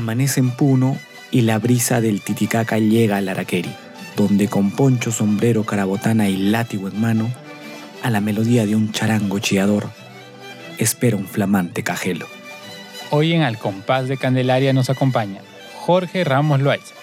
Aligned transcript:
Amanece 0.00 0.40
en 0.40 0.50
Puno 0.50 0.96
y 1.30 1.42
la 1.42 1.58
brisa 1.58 2.00
del 2.00 2.22
Titicaca 2.22 2.78
llega 2.78 3.18
al 3.18 3.28
Araqueri, 3.28 3.68
donde 4.16 4.48
con 4.48 4.70
poncho, 4.70 5.12
sombrero, 5.12 5.64
carabotana 5.64 6.26
y 6.26 6.38
látigo 6.38 6.88
en 6.88 6.98
mano, 6.98 7.30
a 8.02 8.08
la 8.08 8.22
melodía 8.22 8.64
de 8.64 8.74
un 8.74 8.92
charango 8.92 9.40
chillador, 9.40 9.90
espera 10.78 11.18
un 11.18 11.26
flamante 11.26 11.82
cajelo. 11.82 12.26
Hoy 13.10 13.34
en 13.34 13.42
Al 13.42 13.58
Compás 13.58 14.08
de 14.08 14.16
Candelaria 14.16 14.72
nos 14.72 14.88
acompaña 14.88 15.42
Jorge 15.74 16.24
Ramos 16.24 16.62
Loaiza, 16.62 16.94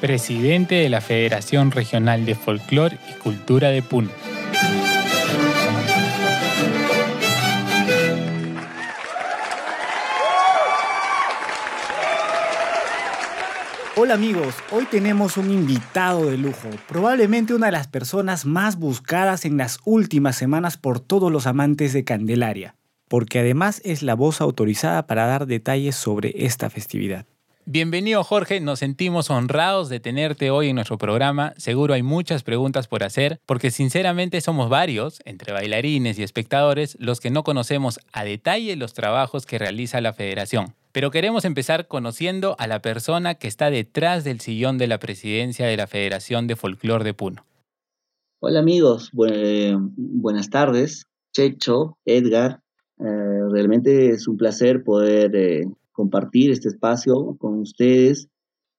presidente 0.00 0.76
de 0.76 0.88
la 0.88 1.02
Federación 1.02 1.70
Regional 1.70 2.24
de 2.24 2.36
Folclor 2.36 2.94
y 2.94 3.18
Cultura 3.18 3.68
de 3.68 3.82
Puno. 3.82 4.08
Hola 13.98 14.12
amigos, 14.12 14.54
hoy 14.72 14.84
tenemos 14.84 15.38
un 15.38 15.50
invitado 15.50 16.26
de 16.26 16.36
lujo, 16.36 16.68
probablemente 16.86 17.54
una 17.54 17.68
de 17.68 17.72
las 17.72 17.88
personas 17.88 18.44
más 18.44 18.78
buscadas 18.78 19.46
en 19.46 19.56
las 19.56 19.78
últimas 19.86 20.36
semanas 20.36 20.76
por 20.76 21.00
todos 21.00 21.32
los 21.32 21.46
amantes 21.46 21.94
de 21.94 22.04
Candelaria, 22.04 22.76
porque 23.08 23.38
además 23.38 23.80
es 23.86 24.02
la 24.02 24.14
voz 24.14 24.42
autorizada 24.42 25.06
para 25.06 25.24
dar 25.24 25.46
detalles 25.46 25.96
sobre 25.96 26.44
esta 26.44 26.68
festividad. 26.68 27.24
Bienvenido 27.68 28.22
Jorge, 28.22 28.60
nos 28.60 28.78
sentimos 28.78 29.28
honrados 29.28 29.88
de 29.88 29.98
tenerte 29.98 30.52
hoy 30.52 30.68
en 30.68 30.76
nuestro 30.76 30.98
programa. 30.98 31.52
Seguro 31.56 31.94
hay 31.94 32.04
muchas 32.04 32.44
preguntas 32.44 32.86
por 32.86 33.02
hacer, 33.02 33.40
porque 33.44 33.72
sinceramente 33.72 34.40
somos 34.40 34.70
varios, 34.70 35.20
entre 35.24 35.52
bailarines 35.52 36.16
y 36.16 36.22
espectadores, 36.22 36.96
los 37.00 37.18
que 37.18 37.30
no 37.32 37.42
conocemos 37.42 37.98
a 38.12 38.22
detalle 38.22 38.76
los 38.76 38.94
trabajos 38.94 39.46
que 39.46 39.58
realiza 39.58 40.00
la 40.00 40.12
federación. 40.12 40.74
Pero 40.92 41.10
queremos 41.10 41.44
empezar 41.44 41.88
conociendo 41.88 42.54
a 42.60 42.68
la 42.68 42.80
persona 42.82 43.34
que 43.34 43.48
está 43.48 43.68
detrás 43.68 44.22
del 44.22 44.38
sillón 44.38 44.78
de 44.78 44.86
la 44.86 45.00
presidencia 45.00 45.66
de 45.66 45.76
la 45.76 45.88
Federación 45.88 46.46
de 46.46 46.54
Folclor 46.54 47.02
de 47.02 47.14
Puno. 47.14 47.44
Hola 48.38 48.60
amigos, 48.60 49.10
buenas 49.12 50.50
tardes. 50.50 51.08
Checho, 51.32 51.98
Edgar, 52.04 52.60
eh, 53.00 53.40
realmente 53.50 54.10
es 54.10 54.28
un 54.28 54.36
placer 54.36 54.84
poder 54.84 55.34
eh, 55.34 55.66
compartir 55.96 56.50
este 56.50 56.68
espacio 56.68 57.36
con 57.38 57.58
ustedes 57.58 58.28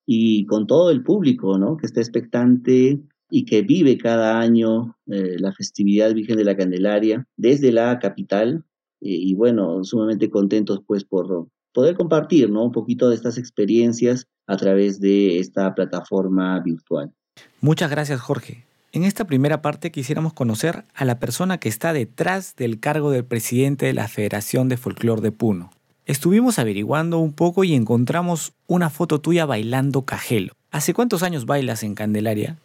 y 0.05 0.45
con 0.45 0.67
todo 0.67 0.91
el 0.91 1.03
público, 1.03 1.57
¿no? 1.57 1.75
Que 1.75 1.87
está 1.87 1.99
expectante 1.99 3.01
y 3.29 3.43
que 3.43 3.63
vive 3.63 3.97
cada 3.97 4.39
año 4.39 4.95
eh, 5.07 5.35
la 5.39 5.51
festividad 5.51 6.13
Virgen 6.13 6.37
de 6.37 6.45
la 6.45 6.55
Candelaria 6.55 7.27
desde 7.35 7.71
la 7.73 7.99
capital. 7.99 8.63
y 8.99 9.35
bueno, 9.35 9.83
sumamente 9.83 10.31
contentos 10.31 10.81
pues 10.87 11.03
por, 11.03 11.47
poder 11.77 11.95
compartir 11.95 12.49
¿no? 12.49 12.63
un 12.63 12.71
poquito 12.71 13.07
de 13.07 13.13
estas 13.13 13.37
experiencias 13.37 14.25
a 14.47 14.57
través 14.57 14.99
de 14.99 15.37
esta 15.37 15.75
plataforma 15.75 16.59
virtual. 16.59 17.13
Muchas 17.61 17.91
gracias 17.91 18.19
Jorge. 18.19 18.65
En 18.93 19.03
esta 19.03 19.27
primera 19.27 19.61
parte 19.61 19.91
quisiéramos 19.91 20.33
conocer 20.33 20.85
a 20.95 21.05
la 21.05 21.19
persona 21.19 21.59
que 21.59 21.69
está 21.69 21.93
detrás 21.93 22.55
del 22.55 22.79
cargo 22.79 23.11
del 23.11 23.25
presidente 23.25 23.85
de 23.85 23.93
la 23.93 24.07
Federación 24.07 24.69
de 24.69 24.77
Folclor 24.77 25.21
de 25.21 25.31
Puno. 25.31 25.69
Estuvimos 26.07 26.57
averiguando 26.57 27.19
un 27.19 27.33
poco 27.33 27.65
y 27.65 27.73
encontramos 27.73 28.53
una 28.65 28.89
foto 28.89 29.19
tuya 29.19 29.45
bailando 29.45 30.03
cajelo. 30.03 30.53
¿Hace 30.71 30.93
cuántos 30.93 31.21
años 31.21 31.45
bailas 31.45 31.83
en 31.83 31.95
Candelaria? 31.95 32.57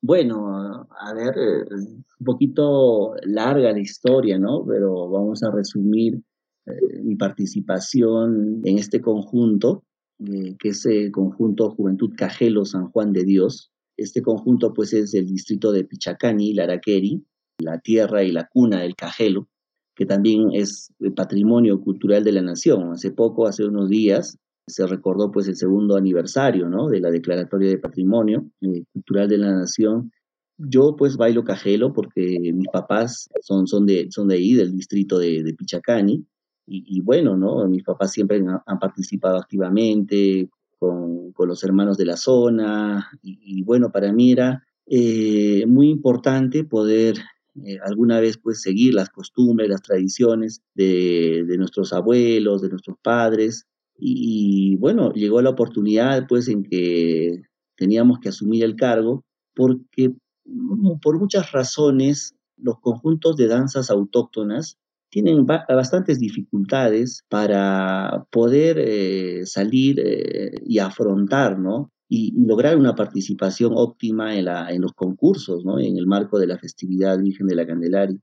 Bueno, 0.00 0.86
a 0.96 1.12
ver, 1.12 1.34
eh, 1.36 1.74
un 1.74 2.24
poquito 2.24 3.16
larga 3.24 3.72
la 3.72 3.80
historia, 3.80 4.38
¿no? 4.38 4.64
Pero 4.64 5.10
vamos 5.10 5.42
a 5.42 5.50
resumir 5.50 6.22
eh, 6.66 7.02
mi 7.02 7.16
participación 7.16 8.60
en 8.62 8.78
este 8.78 9.00
conjunto, 9.00 9.82
eh, 10.20 10.54
que 10.56 10.68
es 10.68 10.86
el 10.86 11.10
conjunto 11.10 11.70
Juventud 11.70 12.12
Cajelo 12.16 12.64
San 12.64 12.90
Juan 12.92 13.12
de 13.12 13.24
Dios. 13.24 13.72
Este 13.96 14.22
conjunto 14.22 14.72
pues 14.72 14.92
es 14.92 15.10
del 15.10 15.26
distrito 15.26 15.72
de 15.72 15.82
Pichacani, 15.82 16.54
Laraqueri, 16.54 17.24
la 17.58 17.80
tierra 17.80 18.22
y 18.22 18.30
la 18.30 18.46
cuna 18.46 18.82
del 18.82 18.94
Cajelo, 18.94 19.48
que 19.94 20.06
también 20.06 20.50
es 20.52 20.92
patrimonio 21.14 21.80
cultural 21.80 22.24
de 22.24 22.32
la 22.32 22.42
nación. 22.42 22.92
Hace 22.92 23.12
poco, 23.12 23.46
hace 23.46 23.64
unos 23.64 23.88
días, 23.88 24.38
se 24.66 24.86
recordó 24.86 25.30
pues 25.30 25.46
el 25.48 25.56
segundo 25.56 25.96
aniversario 25.96 26.68
¿no? 26.68 26.88
de 26.88 27.00
la 27.00 27.10
Declaratoria 27.10 27.68
de 27.68 27.78
Patrimonio 27.78 28.46
eh, 28.60 28.84
Cultural 28.92 29.28
de 29.28 29.38
la 29.38 29.52
Nación. 29.52 30.10
Yo 30.56 30.94
pues 30.96 31.16
bailo 31.16 31.44
cajelo 31.44 31.92
porque 31.92 32.38
mis 32.54 32.68
papás 32.68 33.28
son, 33.42 33.66
son, 33.66 33.86
de, 33.86 34.06
son 34.10 34.28
de 34.28 34.36
ahí, 34.36 34.54
del 34.54 34.72
distrito 34.72 35.18
de, 35.18 35.54
Pichacani, 35.56 36.24
y, 36.66 37.02
bueno, 37.02 37.36
¿no? 37.36 37.68
Mis 37.68 37.82
papás 37.82 38.12
siempre 38.12 38.38
han, 38.38 38.78
participado 38.78 39.36
activamente 39.36 40.48
con, 40.78 41.30
con, 41.32 41.46
los 41.46 41.62
hermanos 41.62 41.98
de 41.98 42.06
la 42.06 42.16
zona 42.16 43.10
y, 43.22 43.62
bueno, 43.64 43.90
para 43.92 44.10
mí 44.14 44.32
era 44.32 44.64
eh, 44.86 45.66
muy 45.66 45.90
importante 45.90 46.64
poder 46.64 47.16
eh, 47.64 47.78
alguna 47.84 48.20
vez 48.20 48.38
pues 48.38 48.60
seguir 48.62 48.94
las 48.94 49.10
costumbres, 49.10 49.68
las 49.68 49.82
tradiciones 49.82 50.62
de, 50.74 51.44
de 51.46 51.58
nuestros 51.58 51.92
abuelos, 51.92 52.62
de 52.62 52.68
nuestros 52.70 52.96
padres 53.02 53.66
y, 53.96 54.76
bueno, 54.76 55.12
llegó 55.12 55.40
la 55.40 55.50
oportunidad 55.50 56.26
pues 56.28 56.48
en 56.48 56.64
que 56.64 57.42
teníamos 57.76 58.18
que 58.18 58.30
asumir 58.30 58.64
el 58.64 58.76
cargo 58.76 59.24
porque 59.54 60.14
mm, 60.44 60.98
por 61.00 61.18
muchas 61.18 61.52
razones 61.52 62.34
los 62.56 62.80
conjuntos 62.80 63.36
de 63.36 63.46
danzas 63.48 63.90
autóctonas 63.90 64.78
tienen 65.10 65.46
bastantes 65.46 66.18
dificultades 66.18 67.22
para 67.28 68.26
poder 68.32 68.78
eh, 68.80 69.46
salir 69.46 70.00
eh, 70.00 70.50
y 70.66 70.80
afrontar, 70.80 71.58
¿no? 71.58 71.92
Y, 72.08 72.32
lograr 72.36 72.76
una 72.76 72.94
participación 72.94 73.72
óptima 73.74 74.36
en, 74.36 74.46
la, 74.46 74.70
en 74.70 74.82
los 74.82 74.92
concursos, 74.92 75.64
¿no? 75.64 75.78
En 75.78 75.96
el 75.96 76.06
marco 76.06 76.38
de 76.38 76.46
la 76.46 76.58
festividad 76.58 77.18
Virgen 77.18 77.46
de 77.46 77.56
la 77.56 77.66
Candelaria. 77.66 78.18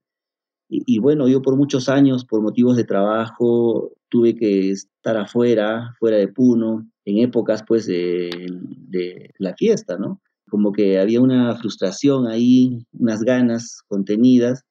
Y, 0.73 0.99
bueno, 0.99 1.27
yo 1.27 1.41
por 1.41 1.57
muchos 1.57 1.89
años, 1.89 2.23
por 2.23 2.41
motivos 2.41 2.77
de 2.77 2.85
trabajo, 2.85 3.91
tuve 4.07 4.35
que 4.35 4.71
estar 4.71 5.17
afuera, 5.17 5.93
fuera 5.99 6.15
de 6.15 6.29
Puno, 6.29 6.89
en 7.03 7.17
épocas 7.17 7.63
pues 7.67 7.87
de, 7.87 8.29
de 8.87 9.31
la 9.37 9.53
fiesta, 9.55 9.97
¿no? 9.97 10.21
Como 10.49 10.71
que 10.71 10.97
había 10.97 11.19
una 11.19 11.55
frustración 11.57 12.27
ahí, 12.27 12.85
unas 12.93 13.21
ganas 13.23 13.81
contenidas 13.87 14.63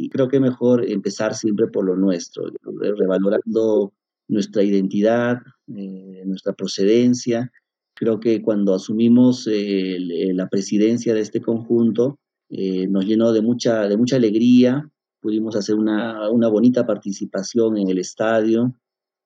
y 0.00 0.08
creo 0.08 0.28
que 0.28 0.40
mejor 0.40 0.88
empezar 0.88 1.34
siempre 1.34 1.66
por 1.66 1.84
lo 1.84 1.96
nuestro, 1.96 2.44
revalorando 2.62 3.92
nuestra 4.28 4.62
identidad, 4.62 5.38
eh, 5.76 6.22
nuestra 6.24 6.52
procedencia. 6.52 7.50
Creo 8.00 8.18
que 8.18 8.40
cuando 8.40 8.72
asumimos 8.72 9.46
la 9.46 10.48
presidencia 10.48 11.12
de 11.12 11.20
este 11.20 11.42
conjunto, 11.42 12.18
eh, 12.48 12.86
nos 12.88 13.04
llenó 13.04 13.30
de 13.34 13.42
mucha, 13.42 13.88
de 13.88 13.98
mucha 13.98 14.16
alegría, 14.16 14.90
pudimos 15.20 15.54
hacer 15.54 15.74
una, 15.74 16.30
una 16.30 16.48
bonita 16.48 16.86
participación 16.86 17.76
en 17.76 17.90
el 17.90 17.98
estadio. 17.98 18.74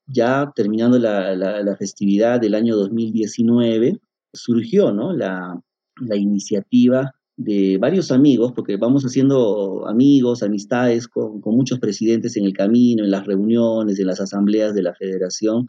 Ya 0.08 0.50
terminando 0.56 0.98
la, 0.98 1.36
la, 1.36 1.76
festividad 1.76 2.40
del 2.40 2.56
año 2.56 2.74
2019, 2.74 4.00
surgió 4.32 4.92
¿no? 4.92 5.12
la, 5.12 5.56
la 6.00 6.16
iniciativa 6.16 7.14
de 7.36 7.78
varios 7.78 8.10
amigos, 8.10 8.50
porque 8.56 8.76
vamos 8.76 9.04
haciendo 9.04 9.86
amigos, 9.86 10.42
amistades 10.42 11.06
con, 11.06 11.40
muchos 11.44 11.78
presidentes 11.78 12.36
en 12.36 12.44
el 12.44 12.54
camino, 12.54 13.04
en 13.04 13.12
las 13.12 13.24
reuniones, 13.24 14.00
en 14.00 14.08
las 14.08 14.20
asambleas 14.20 14.74
de 14.74 14.82
la 14.82 14.94
federación. 14.94 15.68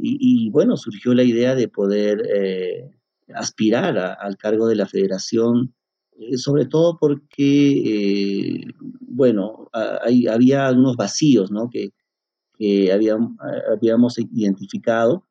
Y, 0.00 0.48
bueno, 0.50 0.76
surgió 0.76 1.12
la 1.12 1.24
idea 1.24 1.54
de 1.56 1.68
poder 1.68 2.22
eh, 2.32 2.88
aspirar 3.34 3.98
al 4.20 4.36
cargo 4.36 4.68
de 4.68 4.76
la 4.76 4.86
federación, 4.86 5.74
eh, 6.18 6.38
sobre 6.38 6.66
todo 6.66 6.96
porque, 6.98 8.60
eh, 8.60 8.60
bueno, 9.00 9.68
había 9.72 10.66
algunos 10.66 10.96
vacíos 10.96 11.50
¿no? 11.50 11.68
que, 11.68 11.92
habíamos, 12.92 14.18
identificado. 14.18 15.26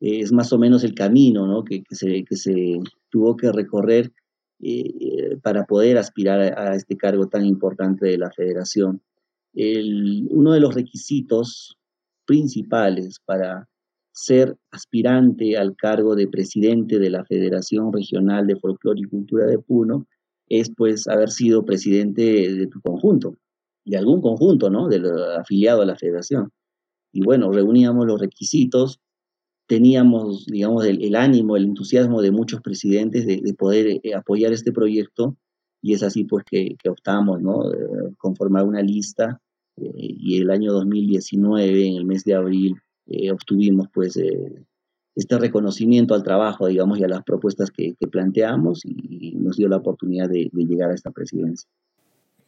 es 0.00 0.32
más 0.32 0.52
o 0.52 0.58
menos 0.58 0.84
el 0.84 0.94
camino 0.94 1.46
¿no? 1.46 1.64
que, 1.64 1.82
se, 1.90 2.24
que 2.24 2.36
se 2.36 2.80
tuvo 3.10 3.36
que 3.36 3.52
recorrer 3.52 4.12
eh, 4.60 5.36
para 5.42 5.66
poder 5.66 5.98
aspirar 5.98 6.40
a, 6.40 6.74
este 6.74 6.96
cargo 6.96 7.28
tan 7.28 7.44
importante 7.44 8.06
de 8.06 8.18
la 8.18 8.30
federación. 8.30 9.02
uno 9.54 10.52
de 10.52 10.60
los 10.60 10.74
requisitos 10.74 11.76
principales 12.24 13.20
para 13.24 13.68
ser 14.14 14.56
aspirante 14.70 15.56
al 15.56 15.76
cargo 15.76 16.14
de 16.14 16.28
presidente 16.28 16.98
de 16.98 17.10
la 17.10 17.24
Federación 17.24 17.92
Regional 17.92 18.46
de 18.46 18.56
Folclore 18.56 19.00
y 19.00 19.04
Cultura 19.04 19.46
de 19.46 19.58
Puno 19.58 20.06
es 20.48 20.70
pues 20.76 21.08
haber 21.08 21.30
sido 21.30 21.64
presidente 21.64 22.22
de 22.22 22.66
tu 22.68 22.80
conjunto, 22.80 23.36
de 23.84 23.96
algún 23.96 24.20
conjunto, 24.20 24.70
¿no? 24.70 24.88
De 24.88 25.02
afiliado 25.38 25.82
a 25.82 25.86
la 25.86 25.96
federación. 25.96 26.50
Y 27.12 27.22
bueno, 27.22 27.50
reuníamos 27.50 28.06
los 28.06 28.20
requisitos 28.20 29.00
teníamos, 29.66 30.46
digamos, 30.46 30.84
el, 30.84 31.16
ánimo, 31.16 31.56
el 31.56 31.64
entusiasmo 31.64 32.22
de 32.22 32.30
muchos 32.30 32.60
presidentes 32.60 33.26
de, 33.26 33.54
poder 33.54 34.00
eh, 34.02 34.14
apoyar 34.14 34.52
este 34.52 34.72
proyecto 34.72 35.36
y 35.80 35.94
es 35.94 36.02
así 36.02 36.24
pues 36.24 36.44
que, 36.44 36.76
optamos, 36.88 37.42
¿no? 37.42 37.62
conformar 38.18 38.64
una 38.64 38.82
lista 38.82 39.40
eh, 39.76 39.90
y 39.96 40.40
el 40.40 40.50
año 40.50 40.72
2019, 40.72 41.88
en 41.88 41.96
el 41.96 42.04
mes 42.04 42.24
de 42.24 42.34
abril, 42.34 42.76
eh, 43.06 43.30
obtuvimos 43.30 43.88
pues 43.92 44.18
este 45.14 45.38
reconocimiento 45.38 46.14
al 46.14 46.22
trabajo, 46.22 46.66
digamos, 46.66 46.98
y 46.98 47.04
a 47.04 47.08
las 47.08 47.22
propuestas 47.22 47.70
que, 47.70 47.94
planteamos 48.10 48.82
y, 48.84 49.36
nos 49.36 49.56
dio 49.56 49.68
la 49.68 49.76
oportunidad 49.76 50.28
de, 50.28 50.50
de 50.52 50.64
llegar 50.64 50.90
a 50.90 50.94
esta 50.94 51.10
presidencia. 51.10 51.68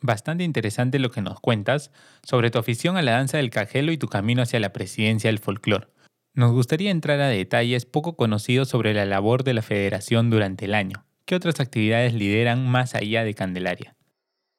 Bastante 0.01 0.45
interesante 0.45 0.99
lo 0.99 1.11
que 1.11 1.23
nos 1.23 1.41
cuentas 1.41 1.91
sobre 2.23 2.51
tu 2.51 2.59
afición 2.59 2.97
a 2.97 3.03
la 3.03 3.13
danza 3.13 3.39
del 3.39 3.51
cajelo 3.51 3.93
y 3.93 3.99
tu 3.99 4.09
camino 4.09 4.43
hacia 4.43 4.61
la 4.61 4.73
presidencia 4.73 5.29
del 5.29 5.39
folclore. 5.39 5.89
Nos 6.35 6.53
gustaría 6.53 6.91
entrar 6.91 7.19
a 7.21 7.29
detalles 7.29 7.87
poco 7.87 8.15
conocidos 8.15 8.69
sobre 8.69 8.93
la 8.93 9.07
labor 9.07 9.43
de 9.43 9.55
la 9.55 9.63
federación 9.63 10.29
durante 10.29 10.67
el 10.67 10.75
año. 10.75 11.07
¿Qué 11.25 11.35
otras 11.35 11.61
actividades 11.61 12.13
lideran 12.13 12.69
más 12.69 12.95
allá 12.95 13.25
de 13.25 13.33
Candelaria? 13.33 13.97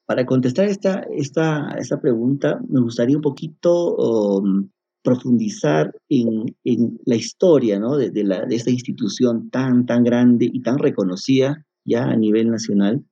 Para 0.04 0.26
contestar 0.26 0.66
esta, 0.66 1.06
esta, 1.14 1.76
esta 1.78 2.00
pregunta, 2.00 2.58
me 2.68 2.80
gustaría 2.80 3.16
un 3.16 3.22
poquito 3.22 3.94
um, 3.94 4.68
profundizar 5.02 5.94
en, 6.08 6.56
en, 6.64 6.98
la 7.04 7.16
historia 7.16 7.78
¿no? 7.78 7.96
de, 7.96 8.24
la, 8.24 8.44
de, 8.44 8.56
esta 8.56 8.70
institución 8.70 9.50
tan, 9.50 9.86
tan 9.86 10.04
grande 10.04 10.48
y 10.52 10.60
tan 10.62 10.78
reconocida 10.78 11.64
ya 11.84 12.04
a 12.04 12.16
nivel 12.16 12.50
nacional. 12.50 13.04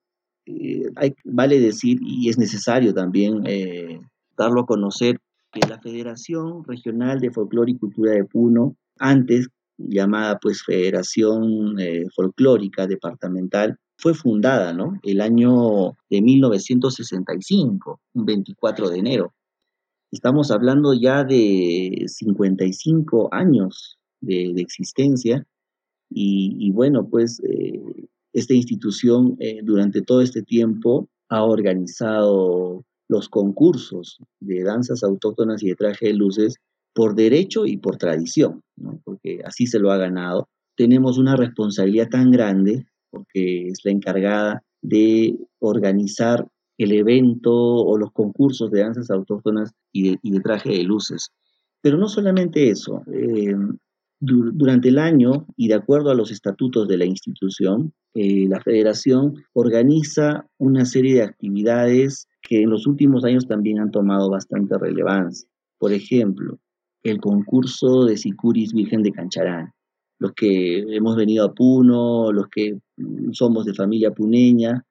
Eh, 0.47 0.91
vale 1.25 1.61
decir, 1.61 1.99
y 2.03 2.29
es 2.29 2.39
necesario 2.39 2.95
también 2.95 3.43
eh, 3.47 4.01
darlo 4.37 4.63
a 4.63 4.67
conocer, 4.67 5.19
que 5.53 5.67
la 5.69 5.81
Federación 5.81 6.65
Regional 6.65 7.21
de 7.21 7.31
Folclore 7.31 7.73
y 7.73 7.79
Cultura 7.79 8.13
de 8.13 8.25
Puno, 8.25 8.77
antes 8.99 9.49
llamada 9.79 10.39
pues 10.39 10.63
Federación 10.63 11.79
eh, 11.79 12.05
Folclórica 12.15 12.87
Departamental, 12.87 13.79
fue 13.99 14.15
fundada 14.15 14.73
¿no? 14.73 14.99
el 15.03 15.21
año 15.21 15.97
de 16.11 16.21
1965, 16.21 18.01
un 18.15 18.25
24 18.25 18.91
de 18.91 18.99
enero. 18.99 19.33
Estamos 20.13 20.51
hablando 20.51 20.95
ya 20.95 21.25
de 21.25 22.05
55 22.07 23.29
años 23.33 23.99
de, 24.21 24.53
existencia 24.57 25.47
y, 26.09 26.71
bueno, 26.71 27.09
pues 27.09 27.41
eh, 27.41 27.81
esta 28.33 28.55
institución 28.55 29.37
eh, 29.41 29.61
durante 29.63 30.03
todo 30.03 30.23
este 30.23 30.43
tiempo 30.43 31.09
ha 31.29 31.43
organizado 31.43 32.85
los 33.09 33.29
concursos 33.29 34.19
de 34.41 34.63
danzas 34.63 35.03
autóctonas 35.03 35.63
y 35.63 35.69
de 35.69 35.75
traje 35.75 36.07
de 36.07 36.15
luces 36.15 36.57
por 36.95 37.15
derecho 37.15 37.67
y 37.67 37.77
por 37.77 37.99
tradición, 37.99 38.63
porque 39.05 39.41
así 39.45 39.67
se 39.67 39.79
lo 39.79 39.91
ha 39.91 39.99
ganado. 39.99 40.49
Tenemos 40.77 41.19
una 41.19 41.37
responsabilidad 41.37 42.09
tan 42.09 42.31
grande 42.31 42.87
porque 43.11 43.69
es 43.69 43.85
la 43.85 43.91
encargada 43.93 44.63
de 44.83 45.37
organizar 45.59 46.47
el 46.79 46.93
evento 46.93 47.53
o 47.53 47.97
los 47.97 48.13
concursos 48.13 48.71
de 48.71 48.81
danzas 48.81 49.11
autóctonas 49.11 49.73
y 49.93 50.11
de, 50.11 50.19
y 50.23 50.31
de 50.31 50.41
traje 50.41 50.71
de 50.71 50.83
luces. 50.83 51.31
Pero 51.81 51.99
no 51.99 52.09
solamente 52.09 52.69
eso, 52.69 53.03
eh, 53.13 53.55
durante 54.19 54.89
el 54.89 54.99
año 54.99 55.47
y 55.57 55.69
de 55.69 55.75
acuerdo 55.75 56.11
a 56.11 56.15
los 56.15 56.31
estatutos 56.31 56.89
de 56.89 56.97
la 56.97 57.05
institución, 57.05 57.93
eh, 58.15 58.47
la 58.49 58.61
federación 58.61 59.35
organiza 59.53 60.47
una 60.59 60.87
serie 60.87 61.17
de 61.17 61.23
actividades 61.23 62.29
que 62.41 62.63
en 62.63 62.71
los 62.71 62.87
últimos 62.87 63.25
años 63.25 63.47
también 63.47 63.79
han 63.79 63.91
tomado 63.91 64.31
bastante 64.31 64.79
relevancia. 64.79 65.49
Por 65.79 65.93
ejemplo, 65.93 66.59
el 67.03 67.21
concurso 67.21 68.05
de 68.07 68.17
Sicuris 68.17 68.73
Virgen 68.73 69.03
de 69.03 69.13
Cancharán. 69.13 69.73
Los 70.19 70.33
que 70.33 70.79
hemos 70.97 71.15
venido 71.15 71.45
a 71.45 71.53
Puno, 71.53 72.33
los 72.33 72.49
que 72.49 72.79
somos 73.33 73.67
de 73.67 73.75
familia 73.75 74.13
puneña, 74.13 74.83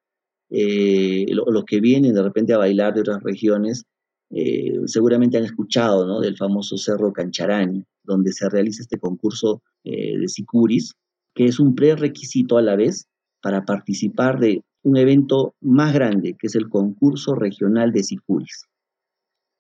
eh, 0.50 1.25
los 1.30 1.63
que 1.65 1.80
vienen 1.80 2.13
de 2.13 2.24
repente 2.24 2.53
a 2.53 2.57
bailar 2.57 2.94
de 2.94 3.01
otras 3.01 3.21
regiones, 3.24 3.86
eh, 4.31 4.80
seguramente 4.86 5.38
han 5.38 5.45
escuchado 5.45 6.06
¿no? 6.06 6.19
del 6.19 6.38
famoso 6.38 6.77
Cerro 6.77 7.13
Cancharán, 7.13 7.86
donde 8.03 8.31
se 8.33 8.50
realiza 8.50 8.81
este 8.81 9.00
concurso 9.00 9.62
eh, 9.83 10.18
de 10.18 10.27
Sicuris, 10.27 10.94
que 11.33 11.45
es 11.45 11.59
un 11.59 11.75
prerequisito 11.75 12.57
a 12.57 12.62
la 12.62 12.75
vez 12.75 13.07
para 13.42 13.65
participar 13.65 14.39
de 14.39 14.63
un 14.83 14.97
evento 14.97 15.56
más 15.62 15.94
grande, 15.94 16.36
que 16.39 16.47
es 16.47 16.56
el 16.56 16.69
concurso 16.69 17.36
regional 17.36 17.92
de 17.92 18.03
Sicuris. 18.03 18.65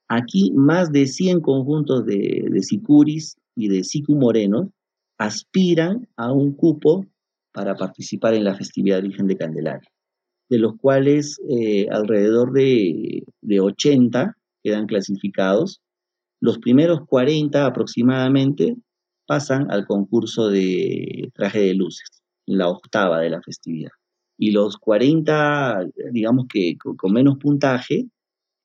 Aquí 0.07 0.51
más 0.53 0.91
de 0.91 1.07
100 1.07 1.41
conjuntos 1.41 2.05
de, 2.05 2.47
Sicuris 2.61 3.37
y 3.55 3.69
de 3.69 3.83
Sicu 3.83 4.15
Moreno 4.15 4.71
aspiran 5.17 6.07
a 6.15 6.31
un 6.31 6.53
cupo 6.53 7.05
para 7.51 7.75
participar 7.75 8.35
en 8.35 8.43
la 8.43 8.55
festividad 8.55 9.01
Virgen 9.01 9.27
de 9.27 9.37
Candelaria, 9.37 9.89
de 10.49 10.59
los 10.59 10.77
cuales 10.77 11.39
eh, 11.49 11.87
alrededor 11.89 12.53
de, 12.53 13.23
de 13.41 13.59
80 13.59 14.37
quedan 14.63 14.85
clasificados. 14.85 15.81
Los 16.41 16.59
primeros 16.59 17.01
40 17.07 17.65
aproximadamente 17.65 18.75
pasan 19.25 19.71
al 19.71 19.85
concurso 19.85 20.49
de 20.49 21.29
traje 21.33 21.59
de 21.59 21.73
luces, 21.73 22.21
la 22.45 22.69
octava 22.69 23.21
de 23.21 23.29
la 23.31 23.41
festividad 23.41 23.91
y 24.37 24.51
los 24.51 24.77
40, 24.77 25.85
digamos 26.11 26.45
que 26.49 26.77
con, 26.77 27.13
menos 27.13 27.37
puntaje, 27.37 28.05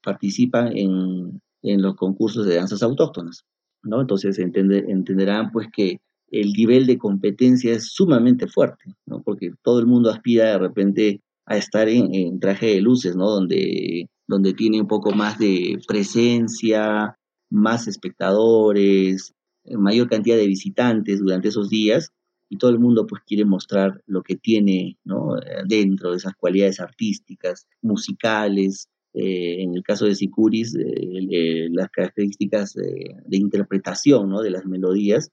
participan 0.03 0.77
en, 0.77 1.41
en, 1.63 1.83
los 1.83 1.95
concursos 1.97 2.47
de 2.47 2.57
danzas 2.57 2.83
autóctonas, 2.83 3.45
¿no? 3.83 4.01
Entonces 4.01 4.39
entenderán 4.39 5.51
pues 5.53 5.69
que 5.73 6.01
el 6.31 6.53
nivel 6.53 6.87
de 6.87 6.99
competencia 6.99 7.73
es 7.73 7.93
sumamente 7.93 8.47
fuerte, 8.47 8.95
¿no? 9.07 9.23
Porque 9.23 9.53
todo 9.63 9.81
el 9.81 9.87
mundo 9.87 10.11
aspira 10.11 10.47
de 10.47 10.59
repente 10.59 11.21
a 11.51 11.57
estar 11.57 11.89
en, 11.89 12.15
en 12.15 12.39
traje 12.39 12.67
de 12.67 12.81
luces, 12.81 13.17
¿no? 13.17 13.29
Donde, 13.29 14.09
donde 14.29 14.55
tiene 14.55 14.81
un 14.81 14.87
poco 14.87 15.11
más 15.11 15.37
de 15.37 15.81
presencia, 15.89 17.17
más 17.51 17.89
espectadores, 17.89 19.35
mayor 19.65 20.09
cantidad 20.09 20.37
de 20.37 20.47
visitantes 20.47 21.19
durante 21.19 21.49
esos 21.49 21.69
días 21.69 22.13
y 22.49 22.57
todo 22.57 22.71
el 22.71 22.79
mundo 22.79 23.05
pues 23.05 23.23
quiere 23.27 23.45
mostrar 23.45 24.01
lo 24.07 24.23
que 24.23 24.37
tiene 24.37 24.97
¿no? 25.05 25.35
dentro 25.67 26.13
de 26.13 26.19
esas 26.19 26.35
cualidades 26.35 26.79
artísticas, 26.79 27.67
musicales, 27.83 28.89
eh, 29.13 29.57
en 29.63 29.75
el 29.75 29.83
caso 29.83 30.07
de 30.07 30.15
Sicuris, 30.15 30.77
eh, 30.77 30.85
eh, 30.85 31.69
las 31.73 31.91
características 31.91 32.75
de 32.75 33.37
interpretación 33.37 34.31
¿no? 34.31 34.41
de 34.41 34.51
las 34.51 34.67
melodías, 34.67 35.31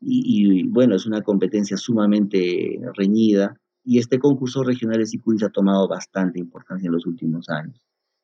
y, 0.00 0.22
y, 0.24 0.62
bueno, 0.62 0.96
es 0.96 1.04
una 1.04 1.20
competencia 1.20 1.76
sumamente 1.76 2.80
reñida, 2.94 3.60
y 3.90 3.98
este 3.98 4.20
concurso 4.20 4.62
regional 4.62 4.98
de 4.98 5.06
Sicuris 5.06 5.42
ha 5.42 5.48
tomado 5.48 5.88
bastante 5.88 6.38
importancia 6.38 6.86
en 6.86 6.92
los 6.92 7.06
últimos 7.06 7.48
años. 7.48 7.82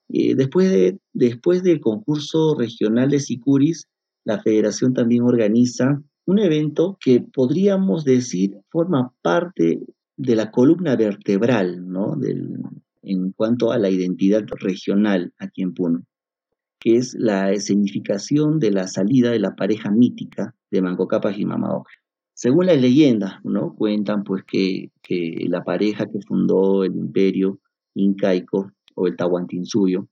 después, 0.09 0.71
de, 0.71 1.01
después 1.13 1.65
del 1.65 1.81
concurso 1.81 2.55
regional 2.57 3.11
de 3.11 3.19
Sicuris, 3.19 3.89
la 4.25 4.41
federación 4.41 4.95
también 4.95 5.25
organiza 5.25 6.01
un 6.25 6.39
evento 6.39 6.97
que 7.01 7.21
podríamos 7.21 8.05
decir 8.05 8.61
forma 8.71 9.13
parte 9.23 9.81
de 10.17 10.37
la 10.37 10.53
columna 10.53 10.95
vertebral, 10.95 11.85
¿no? 11.89 12.15
Del, 12.15 12.61
en 13.03 13.33
cuanto 13.33 13.73
a 13.73 13.79
la 13.79 13.91
identidad 13.91 14.45
regional 14.61 15.35
aquí 15.41 15.63
en 15.63 15.75
Puno, 15.75 16.05
que 16.79 16.95
es 16.95 17.17
la 17.19 17.51
escenificación 17.51 18.61
de 18.61 18.71
la 18.71 18.87
salida 18.87 19.33
de 19.33 19.41
la 19.41 19.57
pareja 19.57 19.91
mítica 19.91 20.55
de 20.71 20.81
Manco 20.81 21.09
Cápac 21.09 21.37
y 21.37 21.45
Mamaoja. 21.45 21.91
Según 22.37 22.67
las 22.67 22.81
leyendas, 22.81 23.43
¿no? 23.45 23.75
Cuentan 23.75 24.23
pues 24.23 24.45
que, 24.45 24.91
que 25.03 25.47
la 25.49 25.65
pareja 25.65 26.05
que 26.07 26.21
fundó 26.21 26.85
el 26.85 26.95
imperio 26.95 27.61
incaico 27.95 28.73
o 28.95 29.07
el 29.07 29.17
Tahuantinsuyo 29.17 30.07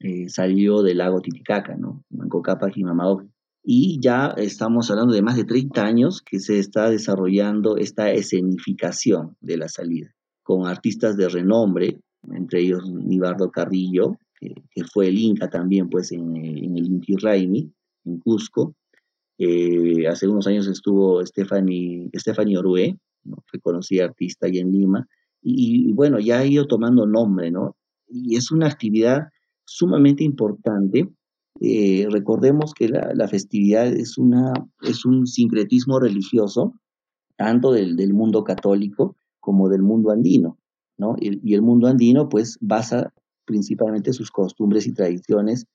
eh, 0.00 0.28
salió 0.28 0.82
del 0.82 0.98
lago 0.98 1.20
Titicaca, 1.20 1.76
¿no? 1.76 2.04
Manco 2.10 2.40
Cápac 2.40 2.76
y 2.76 2.84
Mamaoja 2.84 3.26
y 3.70 4.00
ya 4.00 4.28
estamos 4.38 4.90
hablando 4.90 5.12
de 5.12 5.20
más 5.20 5.36
de 5.36 5.44
30 5.44 5.84
años 5.84 6.22
que 6.22 6.40
se 6.40 6.58
está 6.58 6.88
desarrollando 6.88 7.76
esta 7.76 8.10
escenificación 8.10 9.36
de 9.42 9.58
la 9.58 9.68
salida, 9.68 10.14
con 10.42 10.66
artistas 10.66 11.18
de 11.18 11.28
renombre, 11.28 12.00
entre 12.30 12.60
ellos 12.60 12.90
Nibardo 12.90 13.50
Carrillo, 13.50 14.16
que, 14.40 14.54
fue 14.90 15.08
el 15.08 15.18
Inca 15.18 15.50
también 15.50 15.90
pues 15.90 16.12
en, 16.12 16.34
en 16.36 16.78
el 16.78 16.86
Inti 16.86 17.16
Raimi, 17.16 17.70
en 18.06 18.18
Cusco. 18.20 18.74
Eh, 19.38 20.06
hace 20.08 20.26
unos 20.26 20.46
años 20.46 20.66
estuvo 20.66 21.24
Stephanie, 21.24 22.10
Stephanie 22.14 22.58
Orué, 22.58 22.98
¿no? 23.24 23.36
reconocida 23.52 24.04
artista 24.04 24.46
allá 24.46 24.60
en 24.60 24.72
Lima, 24.72 25.06
y, 25.40 25.92
bueno, 25.92 26.18
ya 26.18 26.40
ha 26.40 26.44
ido 26.44 26.66
tomando 26.66 27.06
nombre, 27.06 27.50
¿no? 27.50 27.76
Y 28.08 28.36
es 28.36 28.50
una 28.50 28.66
actividad 28.66 29.28
sumamente 29.64 30.24
importante 30.24 31.08
eh, 31.60 32.06
recordemos 32.10 32.72
que 32.72 32.88
la, 32.88 33.28
festividad 33.28 33.86
es, 33.86 34.16
una, 34.16 34.52
es 34.82 35.04
un 35.04 35.26
sincretismo 35.26 35.98
religioso, 35.98 36.74
tanto 37.36 37.72
del, 37.72 38.12
mundo 38.14 38.44
católico 38.44 39.16
como 39.40 39.68
del 39.68 39.82
mundo 39.82 40.10
andino, 40.10 40.58
¿no? 40.96 41.16
Y, 41.18 41.54
el 41.54 41.62
mundo 41.62 41.88
andino, 41.88 42.28
pues, 42.28 42.58
basa 42.60 43.12
principalmente 43.44 44.12
sus 44.12 44.30
costumbres 44.30 44.86
y 44.86 44.92
tradiciones 44.92 45.66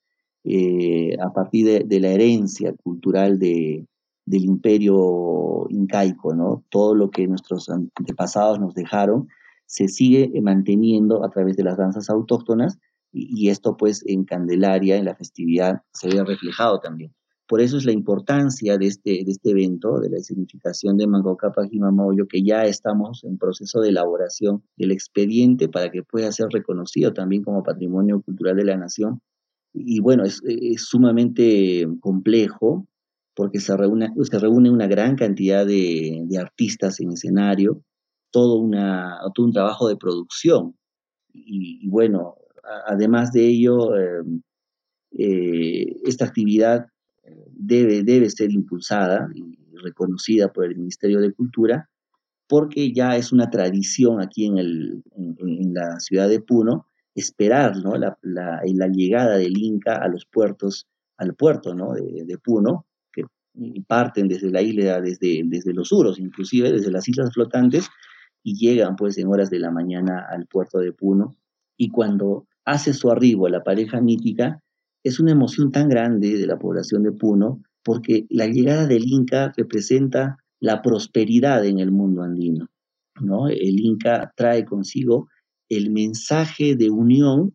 eh, 0.44 1.16
a 1.20 1.32
partir 1.32 1.86
de, 1.86 2.00
la 2.00 2.08
herencia 2.08 2.74
cultural 2.82 3.38
de, 3.38 3.86
del 4.26 4.44
imperio 4.44 5.66
incaico, 5.70 6.34
¿no? 6.34 6.64
Todo 6.68 6.94
lo 6.94 7.10
que 7.10 7.26
nuestros 7.26 7.68
antepasados 7.68 8.60
nos 8.60 8.74
dejaron 8.74 9.28
se 9.66 9.88
sigue 9.88 10.30
manteniendo 10.42 11.24
a 11.24 11.30
través 11.30 11.56
de 11.56 11.64
las 11.64 11.78
danzas 11.78 12.10
autóctonas 12.10 12.78
y, 13.14 13.48
esto 13.48 13.76
pues 13.76 14.02
en 14.06 14.24
Candelaria, 14.24 14.96
en 14.96 15.04
la 15.04 15.14
festividad, 15.14 15.82
se 15.92 16.08
ve 16.08 16.24
reflejado 16.24 16.80
también. 16.80 17.14
Por 17.46 17.60
eso 17.60 17.76
es 17.76 17.84
la 17.84 17.92
importancia 17.92 18.76
de 18.76 18.86
este, 18.86 19.22
de 19.24 19.30
este 19.30 19.50
evento, 19.50 20.00
de 20.00 20.10
la 20.10 20.18
significación 20.18 20.96
de 20.96 21.06
Mango 21.06 21.36
Cápac 21.36 21.68
y 21.70 21.78
Mamaoyo, 21.78 22.26
que 22.26 22.42
ya 22.42 22.64
estamos 22.64 23.22
en 23.22 23.38
proceso 23.38 23.80
de 23.80 23.90
elaboración 23.90 24.64
del 24.76 24.90
expediente 24.90 25.68
para 25.68 25.90
que 25.90 26.02
pueda 26.02 26.32
ser 26.32 26.48
reconocido 26.50 27.12
también 27.12 27.44
como 27.44 27.62
patrimonio 27.62 28.22
cultural 28.22 28.56
de 28.56 28.64
la 28.64 28.76
nación. 28.76 29.20
Y 29.74 30.00
bueno, 30.00 30.24
es, 30.24 30.40
sumamente 30.76 31.86
complejo 32.00 32.86
porque 33.34 33.58
se 33.58 33.76
reúne, 33.76 34.12
se 34.22 34.38
reúne 34.38 34.70
una 34.70 34.86
gran 34.86 35.16
cantidad 35.16 35.66
de, 35.66 36.26
artistas 36.38 37.00
en 37.00 37.12
escenario, 37.12 37.82
todo, 38.30 38.56
una, 38.60 39.18
todo 39.34 39.46
un 39.46 39.52
trabajo 39.52 39.88
de 39.88 39.96
producción. 39.96 40.76
Y, 41.32 41.88
bueno, 41.88 42.36
además 42.86 43.32
de 43.32 43.46
ello, 43.48 43.96
eh, 43.96 44.22
eh, 45.18 45.96
esta 46.04 46.26
actividad 46.26 46.86
debe, 47.50 48.04
debe 48.04 48.30
ser 48.30 48.52
impulsada 48.52 49.28
y 49.34 49.56
reconocida 49.82 50.52
por 50.52 50.64
el 50.66 50.76
Ministerio 50.76 51.20
de 51.20 51.32
Cultura, 51.32 51.88
porque 52.48 52.92
ya 52.92 53.16
es 53.16 53.32
una 53.32 53.50
tradición 53.50 54.20
aquí 54.20 54.46
en, 54.46 54.58
el, 54.58 55.02
en, 55.16 55.74
la 55.74 55.98
ciudad 56.00 56.28
de 56.28 56.40
Puno 56.40 56.86
esperar 57.14 57.76
¿no? 57.76 57.96
la, 57.96 58.16
la, 58.22 58.88
llegada 58.88 59.36
del 59.36 59.56
Inca 59.56 59.96
a 59.96 60.08
los 60.08 60.26
puertos, 60.26 60.86
al 61.16 61.34
puerto 61.34 61.74
¿no? 61.74 61.92
de, 61.92 62.38
Puno, 62.38 62.86
que 63.12 63.22
parten 63.86 64.28
desde 64.28 64.50
la 64.50 64.62
isla, 64.62 65.00
desde, 65.00 65.42
desde 65.44 65.72
los 65.72 65.88
suros, 65.88 66.18
inclusive 66.18 66.72
desde 66.72 66.90
las 66.90 67.08
islas 67.08 67.32
flotantes, 67.32 67.88
y 68.42 68.54
llegan 68.56 68.96
pues 68.96 69.16
en 69.18 69.28
horas 69.28 69.50
de 69.50 69.58
la 69.58 69.70
mañana 69.70 70.26
al 70.28 70.46
puerto 70.46 70.78
de 70.78 70.92
Puno. 70.92 71.36
Y 71.76 71.90
cuando 71.90 72.46
hace 72.64 72.92
su 72.92 73.10
arribo 73.10 73.48
la 73.48 73.62
pareja 73.62 74.00
mítica, 74.00 74.60
es 75.02 75.20
una 75.20 75.32
emoción 75.32 75.70
tan 75.70 75.88
grande 75.88 76.36
de 76.36 76.46
la 76.46 76.58
población 76.58 77.02
de 77.02 77.12
Puno 77.12 77.62
porque 77.84 78.26
la 78.30 78.46
llegada 78.46 78.86
del 78.86 79.04
Inca 79.06 79.52
representa 79.56 80.38
la 80.58 80.80
prosperidad 80.80 81.64
en 81.66 81.78
el 81.78 81.92
mundo 81.92 82.22
andino. 82.22 82.68
¿no? 83.20 83.48
El 83.48 83.78
Inca 83.80 84.32
trae 84.34 84.64
consigo 84.64 85.28
el 85.76 85.90
mensaje 85.90 86.76
de 86.76 86.90
unión 86.90 87.54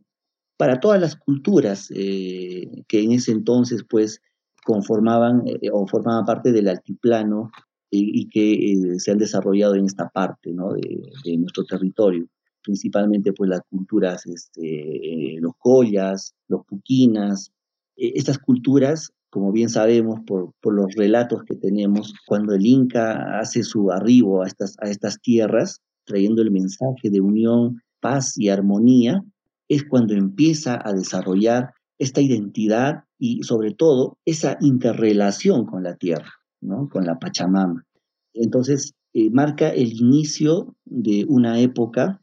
para 0.58 0.80
todas 0.80 1.00
las 1.00 1.16
culturas 1.16 1.90
eh, 1.96 2.84
que 2.88 3.02
en 3.02 3.14
ese 3.14 3.32
entonces 3.32 3.84
pues 3.90 4.22
conformaban 4.66 5.44
eh, 5.48 5.70
o 5.72 5.88
formaban 5.88 6.26
parte 6.26 6.52
del 6.52 6.68
altiplano 6.68 7.52
y, 7.90 8.22
y 8.22 8.30
que 8.30 8.54
eh, 8.54 9.00
se 9.00 9.12
han 9.12 9.18
desarrollado 9.18 9.76
en 9.76 9.86
esta 9.86 10.10
parte 10.10 10.52
¿no? 10.54 10.74
de, 10.74 11.12
de, 11.24 11.38
nuestro 11.38 11.64
territorio 11.64 12.28
principalmente 12.64 13.34
pues 13.34 13.50
las 13.50 13.62
culturas, 13.70 14.26
este, 14.26 15.38
los 15.40 15.54
collas, 15.58 16.36
los 16.48 16.66
puquinas. 16.66 17.52
E, 17.96 18.14
estas 18.16 18.38
culturas, 18.38 19.12
como 19.30 19.52
bien 19.52 19.70
sabemos 19.70 20.20
por, 20.26 20.54
por, 20.62 20.74
los 20.74 20.94
relatos 20.96 21.44
que 21.44 21.56
tenemos, 21.56 22.14
cuando 22.28 22.54
el 22.54 22.66
Inca 22.66 23.40
hace 23.40 23.64
su 23.64 23.92
arribo 23.92 24.44
a 24.44 24.48
estas, 24.48 24.76
a 24.82 24.90
estas 24.90 25.20
tierras, 25.22 25.82
trayendo 26.06 26.42
el 26.42 26.52
mensaje 26.52 27.10
de 27.10 27.22
unión, 27.22 27.82
paz 28.00 28.38
y 28.38 28.50
armonía, 28.50 29.24
es 29.68 29.84
cuando 29.84 30.14
empieza 30.14 30.80
a 30.84 30.94
desarrollar 30.94 31.74
esta 32.00 32.22
identidad 32.22 33.04
y 33.20 33.44
sobre 33.44 33.74
todo 33.74 34.18
esa 34.26 34.58
interrelación 34.62 35.66
con 35.66 35.84
la 35.84 35.96
tierra, 35.96 36.32
¿no? 36.62 36.90
con 36.90 37.06
la 37.06 37.20
Pachamama. 37.20 37.86
Entonces, 38.34 38.94
eh, 39.14 39.30
marca 39.30 39.70
el 39.70 39.94
inicio 39.94 40.76
de 40.86 41.26
una 41.28 41.60
época 41.60 42.22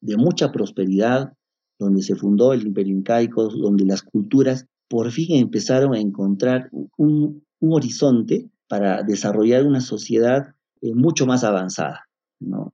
de 0.00 0.16
mucha 0.16 0.52
prosperidad, 0.52 1.32
donde 1.78 2.02
se 2.02 2.14
fundó 2.14 2.52
el 2.52 2.66
imperio 2.66 2.96
incaico, 2.96 3.48
donde 3.48 3.84
las 3.84 4.02
culturas 4.02 4.66
por 4.88 5.10
fin 5.10 5.38
empezaron 5.38 5.94
a 5.94 6.00
encontrar 6.00 6.70
un, 6.96 7.42
horizonte 7.60 8.50
para 8.68 9.02
desarrollar 9.02 9.64
una 9.64 9.80
sociedad 9.80 10.54
eh, 10.82 10.94
mucho 10.94 11.24
más 11.24 11.44
avanzada. 11.44 12.02
¿no? 12.40 12.70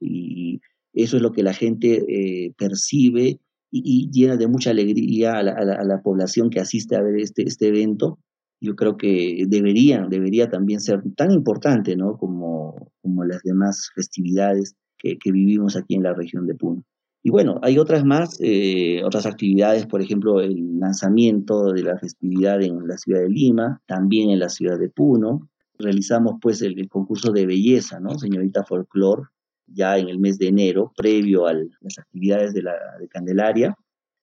Eso 1.02 1.16
es 1.16 1.22
lo 1.22 1.32
que 1.32 1.42
la 1.42 1.52
gente 1.52 2.04
eh, 2.08 2.52
percibe 2.56 3.40
y, 3.70 4.10
llena 4.10 4.36
de 4.36 4.48
mucha 4.48 4.70
alegría 4.70 5.38
a 5.38 5.42
la, 5.42 6.00
población 6.02 6.50
que 6.50 6.60
asiste 6.60 6.96
a 6.96 7.02
ver 7.02 7.16
este, 7.20 7.42
este 7.42 7.68
evento. 7.68 8.18
Yo 8.60 8.74
creo 8.74 8.96
que 8.96 9.44
debería, 9.48 10.06
debería 10.10 10.48
también 10.48 10.80
ser 10.80 11.02
tan 11.16 11.30
importante 11.30 11.96
¿no? 11.96 12.16
como, 12.18 12.92
como 13.00 13.24
las 13.24 13.42
demás 13.42 13.90
festividades 13.94 14.74
que, 14.98 15.16
que 15.18 15.32
vivimos 15.32 15.76
aquí 15.76 15.94
en 15.94 16.02
la 16.02 16.14
región 16.14 16.46
de 16.46 16.54
Puno. 16.54 16.84
Y 17.22 17.30
bueno, 17.30 17.58
hay 17.62 17.78
otras 17.78 18.04
más, 18.04 18.38
eh, 18.40 19.02
otras 19.04 19.26
actividades, 19.26 19.86
por 19.86 20.00
ejemplo, 20.00 20.40
el 20.40 20.78
lanzamiento 20.78 21.72
de 21.72 21.82
la 21.82 21.98
festividad 21.98 22.62
en 22.62 22.86
la 22.86 22.96
ciudad 22.96 23.20
de 23.20 23.28
Lima, 23.28 23.82
también 23.86 24.30
en 24.30 24.38
la 24.38 24.48
ciudad 24.48 24.78
de 24.78 24.88
Puno. 24.88 25.48
Realizamos 25.78 26.34
pues 26.40 26.62
el, 26.62 26.78
el 26.78 26.88
concurso 26.88 27.30
de 27.32 27.46
belleza, 27.46 28.00
¿no? 28.00 28.18
Señorita 28.18 28.64
Folklore, 28.64 29.24
ya 29.72 29.98
en 29.98 30.08
el 30.08 30.18
mes 30.18 30.38
de 30.38 30.48
enero, 30.48 30.92
previo 30.96 31.46
a 31.46 31.54
las 31.54 31.98
actividades 31.98 32.54
de 32.54 32.62
la 32.62 32.74
de 32.98 33.08
Candelaria. 33.08 33.76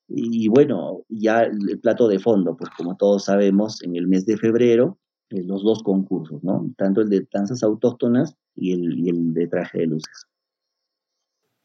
Y 0.10 0.48
bueno, 0.48 1.04
ya 1.10 1.42
el 1.42 1.80
plato 1.80 2.08
de 2.08 2.20
fondo, 2.20 2.56
pues 2.56 2.70
como 2.78 2.96
todos 2.96 3.26
sabemos, 3.26 3.82
en 3.84 3.96
el 3.96 4.08
mes 4.08 4.26
de 4.26 4.38
febrero, 4.38 4.98
eh, 5.30 5.44
los 5.44 5.64
dos 5.64 5.84
concursos, 5.84 6.42
¿no? 6.44 6.72
Tanto 6.78 7.02
el 7.02 7.10
de 7.10 7.28
danzas 7.32 7.62
autóctonas 7.64 8.36
y 8.56 8.72
el, 8.72 8.98
y 8.98 9.10
el 9.10 9.34
de 9.34 9.48
traje 9.48 9.80
de 9.80 9.88
luces. 9.88 10.28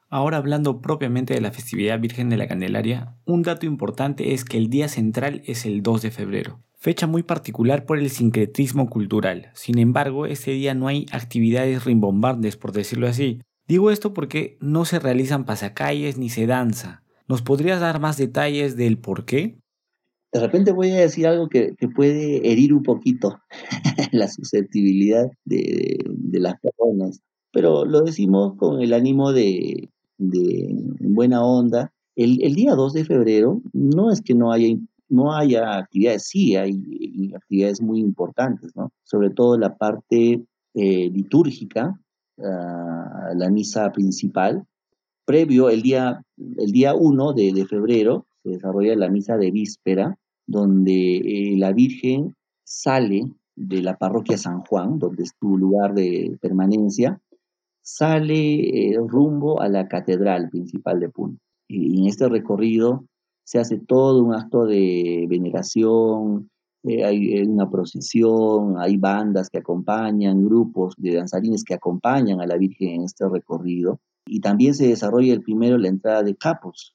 Ahora 0.09 0.37
hablando 0.37 0.83
propiamente 0.83 1.33
de 1.33 1.41
la 1.41 1.53
festividad 1.53 1.99
Virgen 1.99 2.29
de 2.29 2.37
la 2.37 2.47
Candelaria, 2.47 3.17
un 3.25 3.43
dato 3.43 3.65
importante 3.65 4.35
es 4.35 4.45
que 4.45 4.59
el 4.59 4.69
día 4.69 4.89
central 4.89 5.41
es 5.47 5.65
el 5.65 5.83
2 5.83 6.03
de 6.03 6.11
febrero, 6.11 6.61
fecha 6.75 7.07
muy 7.07 7.23
particular 7.23 7.87
por 7.87 7.99
el 7.99 8.11
sincretismo 8.11 8.91
cultural. 8.91 9.51
Sin 9.55 9.79
embargo, 9.79 10.27
ese 10.27 10.51
día 10.51 10.75
no 10.75 10.89
hay 10.89 11.07
actividades 11.13 11.85
rimbombantes, 11.85 12.59
por 12.59 12.73
decirlo 12.73 13.07
así. 13.07 13.41
Digo 13.67 13.91
esto 13.91 14.13
porque 14.13 14.57
no 14.61 14.85
se 14.85 14.99
realizan 14.99 15.45
pasacalles 15.45 16.19
ni 16.19 16.29
se 16.29 16.47
danza. 16.47 17.03
¿Nos 17.29 17.43
podrías 17.43 17.81
dar 17.81 18.01
más 18.01 18.17
detalles 18.17 18.77
del 18.77 18.99
por 18.99 19.25
qué? 19.25 19.59
De 20.33 20.41
repente 20.41 20.73
voy 20.73 20.91
a 20.91 21.01
decir 21.01 21.27
algo 21.27 21.49
que, 21.49 21.75
que 21.77 21.89
puede 21.89 22.51
herir 22.51 22.73
un 22.73 22.83
poquito 22.83 23.39
la 24.13 24.29
susceptibilidad 24.29 25.31
de, 25.45 25.99
de 26.07 26.41
las 26.41 26.55
personas, 26.61 27.21
pero 27.53 27.85
lo 27.85 28.01
decimos 28.01 28.57
con 28.57 28.81
el 28.81 28.95
ánimo 28.95 29.33
de, 29.33 29.91
de 30.19 30.75
buena 31.01 31.45
onda. 31.45 31.93
El, 32.17 32.43
el, 32.43 32.55
día 32.55 32.75
2 32.75 32.93
de 32.95 33.05
febrero 33.05 33.61
no 33.73 34.11
es 34.11 34.23
que 34.23 34.35
no 34.35 34.53
haya, 34.53 34.75
no 35.09 35.35
haya 35.35 35.79
actividades, 35.79 36.27
sí 36.27 36.57
hay, 36.57 36.81
actividades 37.35 37.81
muy 37.81 38.01
importantes, 38.01 38.75
¿no? 38.75 38.91
Sobre 39.03 39.31
todo 39.31 39.59
la 39.59 39.77
parte 39.77 40.43
eh, 40.75 41.11
litúrgica, 41.11 41.99
uh, 42.37 43.35
la 43.35 43.51
misa 43.51 43.91
principal. 43.93 44.65
Previo, 45.25 45.71
el 45.71 45.83
día, 45.83 46.23
el 46.59 46.73
día 46.73 46.95
1 46.95 47.33
de, 47.33 47.53
de 47.53 47.67
febrero, 47.67 48.27
se 48.43 48.51
desarrolla 48.51 48.97
la 48.97 49.09
misa 49.09 49.37
de 49.37 49.51
víspera, 49.51 50.19
donde 50.47 51.17
eh, 51.17 51.57
la 51.57 51.73
Virgen 51.73 52.35
sale 52.65 53.31
de 53.55 53.83
la 53.83 53.97
parroquia 53.97 54.37
San 54.37 54.61
Juan, 54.63 54.99
donde 54.99 55.23
es 55.23 55.33
tu 55.39 55.57
lugar 55.57 55.95
de 55.95 56.37
permanencia, 56.41 57.21
sale 57.83 58.91
eh, 58.91 58.97
rumbo 58.99 59.61
a 59.61 59.69
la 59.69 59.89
catedral 59.89 60.49
principal 60.51 61.01
de 61.01 61.09
Puno. 61.09 61.39
Y 61.69 62.01
en 62.01 62.07
este 62.07 62.29
recorrido 62.29 63.05
se 63.45 63.59
hace 63.59 63.79
todo 63.79 64.23
un 64.23 64.35
acto 64.35 64.65
de 64.65 65.27
veneración, 65.29 66.51
eh, 66.85 67.05
hay 67.05 67.39
eh, 67.39 67.47
una 67.47 67.71
procesión, 67.71 68.77
hay 68.79 68.97
bandas 68.97 69.49
que 69.49 69.59
acompañan, 69.59 70.45
grupos 70.45 70.95
de 70.97 71.15
danzarines 71.15 71.65
que 71.65 71.75
acompañan 71.75 72.41
a 72.41 72.47
la 72.47 72.57
Virgen 72.57 72.89
en 72.89 73.03
este 73.05 73.29
recorrido. 73.29 74.01
Y 74.27 74.41
también 74.41 74.75
se 74.75 74.89
desarrolla 74.89 75.33
el 75.33 75.43
primero 75.43 75.79
la 75.79 75.89
entrada 75.89 76.23
de 76.23 76.35
capos. 76.35 76.95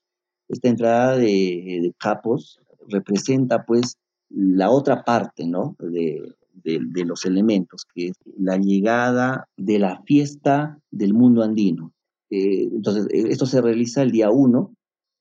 Esta 0.50 0.70
entrada 0.70 1.18
de, 1.18 1.80
de 1.82 1.94
capos 1.98 2.60
representa 2.88 3.66
pues 3.66 3.98
la 4.30 4.72
otra 4.72 5.04
parte, 5.04 5.46
¿no? 5.46 5.76
De, 5.80 6.22
de, 6.64 6.80
de, 6.82 7.06
los 7.06 7.26
elementos, 7.26 7.86
que 7.94 8.08
es 8.10 8.16
la 8.38 8.58
llegada 8.58 9.48
de 9.58 9.80
la 9.80 10.02
fiesta 10.04 10.80
del 10.92 11.14
mundo 11.14 11.44
andino. 11.44 11.94
Eh, 12.30 12.70
entonces, 12.72 13.08
esto 13.12 13.46
se 13.46 13.62
realiza 13.62 14.02
el 14.02 14.12
día 14.12 14.32
1, 14.32 14.74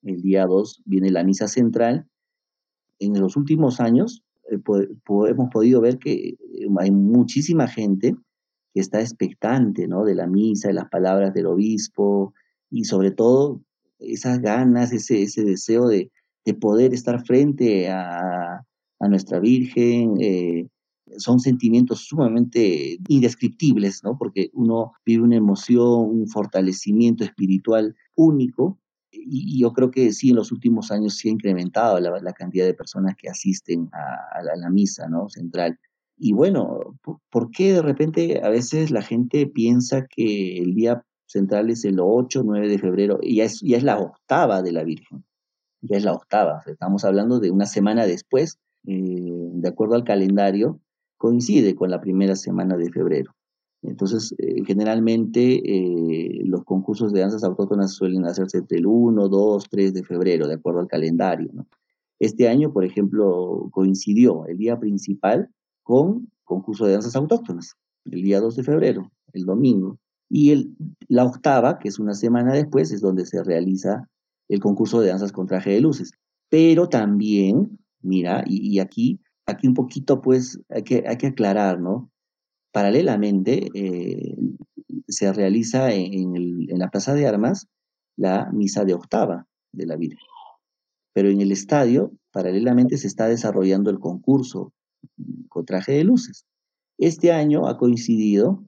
el 0.05 0.23
día 0.23 0.47
2 0.47 0.83
viene 0.85 1.11
la 1.11 1.25
misa 1.25 1.47
central. 1.47 2.07
En 2.99 3.21
los 3.21 3.37
últimos 3.37 3.81
años 3.81 4.23
eh, 4.23 4.26
hemos 4.49 5.51
podido 5.51 5.81
ver 5.81 5.99
que 5.99 6.37
hay 6.79 6.91
muchísima 6.91 7.69
gente 7.69 8.15
que 8.73 8.81
está 8.81 9.01
expectante 9.01 9.89
¿no? 9.89 10.05
de 10.05 10.15
la 10.15 10.27
misa, 10.27 10.69
de 10.69 10.75
las 10.75 10.89
palabras 10.89 11.35
del 11.35 11.47
obispo 11.47 12.35
y 12.71 12.85
sobre 12.85 13.11
todo 13.11 13.63
esas 13.99 14.41
ganas, 14.41 14.93
ese, 14.93 15.23
ese 15.23 15.45
deseo 15.45 15.89
de, 15.89 16.11
de 16.45 16.55
poder 16.55 16.95
estar 16.95 17.25
frente 17.25 17.89
a, 17.89 18.65
a 19.01 19.09
nuestra 19.09 19.41
Virgen, 19.41 20.17
eh, 20.21 20.69
son 21.19 21.41
sentimientos 21.41 22.01
sumamente 22.01 22.99
indescriptibles, 23.09 24.03
¿no? 24.03 24.19
Porque 24.19 24.51
uno 24.53 24.93
vive 25.05 25.23
una 25.23 25.37
emoción, 25.37 26.11
un 26.11 26.29
fortalecimiento 26.29 27.25
espiritual 27.25 27.95
único. 28.15 28.79
Y, 29.19 29.61
yo 29.61 29.73
creo 29.73 29.91
que 29.91 30.13
sí, 30.13 30.31
en 30.31 30.37
los 30.37 30.53
últimos 30.53 30.91
años 30.91 31.17
sí 31.17 31.29
ha 31.29 31.33
incrementado 31.33 31.99
la, 32.01 32.33
cantidad 32.33 32.67
de 32.67 32.75
personas 32.75 33.15
que 33.17 33.29
asisten 33.29 33.89
a, 33.93 34.39
a, 34.39 34.43
la, 34.43 34.53
a 34.53 34.57
la, 34.57 34.71
misa 34.71 35.09
¿no? 35.09 35.29
central. 35.29 35.79
Y 36.19 36.33
bueno, 36.33 36.99
¿por 37.31 37.51
qué 37.51 37.75
de 37.75 37.83
repente 37.83 38.41
a 38.43 38.49
veces 38.49 38.91
la 38.91 39.03
gente 39.03 39.47
piensa 39.47 40.07
que 40.07 40.59
el 40.59 40.75
día 40.75 41.05
central 41.27 41.71
es 41.71 41.85
el 41.85 41.99
8, 42.01 42.43
9 42.45 42.69
de 42.69 42.79
febrero, 42.79 43.19
y 43.21 43.37
ya 43.37 43.45
es, 43.45 43.61
ya 43.61 43.77
es 43.77 43.83
la 43.83 43.99
octava 43.99 44.63
de 44.63 44.73
la 44.73 44.85
Virgen, 44.85 45.25
ya 45.83 45.99
es 45.99 46.05
la 46.05 46.13
octava, 46.13 46.63
estamos 46.67 47.05
hablando 47.05 47.39
de 47.39 47.51
una 47.51 47.67
semana 47.67 48.07
después, 48.07 48.59
eh, 48.87 49.51
de 49.53 49.69
acuerdo 49.69 49.95
al 49.95 50.05
calendario, 50.05 50.81
coincide 51.19 51.75
con 51.75 51.91
la 51.91 52.01
primera 52.01 52.37
semana 52.37 52.77
de 52.77 52.91
febrero. 52.91 53.36
Entonces, 53.87 54.35
eh, 54.39 54.65
generalmente 54.67 55.63
eh, 55.65 56.43
los 56.45 56.65
concursos 56.65 57.13
de 57.13 57.21
danzas 57.21 57.45
autóctonas 57.45 57.93
suelen 57.95 58.25
hacerse 58.25 58.59
entre 58.59 58.79
el 58.79 58.87
1, 58.87 59.29
2, 59.29 59.65
3 59.71 59.95
de 59.95 60.03
febrero, 60.05 60.49
de 60.49 60.55
acuerdo 60.55 60.81
al 60.81 60.89
calendario. 60.89 61.51
Este 62.19 62.49
año, 62.49 62.73
por 62.73 62.85
ejemplo, 62.85 63.69
coincidió 63.71 64.47
el 64.47 64.59
día 64.59 64.79
principal 64.79 65.51
con 65.83 66.31
concurso 66.45 66.87
de 66.87 66.93
danzas 66.93 67.15
autóctonas, 67.17 67.77
el 68.07 68.23
día 68.23 68.41
2 68.41 68.57
de 68.57 68.63
febrero, 68.65 69.13
el 69.33 69.45
domingo. 69.45 69.99
Y 70.29 70.51
el, 70.51 70.77
la 71.09 71.25
octava, 71.25 71.79
que 71.79 71.89
es 71.89 71.99
una 71.99 72.15
semana 72.15 72.53
después, 72.53 72.91
es 72.91 73.01
donde 73.01 73.27
se 73.27 73.43
realiza 73.45 74.09
el 74.49 74.61
concurso 74.61 75.01
de 75.01 75.09
danzas 75.09 75.33
con 75.33 75.47
traje 75.47 75.71
de 75.71 75.81
luces. 75.81 76.13
Pero 76.49 76.89
también, 76.89 77.79
mira, 78.01 78.43
y, 78.47 78.79
aquí, 78.79 79.21
aquí 79.47 79.69
un 79.69 79.75
poquito 79.75 80.21
pues 80.21 80.61
hay 80.69 80.83
que, 80.83 81.05
hay 81.07 81.17
que 81.19 81.29
aclarar, 81.29 81.81
¿no? 81.81 82.11
Paralelamente 82.77 83.71
eh, 83.73 84.37
se 85.09 85.33
realiza 85.33 85.95
en, 85.95 86.67
la 86.79 86.91
Plaza 86.91 87.15
de 87.15 87.27
Armas 87.27 87.69
la 88.19 88.53
misa 88.53 88.85
de 88.85 88.93
octava 88.93 89.47
de 89.73 89.87
la 89.87 89.97
Virgen. 89.97 90.29
Pero 91.15 91.31
en 91.31 91.41
el 91.41 91.53
estadio, 91.53 92.13
paralelamente, 92.33 92.99
se 92.99 93.07
está 93.07 93.29
desarrollando 93.29 93.89
el 93.89 93.99
concurso 93.99 94.75
con 95.49 95.65
traje 95.65 95.93
de 95.93 96.05
luces. 96.05 96.45
Este 96.99 97.33
año 97.33 97.67
ha 97.67 97.79
coincidido 97.79 98.63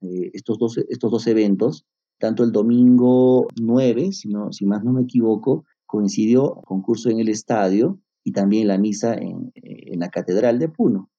eh, 0.00 0.30
estos, 0.32 0.56
dos, 0.56 0.78
estos 0.88 1.10
dos 1.10 1.26
eventos, 1.26 1.84
tanto 2.18 2.44
el 2.44 2.52
domingo 2.52 3.48
9, 3.60 4.12
si, 4.12 4.30
si 4.52 4.64
más 4.64 4.82
no 4.82 4.94
me 4.94 5.02
equivoco, 5.02 5.66
coincidió 5.84 6.54
concurso 6.64 7.10
en 7.10 7.20
el 7.20 7.28
estadio 7.28 8.00
y 8.24 8.32
también 8.32 8.68
la 8.68 8.78
misa 8.78 9.12
en, 9.12 9.52
la 10.00 10.08
Catedral 10.08 10.58
de 10.58 10.70
Puno, 10.70 11.10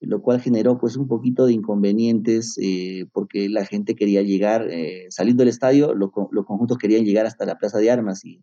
lo 0.00 0.22
cual 0.22 0.40
generó 0.40 0.78
pues 0.78 0.96
un 0.96 1.08
poquito 1.08 1.46
de 1.46 1.52
inconvenientes 1.52 2.56
eh, 2.62 3.06
porque 3.12 3.48
la 3.48 3.64
gente 3.64 3.94
quería 3.94 4.22
llegar, 4.22 4.68
eh, 4.70 5.06
saliendo 5.10 5.42
del 5.42 5.48
estadio, 5.48 5.94
los 5.94 6.10
conjuntos 6.12 6.78
querían 6.78 7.04
llegar 7.04 7.26
hasta 7.26 7.46
la 7.46 7.58
Plaza 7.58 7.78
de 7.78 7.90
Armas 7.90 8.24
y 8.24 8.42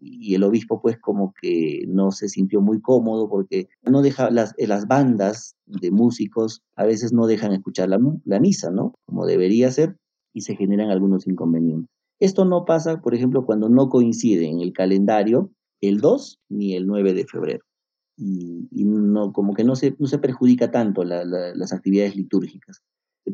y 0.00 0.34
el 0.34 0.42
obispo 0.44 0.80
pues 0.80 0.98
como 0.98 1.32
que 1.40 1.84
no 1.88 2.10
se 2.10 2.28
sintió 2.28 2.60
muy 2.60 2.80
cómodo 2.80 3.28
porque 3.28 3.68
no 3.82 4.02
deja 4.02 4.30
las, 4.30 4.54
eh, 4.58 4.66
las 4.66 4.86
bandas 4.86 5.56
de 5.66 5.90
músicos 5.90 6.62
a 6.76 6.84
veces 6.84 7.12
no 7.12 7.26
dejan 7.26 7.52
escuchar 7.52 7.88
la, 7.88 7.98
la 8.24 8.40
misa, 8.40 8.70
¿no? 8.70 8.94
Como 9.06 9.26
debería 9.26 9.70
ser 9.70 9.96
y 10.32 10.42
se 10.42 10.56
generan 10.56 10.90
algunos 10.90 11.26
inconvenientes. 11.26 11.88
Esto 12.20 12.44
no 12.44 12.64
pasa, 12.64 13.00
por 13.00 13.14
ejemplo, 13.14 13.44
cuando 13.44 13.68
no 13.68 13.88
coincide 13.88 14.48
en 14.48 14.60
el 14.60 14.72
calendario 14.72 15.50
el 15.80 15.98
2 15.98 16.38
ni 16.48 16.74
el 16.74 16.86
9 16.86 17.14
de 17.14 17.26
febrero. 17.26 17.64
Y, 18.16 18.84
no, 18.84 19.32
como 19.32 19.54
que 19.54 19.64
no 19.64 19.76
se, 19.76 19.94
no 19.98 20.06
se 20.06 20.18
perjudica 20.18 20.70
tanto 20.70 21.04
las 21.04 21.72
actividades 21.72 22.16
litúrgicas. 22.16 22.82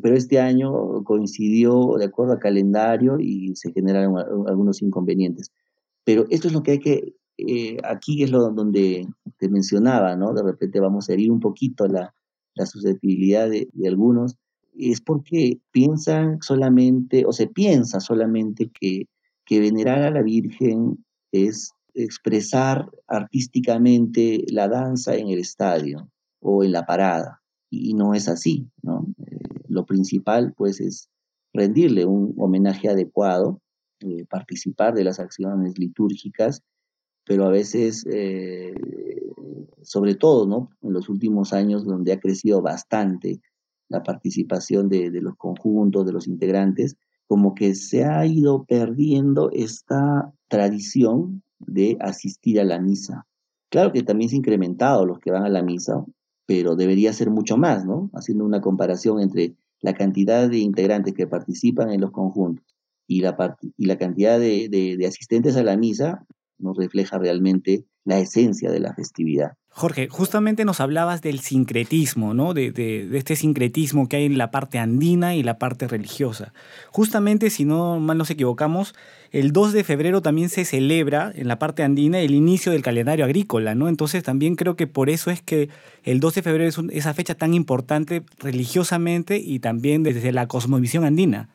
Pero 0.01 0.15
este 0.15 0.39
año 0.39 1.03
coincidió 1.03 1.95
de 1.97 2.05
acuerdo 2.05 2.33
al 2.33 2.39
calendario 2.39 3.19
y 3.19 3.55
se 3.55 3.71
generaron 3.71 4.47
algunos 4.47 4.81
inconvenientes. 4.81 5.51
Pero 6.03 6.25
esto 6.29 6.47
es 6.47 6.53
lo 6.53 6.63
que 6.63 6.71
hay 6.71 6.79
que, 6.79 7.15
eh, 7.37 7.77
aquí 7.83 8.23
es 8.23 8.31
lo 8.31 8.49
donde 8.51 9.07
te 9.37 9.49
mencionaba, 9.49 10.15
¿no? 10.15 10.33
De 10.33 10.43
repente 10.43 10.79
vamos 10.79 11.09
a 11.09 11.13
herir 11.13 11.31
un 11.31 11.39
poquito 11.39 11.87
la, 11.87 12.13
la 12.55 12.65
susceptibilidad 12.65 13.49
de, 13.49 13.69
algunos, 13.87 14.35
es 14.77 15.01
porque 15.01 15.59
piensan 15.71 16.41
solamente, 16.41 17.25
o 17.25 17.31
se 17.33 17.47
piensa 17.47 17.99
solamente 17.99 18.69
que, 18.69 19.07
que 19.45 19.59
venerar 19.59 20.01
a 20.01 20.11
la 20.11 20.21
Virgen 20.21 21.03
es 21.31 21.71
expresar 21.93 22.89
artísticamente 23.07 24.43
la 24.49 24.67
danza 24.67 25.15
en 25.15 25.29
el 25.29 25.39
estadio 25.39 26.09
o 26.39 26.63
en 26.63 26.71
la 26.71 26.85
parada. 26.85 27.41
Y 27.69 27.93
no 27.93 28.13
es 28.13 28.27
así, 28.27 28.67
¿no? 28.81 29.07
Eh, 29.25 29.37
lo 29.67 29.85
principal, 29.85 30.53
pues, 30.55 30.79
es 30.79 31.09
rendirle 31.53 32.05
un 32.05 32.33
homenaje 32.37 32.89
adecuado 32.89 33.61
eh, 33.99 34.25
participar 34.25 34.93
de 34.93 35.03
las 35.03 35.19
acciones 35.19 35.77
litúrgicas, 35.77 36.61
pero 37.25 37.45
a 37.45 37.49
veces, 37.49 38.05
eh, 38.11 38.73
sobre 39.81 40.15
todo, 40.15 40.45
¿no? 40.45 40.69
En 40.81 40.93
los 40.93 41.09
últimos 41.09 41.53
años, 41.53 41.85
donde 41.85 42.11
ha 42.11 42.19
crecido 42.19 42.61
bastante 42.61 43.39
la 43.87 44.03
participación 44.03 44.89
de, 44.89 45.09
de 45.09 45.21
los 45.21 45.35
conjuntos, 45.37 46.05
de 46.05 46.11
los 46.11 46.27
integrantes, 46.27 46.97
como 47.27 47.55
que 47.55 47.75
se 47.75 48.03
ha 48.03 48.25
ido 48.25 48.65
perdiendo 48.65 49.49
esta 49.51 50.33
tradición 50.49 51.42
de 51.67 51.97
asistir 51.99 52.59
a 52.59 52.63
la 52.63 52.79
misa. 52.79 53.25
Claro 53.69 53.91
que 53.91 54.03
también 54.03 54.29
se 54.29 54.35
ha 54.35 54.39
incrementado 54.39 55.05
los 55.05 55.19
que 55.19 55.31
van 55.31 55.43
a 55.43 55.49
la 55.49 55.63
misa, 55.63 56.05
pero 56.45 56.75
debería 56.75 57.13
ser 57.13 57.29
mucho 57.29 57.57
más, 57.57 57.85
¿no? 57.85 58.09
Haciendo 58.13 58.45
una 58.45 58.61
comparación 58.61 59.19
entre 59.19 59.55
la 59.81 59.93
cantidad 59.93 60.49
de 60.49 60.59
integrantes 60.59 61.13
que 61.13 61.27
participan 61.27 61.91
en 61.91 62.01
los 62.01 62.11
conjuntos 62.11 62.65
y 63.07 63.21
la, 63.21 63.57
y 63.77 63.85
la 63.85 63.97
cantidad 63.97 64.39
de, 64.39 64.69
de, 64.69 65.05
asistentes 65.05 65.57
a 65.57 65.63
la 65.63 65.77
misa 65.77 66.25
nos 66.57 66.77
refleja 66.77 67.17
realmente 67.17 67.85
la 68.05 68.19
esencia 68.19 68.71
de 68.71 68.79
la 68.79 68.93
festividad. 68.93 69.53
Jorge, 69.75 70.07
justamente 70.07 70.65
nos 70.65 70.79
hablabas 70.79 71.23
del 71.23 71.39
sincretismo, 71.39 72.35
¿no? 72.35 72.53
De, 72.53 73.09
este 73.17 73.35
sincretismo 73.35 74.07
que 74.07 74.17
hay 74.17 74.25
en 74.25 74.37
la 74.37 74.51
parte 74.51 74.77
andina 74.77 75.35
y 75.35 75.41
la 75.41 75.57
parte 75.57 75.87
religiosa. 75.87 76.53
Justamente, 76.91 77.49
si 77.49 77.65
no 77.65 77.99
mal 77.99 78.19
nos 78.19 78.29
equivocamos, 78.29 78.93
el 79.31 79.51
2 79.51 79.73
de 79.73 79.83
febrero 79.83 80.21
también 80.21 80.49
se 80.49 80.63
celebra 80.63 81.31
en 81.33 81.47
la 81.47 81.57
parte 81.57 81.81
andina 81.81 82.19
el 82.19 82.35
inicio 82.35 82.71
del 82.71 82.83
calendario 82.83 83.25
agrícola, 83.25 83.73
¿no? 83.73 83.89
Entonces 83.89 84.21
también 84.21 84.55
creo 84.55 84.75
que 84.75 84.85
por 84.85 85.09
eso 85.09 85.31
es 85.31 85.41
que 85.41 85.69
el 86.03 86.19
2 86.19 86.35
de 86.35 86.41
febrero 86.43 86.69
es 86.69 86.77
esa 86.91 87.15
fecha 87.15 87.33
tan 87.33 87.55
importante 87.55 88.23
religiosamente 88.37 89.37
y 89.37 89.57
también 89.57 90.03
desde 90.03 90.31
la 90.31 90.47
cosmovisión 90.47 91.03
andina. 91.03 91.49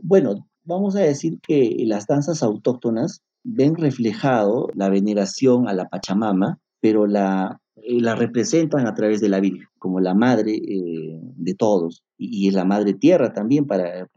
Bueno, 0.00 0.46
vamos 0.64 0.94
a 0.94 1.00
decir 1.00 1.40
que 1.42 1.74
las 1.80 2.06
danzas 2.06 2.44
autóctonas 2.44 3.22
ven 3.42 3.74
reflejado 3.74 4.68
la 4.74 4.88
veneración 4.88 5.66
a 5.66 5.72
la 5.72 5.88
Pachamama, 5.88 6.60
pero 6.80 7.06
la, 7.06 7.60
eh, 7.76 8.00
la 8.00 8.14
representan 8.14 8.86
a 8.86 8.94
través 8.94 9.20
de 9.20 9.28
la 9.28 9.40
Virgen, 9.40 9.68
como 9.78 10.00
la 10.00 10.14
madre 10.14 10.54
eh, 10.56 11.20
de 11.36 11.54
todos, 11.54 12.02
y, 12.16 12.48
es 12.48 12.54
la 12.54 12.64
madre 12.64 12.94
tierra 12.94 13.32
también 13.32 13.66
para, 13.66 14.08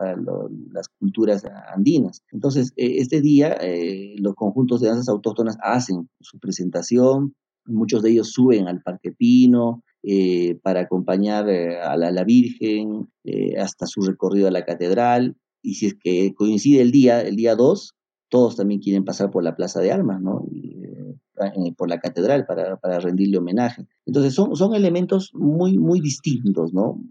las 0.71 0.87
culturas 0.99 1.43
andinas. 1.73 2.23
Entonces, 2.31 2.73
e, 2.75 2.99
este 2.99 3.21
día 3.21 3.57
eh, 3.61 4.15
los 4.17 4.35
conjuntos 4.35 4.81
de 4.81 4.87
danzas 4.87 5.09
autóctonas 5.09 5.57
hacen 5.61 6.09
su 6.19 6.39
presentación, 6.39 7.33
muchos 7.65 8.01
de 8.01 8.11
ellos 8.11 8.31
suben 8.31 8.67
al 8.67 8.81
Parque 8.81 9.11
Pino, 9.11 9.83
para 10.63 10.79
acompañar 10.79 11.47
a 11.47 11.95
la, 11.95 12.23
Virgen 12.23 13.07
hasta 13.59 13.85
su 13.85 14.01
recorrido 14.01 14.47
a 14.47 14.51
la 14.51 14.65
catedral 14.65 15.35
y 15.61 15.75
si 15.75 15.85
es 15.87 15.93
que 15.93 16.33
coincide 16.33 16.81
el 16.81 16.91
día, 16.91 17.21
el 17.21 17.35
día 17.35 17.55
2, 17.55 17.95
todos 18.29 18.55
también 18.55 18.79
quieren 18.79 19.05
pasar 19.05 19.29
por 19.29 19.43
la 19.43 19.55
Plaza 19.55 19.79
de 19.79 19.91
Armas, 19.91 20.21
¿no? 20.21 20.47
Eh, 20.55 21.00
eh, 21.47 21.73
por 21.75 21.89
la 21.89 21.99
catedral 21.99 22.45
para, 22.45 22.77
para, 22.77 22.99
rendirle 22.99 23.37
homenaje. 23.37 23.87
Entonces 24.05 24.33
son, 24.33 24.55
son 24.55 24.75
elementos 24.75 25.31
muy, 25.33 25.77
muy 25.77 25.99
distintos, 25.99 26.73
¿no? 26.73 27.01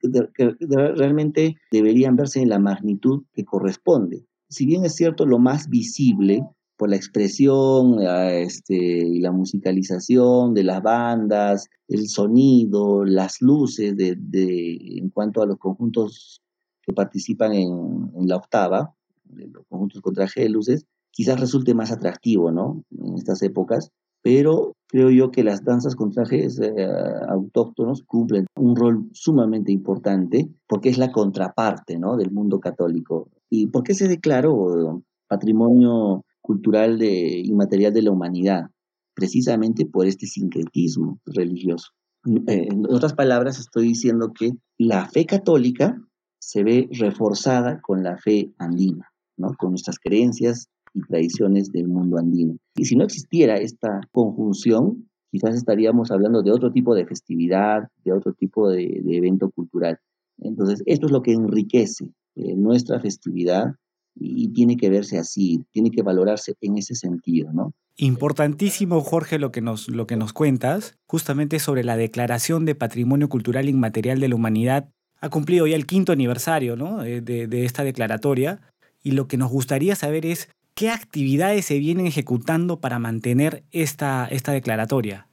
Que, 0.00 0.54
realmente 0.94 1.56
deberían 1.70 2.16
verse 2.16 2.40
en 2.40 2.48
la 2.48 2.58
magnitud 2.58 3.24
que 3.32 3.44
corresponde. 3.44 4.24
Si 4.48 4.64
bien 4.64 4.84
es 4.84 4.94
cierto, 4.94 5.26
lo 5.26 5.38
más 5.38 5.68
visible 5.68 6.42
por 6.76 6.90
la 6.90 6.96
expresión 6.96 7.98
este, 8.00 8.76
y 8.76 9.20
la 9.20 9.32
musicalización 9.32 10.54
de 10.54 10.64
las 10.64 10.82
bandas, 10.82 11.68
el 11.88 12.08
sonido, 12.08 13.04
las 13.04 13.40
luces 13.40 13.96
de, 13.96 14.16
de, 14.18 14.98
en 14.98 15.10
cuanto 15.10 15.42
a 15.42 15.46
los 15.46 15.58
conjuntos 15.58 16.42
que 16.86 16.92
participan 16.92 17.52
en, 17.52 18.28
la 18.28 18.36
octava, 18.36 18.94
los 19.24 19.66
conjuntos 19.68 20.00
con 20.00 20.14
traje 20.14 20.42
de 20.42 20.48
luces, 20.48 20.86
quizás 21.16 21.40
resulte 21.40 21.74
más 21.74 21.90
atractivo, 21.90 22.52
¿no? 22.52 22.84
En 22.90 23.14
estas 23.14 23.42
épocas, 23.42 23.90
pero 24.22 24.74
creo 24.86 25.10
yo 25.10 25.30
que 25.30 25.42
las 25.42 25.64
danzas 25.64 25.96
con 25.96 26.10
trajes 26.10 26.60
eh, 26.60 26.86
autóctonos 27.28 28.02
cumplen 28.02 28.46
un 28.54 28.76
rol 28.76 29.08
sumamente 29.12 29.72
importante 29.72 30.46
porque 30.68 30.90
es 30.90 30.98
la 30.98 31.12
contraparte, 31.12 31.98
¿no? 31.98 32.18
Del 32.18 32.30
mundo 32.30 32.60
católico. 32.60 33.30
¿Y 33.48 33.68
por 33.68 33.82
qué 33.82 33.94
se 33.94 34.08
declaró 34.08 35.02
patrimonio 35.26 36.24
cultural 36.42 36.98
de, 36.98 37.40
inmaterial 37.40 37.94
de 37.94 38.02
la 38.02 38.10
humanidad? 38.10 38.66
Precisamente 39.14 39.86
por 39.86 40.06
este 40.06 40.26
sincretismo 40.26 41.18
religioso. 41.24 41.92
Eh, 42.26 42.68
en 42.70 42.84
otras 42.90 43.14
palabras, 43.14 43.58
estoy 43.58 43.88
diciendo 43.88 44.32
que 44.38 44.50
la 44.76 45.08
fe 45.08 45.24
católica 45.24 45.98
se 46.38 46.62
ve 46.62 46.90
reforzada 46.92 47.80
con 47.80 48.02
la 48.02 48.18
fe 48.18 48.52
andina, 48.58 49.08
¿no? 49.38 49.54
con 49.56 49.70
nuestras 49.70 49.98
creencias 49.98 50.68
y 50.96 51.02
tradiciones 51.02 51.70
del 51.70 51.88
mundo 51.88 52.18
andino. 52.18 52.56
Y 52.74 52.86
si 52.86 52.96
no 52.96 53.04
existiera 53.04 53.56
esta 53.56 54.00
conjunción, 54.12 55.08
quizás 55.30 55.54
estaríamos 55.54 56.10
hablando 56.10 56.42
de 56.42 56.50
otro 56.50 56.72
tipo 56.72 56.94
de 56.94 57.06
festividad, 57.06 57.88
de 58.04 58.12
otro 58.12 58.32
tipo 58.32 58.70
de, 58.70 59.02
evento 59.06 59.50
cultural. 59.50 59.98
Entonces, 60.38 60.82
esto 60.86 61.06
es 61.06 61.12
lo 61.12 61.22
que 61.22 61.32
enriquece 61.32 62.06
eh, 62.36 62.56
nuestra 62.56 62.98
festividad 63.00 63.74
y 64.18 64.48
tiene 64.48 64.78
que 64.78 64.88
verse 64.88 65.18
así, 65.18 65.62
tiene 65.72 65.90
que 65.90 66.02
valorarse 66.02 66.54
en 66.62 66.78
ese 66.78 66.94
sentido, 66.94 67.52
¿no? 67.52 67.74
Importantísimo, 67.98 69.02
Jorge, 69.02 69.38
lo 69.38 69.52
que 69.52 69.60
nos, 69.60 69.88
lo 69.88 70.06
que 70.06 70.16
nos 70.16 70.32
cuentas, 70.32 70.96
justamente 71.06 71.58
sobre 71.58 71.84
la 71.84 71.98
Declaración 71.98 72.64
de 72.64 72.74
Patrimonio 72.74 73.28
Cultural 73.28 73.68
Inmaterial 73.68 74.20
de 74.20 74.28
la 74.28 74.34
Humanidad. 74.34 74.88
Ha 75.20 75.28
cumplido 75.28 75.66
ya 75.66 75.76
el 75.76 75.86
quinto 75.86 76.12
aniversario 76.12 76.76
¿no? 76.76 77.02
de, 77.02 77.20
de 77.20 77.64
esta 77.64 77.84
declaratoria 77.84 78.60
y 79.02 79.12
lo 79.12 79.28
que 79.28 79.36
nos 79.36 79.50
gustaría 79.50 79.94
saber 79.94 80.26
es 80.26 80.48
qué 80.76 80.90
actividades 80.90 81.64
se 81.64 81.78
vienen 81.78 82.06
ejecutando 82.06 82.80
para 82.80 82.98
mantener 82.98 83.64
esta, 83.72 84.26
esta 84.26 84.52
declaratoria. 84.52 85.26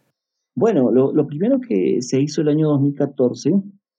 Bueno, 0.56 0.90
lo, 0.92 1.28
primero 1.28 1.60
que 1.60 2.02
se 2.02 2.22
hizo 2.22 2.42
el 2.42 2.48
año 2.48 2.70
2014 2.70 3.52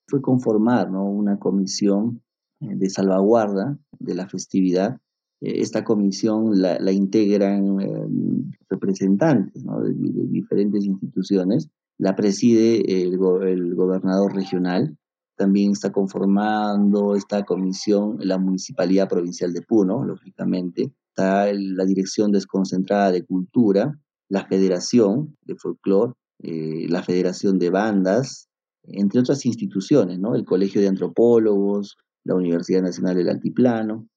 fue 0.09 0.23
conformar 0.23 0.91
¿no? 0.91 1.05
una 1.05 1.39
comisión 1.39 2.23
eh, 2.61 2.75
de 2.75 2.89
salvaguarda 2.89 3.79
de 3.99 4.15
la 4.15 4.27
festividad. 4.27 4.99
Eh, 5.41 5.61
esta 5.61 5.85
comisión 5.85 6.63
la, 6.63 6.93
integran 6.93 7.81
eh, 7.81 8.07
representantes 8.71 9.63
de, 9.63 10.27
diferentes 10.29 10.85
instituciones. 10.85 11.69
La 11.99 12.17
preside 12.17 13.03
el, 13.03 13.19
gobernador 13.19 14.35
regional. 14.35 14.97
También 15.37 15.73
está 15.73 15.93
conformando 15.93 17.17
esta 17.17 17.43
comisión 17.43 18.17
la 18.21 18.39
Municipalidad 18.39 19.09
Provincial 19.09 19.53
de 19.53 19.63
Puno, 19.63 20.05
lógicamente. 20.05 20.93
Está 21.17 21.53
la 21.53 21.85
Dirección 21.85 22.33
Desconcentrada 22.33 23.13
de 23.13 23.25
Cultura, 23.25 23.97
la 24.29 24.47
Federación 24.47 25.37
de 25.43 25.55
Folclore, 25.55 26.15
la 26.41 27.05
Federación 27.05 27.61
de 27.61 27.71
Bandas, 27.71 28.49
entre 28.83 29.21
otras 29.21 29.47
instituciones, 29.47 30.19
¿no? 30.19 30.35
El 30.35 30.45
Colegio 30.45 30.81
de 30.81 30.89
Antropólogos, 30.89 31.97
la 32.25 32.35
Universidad 32.35 32.83
Nacional 32.83 33.15
del 33.15 33.29
Altiplano. 33.29 34.09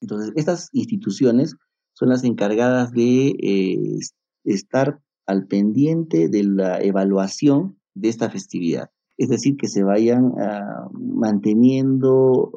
Entonces, 0.00 0.32
estas 0.34 0.70
instituciones 0.72 1.54
son 1.92 2.08
las 2.08 2.24
encargadas 2.24 2.90
de 2.90 3.28
eh, 3.28 4.00
estar 4.42 4.98
al 5.26 5.46
pendiente 5.46 6.28
de 6.28 6.42
la 6.42 6.82
evaluación 6.82 7.78
de 7.94 8.08
esta 8.08 8.28
festividad. 8.28 8.90
Es 9.18 9.28
decir, 9.28 9.56
que 9.56 9.68
se 9.68 9.84
vayan 9.84 10.32
ah, 10.40 10.88
manteniendo 10.94 12.50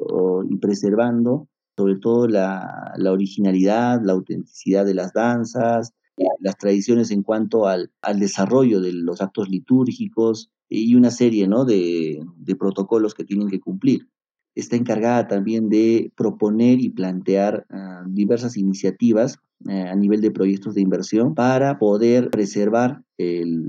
y 0.50 0.56
preservando 0.56 1.46
sobre 1.76 1.96
todo 1.96 2.28
la, 2.28 2.94
originalidad, 3.10 4.00
la 4.02 4.12
autenticidad 4.12 4.84
de 4.84 4.94
las 4.94 5.12
danzas, 5.12 5.92
las 6.40 6.56
tradiciones 6.56 7.10
en 7.10 7.22
cuanto 7.22 7.66
al, 7.66 7.90
al, 8.02 8.20
desarrollo 8.20 8.80
de 8.80 8.92
los 8.92 9.20
actos 9.20 9.48
litúrgicos 9.48 10.50
y 10.68 10.94
una 10.94 11.10
serie 11.10 11.48
¿no? 11.48 11.64
de, 11.64 12.24
de 12.36 12.56
protocolos 12.56 13.14
que 13.14 13.24
tienen 13.24 13.48
que 13.48 13.60
cumplir 13.60 14.08
está 14.54 14.76
encargada 14.76 15.26
también 15.26 15.68
de 15.68 16.12
proponer 16.16 16.80
y 16.80 16.90
plantear 16.90 17.66
ah, 17.70 18.04
diversas 18.06 18.56
iniciativas 18.56 19.38
eh, 19.68 19.82
a 19.82 19.94
nivel 19.94 20.20
de 20.20 20.30
proyectos 20.30 20.74
de 20.74 20.80
inversión 20.80 21.34
para 21.34 21.78
poder 21.78 22.30
preservar 22.30 23.02
el, 23.18 23.66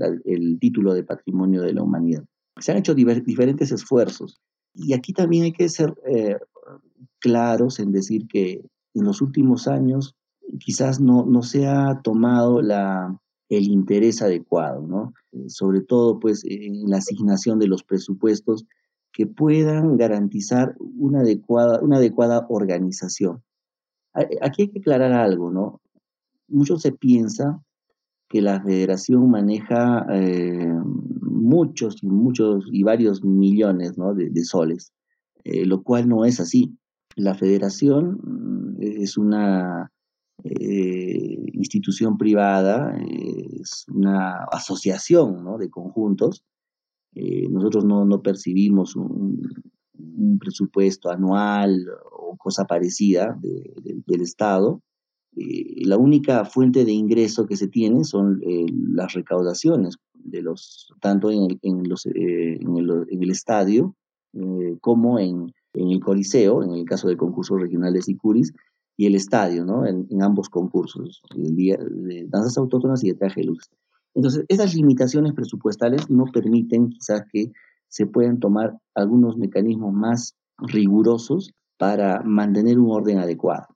título 0.60 0.94
de 0.94 1.04
patrimonio 1.04 1.62
de 1.62 1.72
la 1.72 1.82
humanidad. 1.82 2.24
Se 2.58 2.72
han 2.72 2.78
hecho 2.78 2.94
diferentes 2.94 3.72
esfuerzos 3.72 4.40
y 4.74 4.94
aquí 4.94 5.12
también 5.12 5.44
hay 5.44 5.52
que 5.52 5.68
ser 5.68 5.94
eh, 6.06 6.36
claros 7.26 7.80
en 7.80 7.90
decir 7.90 8.28
que 8.28 8.62
en 8.94 9.04
los 9.04 9.20
últimos 9.20 9.66
años 9.66 10.14
quizás 10.60 11.00
no, 11.00 11.26
no 11.26 11.42
se 11.42 11.66
ha 11.66 12.00
tomado 12.02 12.62
la, 12.62 13.20
el 13.48 13.64
interés 13.64 14.22
adecuado, 14.22 14.86
¿no? 14.86 15.12
Eh, 15.32 15.50
sobre 15.50 15.80
todo 15.80 16.20
pues 16.20 16.44
en 16.44 16.88
la 16.88 16.98
asignación 16.98 17.58
de 17.58 17.66
los 17.66 17.82
presupuestos 17.82 18.64
que 19.12 19.26
puedan 19.26 19.96
garantizar 19.96 20.76
una 20.78 21.20
adecuada, 21.22 21.80
una 21.80 21.96
adecuada 21.96 22.46
organización. 22.48 23.42
Aquí 24.14 24.62
hay 24.62 24.68
que 24.68 24.78
aclarar 24.78 25.12
algo, 25.12 25.50
¿no? 25.50 25.80
Mucho 26.46 26.78
se 26.78 26.92
piensa 26.92 27.60
que 28.28 28.40
la 28.40 28.62
federación 28.62 29.28
maneja 29.28 30.06
eh, 30.12 30.72
muchos 31.22 32.02
y 32.02 32.06
muchos 32.06 32.66
y 32.70 32.84
varios 32.84 33.24
millones 33.24 33.94
de, 33.96 34.44
soles, 34.44 34.92
eh, 35.44 35.66
lo 35.66 35.82
cual 35.82 36.08
no 36.08 36.24
es 36.24 36.38
así. 36.38 36.76
La 37.16 37.34
federación 37.34 38.20
mm, 38.22 38.76
es 38.80 39.18
una 39.18 39.90
eh, 40.44 41.50
institución 41.52 42.16
privada, 42.16 42.96
es 43.60 43.84
una 43.92 44.44
asociación 44.52 45.42
¿no? 45.42 45.58
de 45.58 45.68
conjuntos 45.68 46.44
eh, 47.18 47.48
nosotros 47.48 47.86
no, 47.86 48.04
no 48.04 48.20
percibimos 48.20 48.94
un, 48.94 49.40
presupuesto 50.38 51.10
anual 51.10 51.86
o 52.12 52.36
cosa 52.36 52.66
parecida 52.66 53.38
del 53.40 54.20
Estado. 54.20 54.82
Eh, 55.34 55.86
la 55.86 55.96
única 55.96 56.44
fuente 56.44 56.84
de 56.84 56.92
ingreso 56.92 57.46
que 57.46 57.56
se 57.56 57.68
tiene 57.68 58.04
son 58.04 58.40
las 58.92 59.14
recaudaciones, 59.14 59.96
de 60.12 60.42
los, 60.42 60.92
tanto 61.00 61.30
en 61.30 61.50
el, 61.50 61.58
en 61.62 61.88
los, 61.88 62.04
en 62.04 62.76
el, 62.76 63.06
en 63.08 63.22
el 63.22 63.30
estadio 63.30 63.96
como 64.82 65.18
en, 65.18 65.52
en, 65.76 65.90
el 65.90 66.00
Coliseo, 66.00 66.62
en 66.62 66.72
el 66.72 66.84
caso 66.84 67.08
de 67.08 67.16
concursos 67.16 67.60
regionales 67.60 68.08
y 68.08 68.16
curis, 68.16 68.52
y 68.96 69.06
el 69.06 69.14
estadio, 69.14 69.64
¿no? 69.64 69.86
en, 69.86 70.06
en 70.10 70.22
ambos 70.22 70.48
concursos, 70.48 71.22
el 71.36 71.54
día 71.54 71.76
de 71.78 72.26
danzas 72.28 72.56
autóctonas 72.56 73.04
y 73.04 73.08
de 73.08 73.14
traje 73.14 73.42
de 73.42 73.48
luz. 73.48 73.70
Entonces, 74.14 74.44
esas 74.48 74.74
limitaciones 74.74 75.34
presupuestales 75.34 76.08
no 76.08 76.24
permiten 76.32 76.88
quizás 76.88 77.22
que 77.30 77.52
se 77.88 78.06
puedan 78.06 78.40
tomar 78.40 78.78
algunos 78.94 79.36
mecanismos 79.36 79.92
más 79.92 80.34
rigurosos 80.58 81.52
para 81.76 82.22
mantener 82.22 82.78
un 82.78 82.90
orden 82.90 83.18
adecuado. 83.18 83.66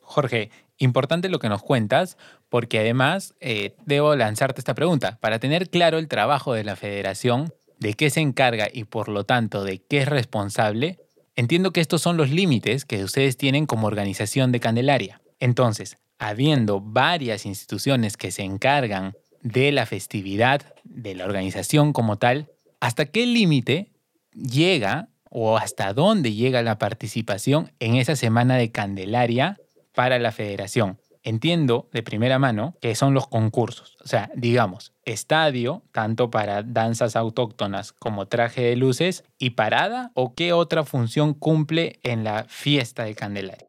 Jorge, 0.00 0.50
importante 0.78 1.28
lo 1.28 1.38
que 1.38 1.48
nos 1.48 1.62
cuentas, 1.62 2.16
porque 2.48 2.78
además 2.78 3.34
eh, 3.40 3.76
debo 3.86 4.14
lanzarte 4.14 4.60
esta 4.60 4.74
pregunta. 4.74 5.18
Para 5.20 5.38
tener 5.38 5.68
claro 5.68 5.98
el 5.98 6.08
trabajo 6.08 6.52
de 6.54 6.64
la 6.64 6.76
federación, 6.76 7.52
de 7.78 7.94
qué 7.94 8.10
se 8.10 8.20
encarga 8.20 8.68
y 8.72 8.84
por 8.84 9.08
lo 9.08 9.24
tanto 9.24 9.64
de 9.64 9.78
qué 9.78 9.98
es 9.98 10.08
responsable, 10.08 10.98
entiendo 11.34 11.72
que 11.72 11.80
estos 11.80 12.02
son 12.02 12.16
los 12.16 12.30
límites 12.30 12.84
que 12.84 13.04
ustedes 13.04 13.36
tienen 13.36 13.66
como 13.66 13.86
organización 13.86 14.52
de 14.52 14.60
Candelaria. 14.60 15.20
Entonces, 15.38 15.98
habiendo 16.18 16.80
varias 16.80 17.46
instituciones 17.46 18.16
que 18.16 18.30
se 18.30 18.42
encargan 18.42 19.14
de 19.42 19.70
la 19.72 19.86
festividad, 19.86 20.62
de 20.84 21.14
la 21.14 21.24
organización 21.24 21.92
como 21.92 22.16
tal, 22.16 22.48
¿hasta 22.80 23.06
qué 23.06 23.26
límite 23.26 23.92
llega 24.32 25.08
o 25.30 25.58
hasta 25.58 25.92
dónde 25.92 26.32
llega 26.32 26.62
la 26.62 26.78
participación 26.78 27.72
en 27.78 27.96
esa 27.96 28.16
semana 28.16 28.56
de 28.56 28.72
Candelaria 28.72 29.58
para 29.94 30.18
la 30.18 30.32
federación? 30.32 30.98
Entiendo 31.26 31.88
de 31.92 32.04
primera 32.04 32.38
mano 32.38 32.76
que 32.80 32.94
son 32.94 33.12
los 33.12 33.26
concursos, 33.26 33.96
o 34.04 34.06
sea, 34.06 34.30
digamos, 34.36 34.92
estadio, 35.04 35.82
tanto 35.90 36.30
para 36.30 36.62
danzas 36.62 37.16
autóctonas 37.16 37.92
como 37.92 38.28
traje 38.28 38.62
de 38.62 38.76
luces, 38.76 39.24
y 39.36 39.50
parada, 39.50 40.12
o 40.14 40.36
qué 40.36 40.52
otra 40.52 40.84
función 40.84 41.34
cumple 41.34 41.98
en 42.04 42.22
la 42.22 42.44
fiesta 42.44 43.02
de 43.02 43.16
Candelaria. 43.16 43.66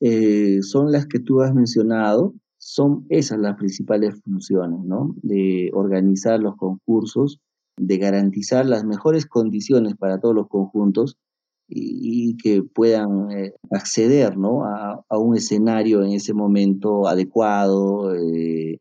Eh, 0.00 0.62
son 0.62 0.90
las 0.90 1.06
que 1.06 1.18
tú 1.18 1.42
has 1.42 1.52
mencionado, 1.52 2.32
son 2.56 3.04
esas 3.10 3.40
las 3.40 3.56
principales 3.58 4.18
funciones, 4.24 4.80
¿no? 4.82 5.14
De 5.20 5.70
organizar 5.74 6.40
los 6.40 6.56
concursos, 6.56 7.40
de 7.76 7.98
garantizar 7.98 8.64
las 8.64 8.84
mejores 8.84 9.26
condiciones 9.26 9.96
para 9.96 10.18
todos 10.18 10.34
los 10.34 10.48
conjuntos 10.48 11.18
y, 11.68 12.36
que 12.36 12.62
puedan 12.62 13.30
eh, 13.32 13.54
acceder, 13.70 14.36
¿no? 14.36 14.64
A, 14.64 15.04
un 15.18 15.36
escenario 15.36 16.02
en 16.02 16.12
ese 16.12 16.32
momento 16.34 17.08
adecuado, 17.08 18.14
eh, 18.14 18.78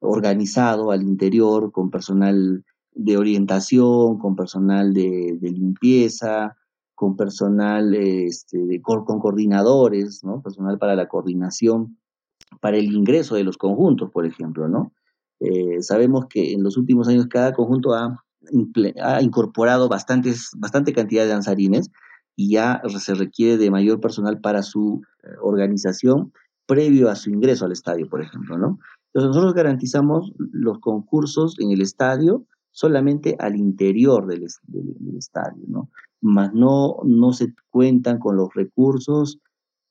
organizado 0.00 0.90
al 0.92 1.02
interior, 1.02 1.72
con 1.72 1.90
personal 1.90 2.64
de 2.92 3.16
orientación, 3.16 4.18
con 4.18 4.36
personal 4.36 4.92
de 4.92 5.38
limpieza, 5.40 6.56
con 7.00 7.16
personal, 7.16 7.94
este, 7.94 8.82
con, 8.82 9.04
coordinadores, 9.06 10.22
¿no? 10.22 10.42
personal 10.42 10.78
para 10.78 10.94
la 10.94 11.08
coordinación, 11.08 11.96
para 12.60 12.76
el 12.76 12.92
ingreso 12.92 13.36
de 13.36 13.42
los 13.42 13.56
conjuntos, 13.56 14.10
por 14.10 14.26
ejemplo. 14.26 14.68
¿no? 14.68 14.92
Eh, 15.40 15.80
sabemos 15.80 16.26
que 16.26 16.52
en 16.52 16.62
los 16.62 16.76
últimos 16.76 17.08
años 17.08 17.26
cada 17.28 17.54
conjunto 17.54 17.94
ha, 17.94 18.22
ha 19.02 19.22
incorporado 19.22 19.88
bastantes, 19.88 20.50
bastante 20.58 20.92
cantidad 20.92 21.22
de 21.22 21.30
danzarines 21.30 21.90
y 22.40 22.48
ya 22.48 22.80
se 22.98 23.12
requiere 23.12 23.58
de 23.58 23.70
mayor 23.70 24.00
personal 24.00 24.40
para 24.40 24.62
su 24.62 25.02
eh, 25.22 25.28
organización 25.42 26.32
previo 26.64 27.10
a 27.10 27.14
su 27.14 27.28
ingreso 27.28 27.66
al 27.66 27.72
estadio, 27.72 28.08
por 28.08 28.22
ejemplo. 28.22 28.56
¿no? 28.56 28.78
Entonces 29.08 29.28
nosotros 29.28 29.52
garantizamos 29.52 30.32
los 30.38 30.78
concursos 30.78 31.60
en 31.60 31.70
el 31.70 31.82
estadio 31.82 32.46
solamente 32.70 33.36
al 33.40 33.56
interior 33.56 34.26
del, 34.26 34.44
estadio, 35.18 35.64
¿no? 35.68 35.90
mas 36.22 36.54
no, 36.54 37.00
no 37.04 37.34
se 37.34 37.52
cuentan 37.68 38.18
con 38.18 38.38
los 38.38 38.48
recursos 38.54 39.38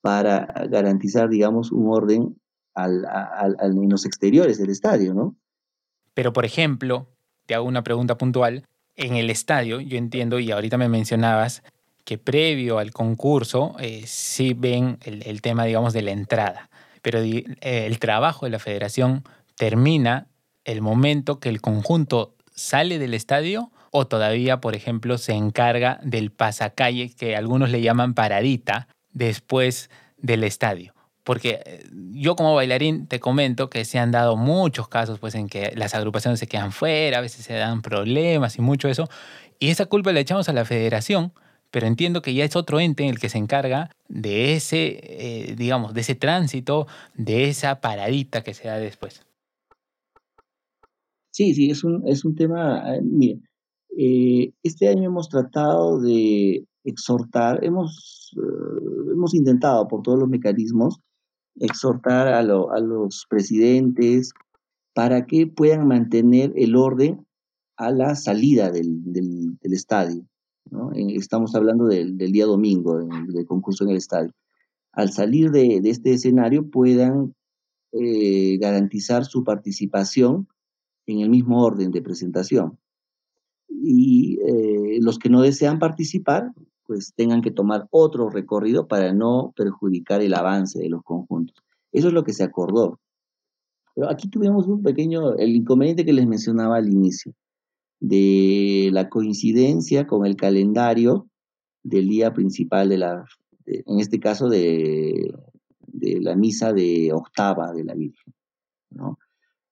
para 0.02 0.48
garantizar, 0.72 1.30
digamos, 1.30 1.72
un 1.72 1.92
orden 1.92 2.36
al, 2.74 3.06
al, 3.06 3.58
en 3.60 3.90
los 3.90 4.08
exteriores 4.08 4.58
del 4.58 4.72
estadio, 4.72 5.14
¿no? 5.14 5.36
Pero, 6.16 6.34
por 6.34 6.46
ejemplo, 6.46 7.10
te 7.46 7.54
hago 7.54 7.68
una 7.68 7.84
pregunta 7.84 8.18
puntual. 8.18 8.66
En 8.96 9.16
el 9.18 9.30
estadio, 9.30 9.82
yo 9.82 9.98
entiendo, 9.98 10.40
y 10.40 10.52
ahorita 10.52 10.78
me 10.78 10.90
mencionabas, 10.90 11.62
que 12.10 12.18
previo 12.18 12.80
al 12.80 12.90
concurso 12.90 13.76
eh, 13.80 14.02
sí 14.08 14.56
ven 14.58 14.98
el, 15.04 15.44
tema, 15.44 15.66
digamos, 15.66 15.94
de 15.94 16.02
la 16.02 16.10
entrada. 16.10 16.72
Pero 17.04 17.20
eh, 17.20 17.46
el 17.62 18.00
trabajo 18.00 18.48
de 18.48 18.50
la 18.50 18.58
federación 18.58 19.24
termina 19.56 20.26
el 20.64 20.82
momento 20.82 21.40
que 21.40 21.50
el 21.50 21.62
conjunto 21.62 22.36
sale 22.52 22.98
del 22.98 23.14
estadio 23.14 23.72
o 23.92 24.08
todavía, 24.08 24.60
por 24.60 24.74
ejemplo, 24.74 25.20
se 25.20 25.34
encarga 25.34 26.00
del 26.02 26.32
pasacalle, 26.32 27.14
que 27.16 27.36
algunos 27.36 27.70
le 27.70 27.80
llaman 27.80 28.16
paradita, 28.16 28.88
después 29.12 29.92
del 30.18 30.44
estadio. 30.44 30.96
Porque 31.24 31.62
eh, 31.64 31.84
yo 32.14 32.36
como 32.36 32.56
bailarín 32.56 33.06
te 33.06 33.20
comento 33.20 33.70
que 33.70 33.86
se 33.86 34.00
han 34.00 34.10
dado 34.10 34.36
muchos 34.36 34.88
casos 34.88 35.20
pues 35.20 35.36
en 35.36 35.48
que 35.48 35.74
las 35.76 35.94
agrupaciones 35.94 36.40
se 36.40 36.48
quedan 36.48 36.72
fuera, 36.72 37.20
a 37.20 37.22
veces 37.22 37.46
se 37.46 37.54
dan 37.54 37.84
problemas 37.84 38.58
y 38.58 38.62
mucho 38.64 38.88
eso. 38.88 39.08
Y 39.60 39.70
esa 39.70 39.86
culpa 39.86 40.12
la 40.12 40.22
echamos 40.22 40.50
a 40.50 40.54
la 40.54 40.66
federación, 40.66 41.34
pero 41.72 41.88
entiendo 41.88 42.22
que 42.22 42.34
ya 42.34 42.46
es 42.46 42.56
otro 42.56 42.80
ente 42.80 43.04
en 43.04 43.10
el 43.10 43.20
que 43.20 43.30
se 43.30 43.38
encarga 43.38 43.90
de 44.08 44.56
ese, 44.56 45.00
eh, 45.04 45.56
digamos, 45.58 45.94
de 45.94 46.02
ese 46.02 46.16
tránsito, 46.16 46.88
de 47.16 47.50
esa 47.50 47.82
paradita 47.82 48.44
que 48.44 48.54
se 48.54 48.68
da 48.68 48.78
después. 48.78 49.26
Sí, 51.32 51.54
sí, 51.54 51.70
es 51.70 51.84
un, 51.84 52.08
es 52.08 52.26
un 52.26 52.36
tema, 52.36 52.96
eh, 52.96 53.02
miren, 53.02 53.44
este 54.64 54.88
año 54.88 55.04
hemos 55.04 55.30
tratado 55.30 56.00
de 56.00 56.66
exhortar, 56.86 57.64
hemos, 57.64 58.32
hemos 59.12 59.34
intentado 59.34 59.88
por 59.88 60.02
todos 60.02 60.20
los 60.20 60.30
mecanismos 60.30 61.02
exhortar 61.60 62.28
a, 62.28 62.42
los 62.42 63.26
presidentes 63.30 64.34
para 64.94 65.26
que 65.26 65.48
puedan 65.48 65.88
mantener 65.88 66.54
el 66.56 66.76
orden 66.76 67.26
a 67.78 67.92
la 67.92 68.16
salida 68.16 68.72
del, 68.72 69.58
estadio. 69.62 70.26
Estamos 70.94 71.56
hablando 71.56 71.86
del, 71.86 72.18
día 72.18 72.46
domingo, 72.46 73.00
del 73.00 73.46
concurso 73.46 73.84
en 73.84 73.92
el 73.92 73.98
estadio. 73.98 74.32
Al 74.92 75.12
salir 75.12 75.52
de, 75.52 75.82
este 75.84 76.14
escenario 76.14 76.70
puedan 76.70 77.34
eh, 77.92 78.58
garantizar 78.58 79.26
su 79.26 79.44
participación 79.44 80.48
en 81.06 81.20
el 81.22 81.30
mismo 81.30 81.64
orden 81.64 81.92
de 81.92 82.02
presentación. 82.02 82.78
Y 83.68 84.40
eh, 84.46 85.00
los 85.02 85.18
que 85.18 85.30
no 85.30 85.42
desean 85.42 85.80
participar 85.80 86.52
pues 86.90 87.14
tengan 87.16 87.44
que 87.44 87.52
tomar 87.52 87.88
otro 87.92 88.32
recorrido 88.32 88.88
para 88.88 89.14
no 89.14 89.54
perjudicar 89.56 90.24
el 90.24 90.34
avance 90.34 90.80
de 90.80 90.90
los 90.90 91.04
conjuntos. 91.04 91.56
Eso 91.92 92.08
es 92.08 92.14
lo 92.16 92.24
que 92.24 92.34
se 92.34 92.44
acordó. 92.44 93.00
Pero 93.94 94.10
aquí 94.10 94.28
tuvimos 94.28 94.66
un 94.66 94.82
pequeño, 94.82 95.36
el 95.36 95.56
inconveniente 95.56 96.04
que 96.04 96.14
les 96.14 96.26
mencionaba 96.26 96.78
al 96.78 96.90
inicio, 96.90 97.32
de 98.00 98.90
la 98.94 99.10
coincidencia 99.10 100.08
con 100.08 100.26
el 100.26 100.36
calendario 100.36 101.28
del 101.84 102.08
día 102.08 102.34
principal 102.34 102.90
de 102.90 102.98
la, 102.98 103.26
en 103.66 104.00
este 104.00 104.20
caso 104.20 104.50
de, 104.50 105.34
de, 105.88 106.22
la 106.22 106.36
misa 106.36 106.74
de 106.74 107.12
octava 107.14 107.74
de 107.74 107.84
la 107.84 107.96
Virgen. 107.96 108.34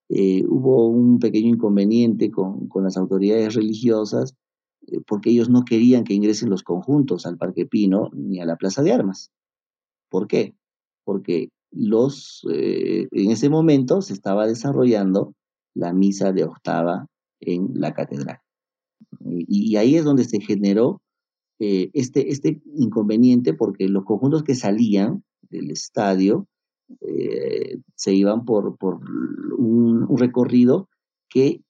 Eh, 0.09 0.43
hubo 0.47 0.87
un 0.87 1.19
pequeño 1.19 1.49
inconveniente 1.49 2.31
con, 2.31 2.67
con 2.67 2.83
las 2.83 2.95
autoridades 2.95 3.55
religiosas 3.55 4.35
eh, 4.87 5.01
porque 5.05 5.29
ellos 5.29 5.49
no 5.49 5.65
querían 5.65 6.03
que 6.03 6.13
ingresen 6.13 6.49
los 6.49 6.63
conjuntos 6.63 7.25
al 7.25 7.37
Parque 7.37 7.65
Pino 7.65 8.09
ni 8.13 8.39
a 8.39 8.45
la 8.45 8.55
Plaza 8.55 8.83
de 8.83 8.93
Armas. 8.93 9.31
¿Por 10.09 10.27
qué? 10.27 10.55
Porque 11.03 11.49
los, 11.71 12.45
eh, 12.51 13.07
en 13.11 13.31
ese 13.31 13.49
momento 13.49 14.01
se 14.01 14.13
estaba 14.13 14.47
desarrollando 14.47 15.33
la 15.73 15.93
misa 15.93 16.31
de 16.31 16.45
octava 16.45 17.07
en 17.39 17.71
la 17.75 17.93
catedral. 17.93 18.39
Y, 19.19 19.75
ahí 19.75 19.95
es 19.95 20.03
donde 20.03 20.23
se 20.23 20.39
generó 20.39 21.01
eh, 21.59 21.89
este, 21.93 22.31
este 22.31 22.61
inconveniente 22.75 23.53
porque 23.53 23.87
los 23.87 24.05
conjuntos 24.05 24.43
que 24.43 24.55
salían 24.55 25.23
del 25.49 25.71
estadio 25.71 26.47
se 27.95 28.13
iban 28.13 28.45
por, 28.45 28.77
por 28.77 29.01
un, 29.57 30.07
recorrido 30.17 30.89
que 31.29 31.61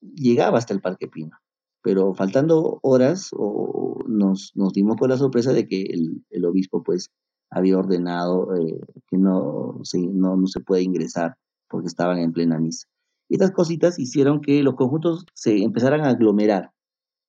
llegaba 0.00 0.58
hasta 0.58 0.74
el 0.74 0.80
Parque 0.80 1.06
Pino 1.06 1.38
pero 1.82 2.12
faltando 2.14 2.80
horas 2.82 3.30
o 3.32 4.02
nos, 4.06 4.52
nos, 4.54 4.72
dimos 4.72 4.96
con 4.96 5.10
la 5.10 5.16
sorpresa 5.16 5.52
de 5.52 5.66
que 5.66 5.82
el, 5.82 6.44
obispo 6.44 6.82
pues 6.82 7.10
había 7.50 7.78
ordenado 7.78 8.54
eh, 8.56 8.78
que 9.08 9.16
no 9.16 9.80
se, 9.84 9.98
no, 9.98 10.36
no 10.36 10.46
se 10.46 10.60
puede 10.60 10.82
ingresar 10.82 11.36
porque 11.68 11.86
estaban 11.86 12.18
en 12.18 12.32
plena 12.32 12.58
misa. 12.58 12.86
Estas 13.28 13.50
cositas 13.50 13.98
hicieron 13.98 14.40
que 14.40 14.62
los 14.62 14.74
conjuntos 14.74 15.26
se 15.34 15.62
empezaran 15.62 16.00
a 16.02 16.10
aglomerar, 16.10 16.72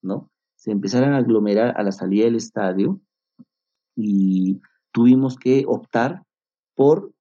¿no? 0.01 0.29
Se 0.55 0.71
empezaran 0.71 1.13
a 1.13 1.17
aglomerar 1.17 1.73
a 1.77 1.83
la 1.83 1.91
salida 1.91 2.25
del 2.25 2.35
estadio 2.35 3.01
y 3.95 4.62
tuvimos 4.91 5.35
que 5.38 5.65
optar 5.67 6.23
por 6.75 7.12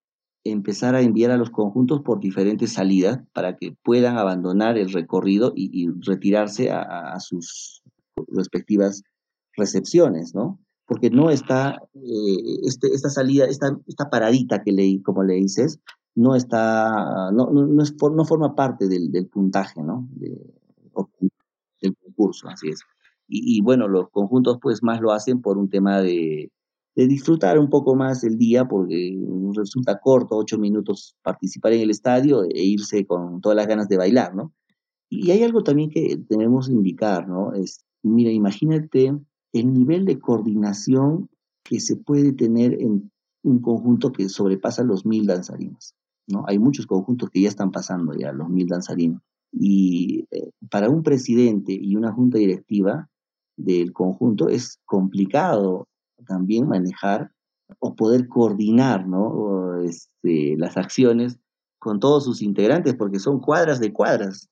empezar 0.45 0.95
a 0.95 1.01
enviar 1.01 1.31
a 1.31 1.37
los 1.37 1.51
conjuntos 1.51 2.03
por 2.03 2.21
diferentes 2.21 2.73
salidas 2.73 3.19
para 3.33 3.57
que 3.57 3.75
puedan 3.83 4.17
abandonar 4.17 4.79
el 4.79 4.93
recorrido 4.93 5.53
y, 5.55 5.89
retirarse 6.07 6.71
a, 6.71 7.19
sus 7.21 7.83
respectivas 8.29 9.03
recepciones, 9.57 10.35
¿no? 10.35 10.59
Porque 10.87 11.11
no 11.11 11.31
está, 11.31 11.83
eh, 11.95 12.61
este, 12.63 12.89
esta 12.95 13.11
salida, 13.11 13.45
esta, 13.45 13.77
esta 13.87 14.09
paradita 14.09 14.63
que 14.63 14.73
leí, 14.73 15.03
como 15.03 15.23
le 15.23 15.35
dices, 15.35 15.81
no 16.15 16.35
está, 16.35 17.31
no, 17.33 17.51
no, 17.51 17.83
es, 17.83 17.95
no 18.01 18.25
forma 18.25 18.55
parte 18.55 18.89
del, 18.89 19.11
del 19.13 19.27
puntaje, 19.29 19.83
¿no? 19.83 20.09
del 21.81 21.97
concurso, 22.03 22.49
así 22.49 22.71
es. 22.71 22.81
Y, 23.29 23.59
y, 23.59 23.61
bueno, 23.61 23.87
los 23.89 24.11
conjuntos 24.11 24.59
pues 24.61 24.83
más 24.83 25.01
lo 25.01 25.13
hacen 25.13 25.41
por 25.41 25.59
un 25.59 25.69
tema 25.69 26.01
de, 26.01 26.51
de 26.99 27.07
disfrutar 27.07 27.61
un 27.61 27.71
poco 27.71 27.95
más 27.95 28.25
el 28.25 28.37
día 28.37 28.67
porque 28.67 29.17
resulta 29.55 30.01
corto, 30.01 30.37
ocho 30.37 30.59
minutos 30.59 31.15
participar 31.23 31.73
en 31.73 31.83
el 31.83 31.91
estadio 31.91 32.43
e 32.43 32.65
irse 32.65 33.07
con 33.07 33.41
todas 33.41 33.55
las 33.55 33.69
ganas 33.69 33.89
de 33.89 33.97
bailar, 33.97 34.35
¿no? 34.35 34.53
Y 35.09 35.31
hay 35.31 35.45
algo 35.45 35.63
también 35.63 35.91
que 35.91 36.19
debemos 36.29 36.69
indicar, 36.69 37.29
¿no? 37.29 37.55
Es, 37.55 37.85
mira, 38.03 38.33
imagínate 38.33 39.17
el 39.53 39.73
nivel 39.73 40.07
de 40.07 40.19
coordinación 40.19 41.31
que 41.63 41.79
se 41.79 41.95
puede 41.95 42.33
tener 42.33 42.75
en 42.83 43.13
un 43.43 43.61
conjunto 43.61 44.13
que 44.13 44.29
sobrepasa 44.29 44.83
los 44.83 45.07
mil 45.07 45.27
danzarinos, 45.27 45.95
¿no? 46.27 46.45
Hay 46.47 46.59
muchos 46.59 46.87
conjuntos 46.87 47.31
que 47.31 47.43
ya 47.43 47.49
están 47.49 47.71
pasando 47.71 48.15
ya 48.15 48.33
los 48.33 48.49
mil 48.49 48.67
danzarinos. 48.67 49.23
Y 49.53 50.27
eh, 50.31 50.51
para 50.71 50.91
un 50.91 51.03
presidente 51.03 51.73
y 51.73 51.97
una 51.97 52.13
junta 52.13 52.39
directiva 52.39 53.09
del 53.57 53.93
conjunto 53.93 54.49
es 54.49 54.79
complicado 54.85 55.89
también 56.27 56.69
manejar 56.69 57.33
o 57.79 57.95
poder 57.95 58.29
coordinar 58.29 59.07
¿no? 59.07 59.81
este, 59.83 60.57
las 60.57 60.77
acciones 60.77 61.39
con 61.79 62.01
todos 62.01 62.25
sus 62.25 62.43
integrantes, 62.43 62.95
porque 62.95 63.19
son 63.19 63.41
cuadras 63.41 63.81
de 63.81 63.93
cuadras. 63.93 64.49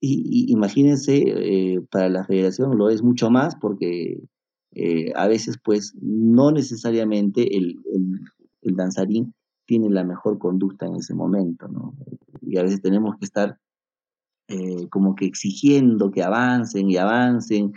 Y, 0.00 0.50
imagínense, 0.52 1.22
eh, 1.26 1.80
para 1.90 2.08
la 2.08 2.24
federación 2.24 2.76
lo 2.76 2.90
es 2.90 3.02
mucho 3.02 3.30
más 3.30 3.54
porque 3.56 4.20
eh, 4.74 5.12
a 5.14 5.28
veces 5.28 5.58
pues 5.62 5.94
no 6.00 6.50
necesariamente 6.50 7.56
el, 7.56 7.78
el, 8.62 8.76
danzarín 8.76 9.34
tiene 9.66 9.90
la 9.90 10.04
mejor 10.04 10.38
conducta 10.38 10.86
en 10.86 10.96
ese 10.96 11.14
momento, 11.14 11.68
¿no? 11.68 11.94
Y 12.40 12.56
a 12.56 12.62
veces 12.62 12.80
tenemos 12.80 13.16
que 13.18 13.26
estar 13.26 13.58
eh, 14.48 14.88
como 14.90 15.14
que 15.14 15.26
exigiendo 15.26 16.10
que 16.10 16.22
avancen 16.22 16.90
y 16.90 16.96
avancen 16.96 17.72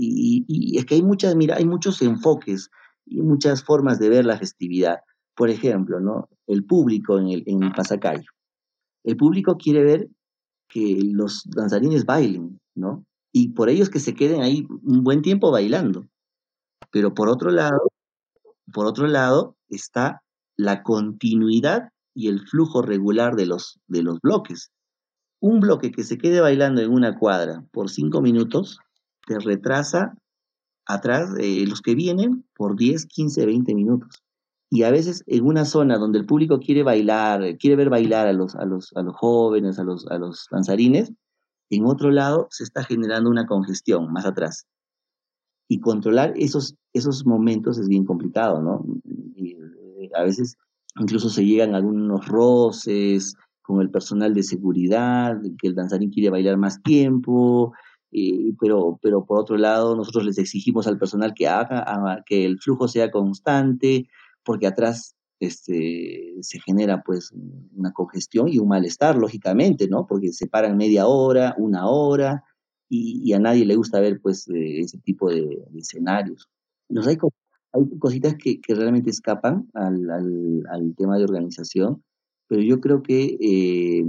y, 0.00 0.78
es 0.78 0.84
que 0.84 0.94
hay 0.94 1.02
muchas, 1.02 1.34
mira, 1.34 1.56
hay 1.56 1.64
muchos 1.64 2.00
enfoques 2.02 2.70
y 3.04 3.20
muchas 3.20 3.64
formas 3.64 3.98
de 3.98 4.08
ver 4.08 4.24
la 4.24 4.38
festividad. 4.38 4.98
Por 5.34 5.50
ejemplo, 5.50 5.98
¿no? 5.98 6.28
El 6.46 6.64
público 6.64 7.18
en 7.18 7.28
el, 7.28 7.42
en 7.46 7.62
el 7.64 7.72
pasacayo. 7.72 8.30
El 9.04 9.16
público 9.16 9.56
quiere 9.56 9.82
ver 9.82 10.08
que 10.68 11.00
los 11.02 11.42
danzarines 11.46 12.04
bailen, 12.04 12.60
¿no? 12.74 13.04
Y 13.32 13.48
por 13.50 13.68
ellos 13.68 13.90
que 13.90 14.00
se 14.00 14.14
queden 14.14 14.42
ahí 14.42 14.66
un 14.82 15.02
buen 15.02 15.22
tiempo 15.22 15.50
bailando. 15.50 16.06
Pero 16.90 17.14
por 17.14 17.28
otro 17.28 17.50
lado, 17.50 17.90
por 18.72 18.86
otro 18.86 19.06
lado 19.06 19.56
está 19.68 20.22
la 20.56 20.82
continuidad 20.82 21.90
y 22.14 22.28
el 22.28 22.40
flujo 22.40 22.82
regular 22.82 23.36
de 23.36 23.46
los, 23.46 23.78
de 23.86 24.02
los 24.02 24.20
bloques. 24.20 24.70
Un 25.40 25.60
bloque 25.60 25.92
que 25.92 26.02
se 26.02 26.18
quede 26.18 26.40
bailando 26.40 26.80
en 26.82 26.92
una 26.92 27.16
cuadra 27.16 27.64
por 27.70 27.90
cinco 27.90 28.20
minutos 28.20 28.78
te 29.26 29.38
retrasa 29.38 30.16
atrás 30.86 31.34
de 31.34 31.64
los 31.66 31.80
que 31.82 31.94
vienen 31.94 32.44
por 32.56 32.76
10, 32.76 33.06
15, 33.06 33.46
20 33.46 33.74
minutos. 33.74 34.22
Y 34.70 34.82
a 34.82 34.90
veces 34.90 35.22
en 35.26 35.46
una 35.46 35.64
zona 35.64 35.96
donde 35.96 36.18
el 36.18 36.26
público 36.26 36.58
quiere 36.58 36.82
bailar, 36.82 37.56
quiere 37.58 37.76
ver 37.76 37.88
bailar 37.88 38.26
a 38.26 38.32
los, 38.32 38.54
a 38.56 38.64
los, 38.64 38.92
a 38.96 39.02
los 39.02 39.14
jóvenes, 39.14 39.78
a 39.78 39.84
los, 39.84 40.06
a 40.08 40.18
los 40.18 40.46
danzarines, 40.50 41.12
en 41.70 41.84
otro 41.84 42.10
lado 42.10 42.48
se 42.50 42.64
está 42.64 42.82
generando 42.82 43.30
una 43.30 43.46
congestión 43.46 44.10
más 44.12 44.26
atrás. 44.26 44.66
Y 45.68 45.80
controlar 45.80 46.32
esos, 46.36 46.74
esos 46.92 47.26
momentos 47.26 47.78
es 47.78 47.88
bien 47.88 48.04
complicado, 48.04 48.62
¿no? 48.62 48.84
Eh, 49.36 50.10
a 50.14 50.22
veces 50.22 50.56
incluso 50.98 51.28
se 51.28 51.44
llegan 51.44 51.74
algunos 51.74 52.26
roces, 52.26 53.36
con 53.68 53.82
el 53.82 53.90
personal 53.90 54.32
de 54.32 54.42
seguridad, 54.42 55.36
que 55.60 55.68
el 55.68 55.74
danzarín 55.74 56.10
quiere 56.10 56.30
bailar 56.30 56.56
más 56.56 56.82
tiempo, 56.82 57.74
eh, 58.10 58.54
pero, 58.58 58.98
pero 59.02 59.26
por 59.26 59.38
otro 59.38 59.58
lado 59.58 59.94
nosotros 59.94 60.24
les 60.24 60.38
exigimos 60.38 60.86
al 60.86 60.98
personal 60.98 61.34
que 61.34 61.46
haga, 61.46 61.84
que 62.24 62.46
el 62.46 62.58
flujo 62.58 62.88
sea 62.88 63.10
constante, 63.10 64.08
porque 64.42 64.66
atrás 64.66 65.14
este, 65.38 66.34
se 66.40 66.60
genera 66.60 67.02
pues 67.04 67.30
una 67.76 67.92
congestión 67.92 68.48
y 68.48 68.58
un 68.58 68.68
malestar, 68.68 69.16
lógicamente, 69.16 69.86
¿no? 69.86 70.06
Porque 70.06 70.32
se 70.32 70.46
paran 70.46 70.78
media 70.78 71.06
hora, 71.06 71.54
una 71.58 71.88
hora, 71.88 72.44
y, 72.88 73.32
a 73.32 73.38
nadie 73.38 73.66
le 73.66 73.76
gusta 73.76 74.00
ver 74.00 74.20
pues 74.20 74.48
eh, 74.48 74.80
ese 74.80 74.98
tipo 74.98 75.28
de, 75.30 75.64
escenarios. 75.76 76.48
Los 76.88 77.06
hay, 77.06 77.16
cositas 77.98 78.34
que, 78.36 78.60
realmente 78.68 79.10
escapan 79.10 79.68
al, 79.74 80.94
tema 80.96 81.18
de 81.18 81.24
organización, 81.24 82.02
pero 82.48 82.62
yo 82.62 82.80
creo 82.80 83.02
que 83.02 83.36
eh, 83.40 84.06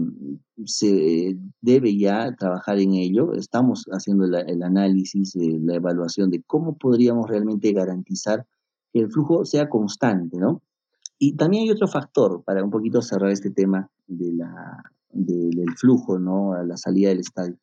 se 0.65 1.35
debe 1.61 1.97
ya 1.97 2.33
trabajar 2.37 2.79
en 2.79 2.93
ello. 2.93 3.33
Estamos 3.33 3.85
haciendo 3.91 4.25
el 4.25 4.63
análisis, 4.63 5.35
la 5.35 5.75
evaluación 5.75 6.29
de 6.29 6.41
cómo 6.43 6.77
podríamos 6.77 7.29
realmente 7.29 7.73
garantizar 7.73 8.45
que 8.93 9.01
el 9.01 9.11
flujo 9.11 9.45
sea 9.45 9.69
constante, 9.69 10.37
¿no? 10.37 10.61
Y 11.21 11.35
también 11.35 11.63
hay 11.63 11.71
otro 11.71 11.87
factor, 11.87 12.43
para 12.45 12.63
un 12.63 12.71
poquito 12.71 13.01
cerrar 13.01 13.31
este 13.31 13.51
tema 13.51 13.89
de 14.07 14.31
la, 14.31 14.83
del 15.11 15.69
flujo, 15.75 16.17
¿no? 16.17 16.63
La 16.63 16.77
salida 16.77 17.09
del 17.09 17.19
estadio. 17.19 17.57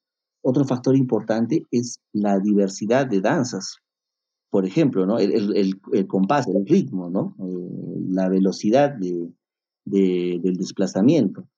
Otro 0.48 0.64
factor 0.64 0.94
importante 0.94 1.64
es 1.72 1.98
la 2.12 2.38
diversidad 2.38 3.04
de 3.04 3.20
danzas. 3.20 3.78
Por 4.48 4.64
ejemplo, 4.64 5.04
¿no? 5.04 5.18
el, 5.18 5.32
el, 5.32 5.80
el 5.92 6.06
compás, 6.06 6.46
el 6.46 6.64
ritmo, 6.64 7.10
¿no? 7.10 7.34
Eh, 7.40 8.04
la 8.10 8.28
velocidad 8.28 8.90
de, 8.90 9.28
de, 9.84 10.38
del 10.40 10.56
desplazamiento. 10.56 11.48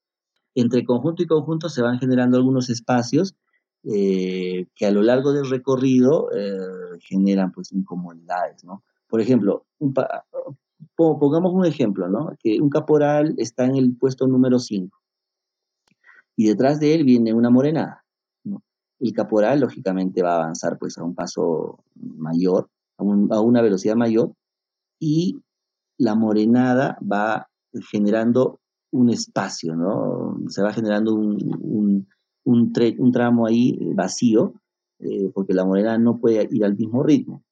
Entre 0.55 0.87
conjunto 0.87 1.23
y 1.23 1.27
conjunto 1.27 1.69
se 1.69 1.83
van 1.83 1.99
generando 1.99 2.39
algunos 2.39 2.71
espacios 2.71 3.37
eh, 3.85 4.69
que 4.75 4.87
a 4.87 4.91
lo 4.91 5.03
largo 5.03 5.35
del 5.35 5.51
recorrido 5.51 6.31
eh, 6.35 6.57
generan 7.01 7.53
pues 7.53 7.71
incomodidades, 7.73 8.65
¿no? 8.65 8.85
Por 9.07 9.21
ejemplo, 9.21 9.67
un 9.81 9.93
pongamos 10.97 11.53
un 11.53 11.67
ejemplo, 11.67 12.09
¿no? 12.09 12.31
Que 12.39 12.59
un 12.59 12.71
caporal 12.71 13.35
está 13.37 13.67
en 13.67 13.77
el 13.77 13.95
puesto 13.99 14.27
número 14.27 14.59
5 14.59 14.99
y 16.37 16.47
detrás 16.47 16.81
de 16.81 16.95
él 16.95 17.05
viene 17.05 17.35
una 17.35 17.51
morenada. 17.51 18.08
El 19.01 19.13
caporal, 19.13 19.61
lógicamente, 19.61 20.23
va 20.23 20.35
a 20.35 20.43
avanzar 20.43 20.79
pues 20.79 20.99
a 20.99 21.05
un 21.05 21.15
paso 21.15 21.79
mayor, 21.95 22.69
a, 22.99 23.03
a 23.03 23.41
una 23.41 23.63
velocidad 23.63 23.97
mayor, 23.97 24.33
y 25.01 25.41
la 25.99 26.15
morenada 26.15 26.99
va 27.01 27.49
generando 27.91 28.61
un 28.91 29.11
espacio, 29.11 29.77
¿no? 29.77 30.39
Se 30.49 30.63
va 30.63 30.73
generando 30.73 31.15
un, 31.15 32.07
un, 32.45 32.73
un, 32.99 33.13
tramo 33.13 33.47
ahí 33.47 33.79
vacío, 33.95 34.55
eh, 35.01 35.31
porque 35.35 35.53
la 35.53 35.65
morena 35.65 35.99
no 35.99 36.19
puede 36.19 36.49
ir 36.51 36.65
al 36.65 36.77
mismo 36.77 37.03
ritmo. 37.03 37.43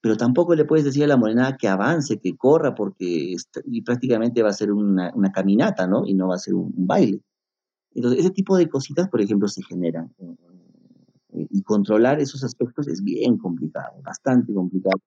Pero 0.00 0.16
tampoco 0.16 0.54
le 0.54 0.64
puedes 0.64 0.84
decir 0.84 1.04
a 1.04 1.08
la 1.08 1.16
morena 1.16 1.56
que 1.58 1.68
avance, 1.68 2.18
que 2.18 2.36
corra, 2.36 2.74
porque 2.74 3.36
y 3.64 3.82
prácticamente 3.82 4.42
va 4.42 4.50
a 4.50 4.54
ser 4.54 4.72
una, 4.72 5.12
una, 5.14 5.32
caminata, 5.32 5.86
¿no? 5.86 6.06
Y 6.06 6.14
no 6.14 6.28
va 6.28 6.36
a 6.36 6.38
ser 6.38 6.54
un, 6.54 6.72
baile. 6.76 7.20
Entonces, 7.92 8.20
ese 8.20 8.30
tipo 8.30 8.56
de 8.56 8.68
cositas, 8.68 9.08
por 9.08 9.20
ejemplo, 9.20 9.48
se 9.48 9.62
generan. 9.62 10.14
Y 11.50 11.62
controlar 11.62 12.20
esos 12.20 12.42
aspectos 12.44 12.88
es 12.88 13.02
bien 13.02 13.36
complicado, 13.38 14.00
bastante 14.02 14.52
complicado. 14.52 14.98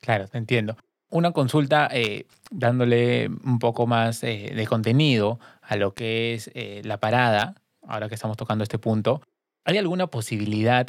Claro, 0.00 0.28
te 0.28 0.38
entiendo 0.38 0.76
una 1.14 1.30
consulta 1.30 1.88
eh, 1.92 2.26
dándole 2.50 3.28
un 3.28 3.60
poco 3.60 3.86
más 3.86 4.24
eh, 4.24 4.52
de 4.54 4.66
contenido 4.66 5.38
a 5.62 5.76
lo 5.76 5.94
que 5.94 6.34
es 6.34 6.50
eh, 6.54 6.82
la 6.84 6.98
parada, 6.98 7.54
ahora 7.86 8.08
que 8.08 8.16
estamos 8.16 8.36
tocando 8.36 8.64
este 8.64 8.80
punto. 8.80 9.22
¿Hay 9.64 9.78
alguna 9.78 10.08
posibilidad, 10.08 10.86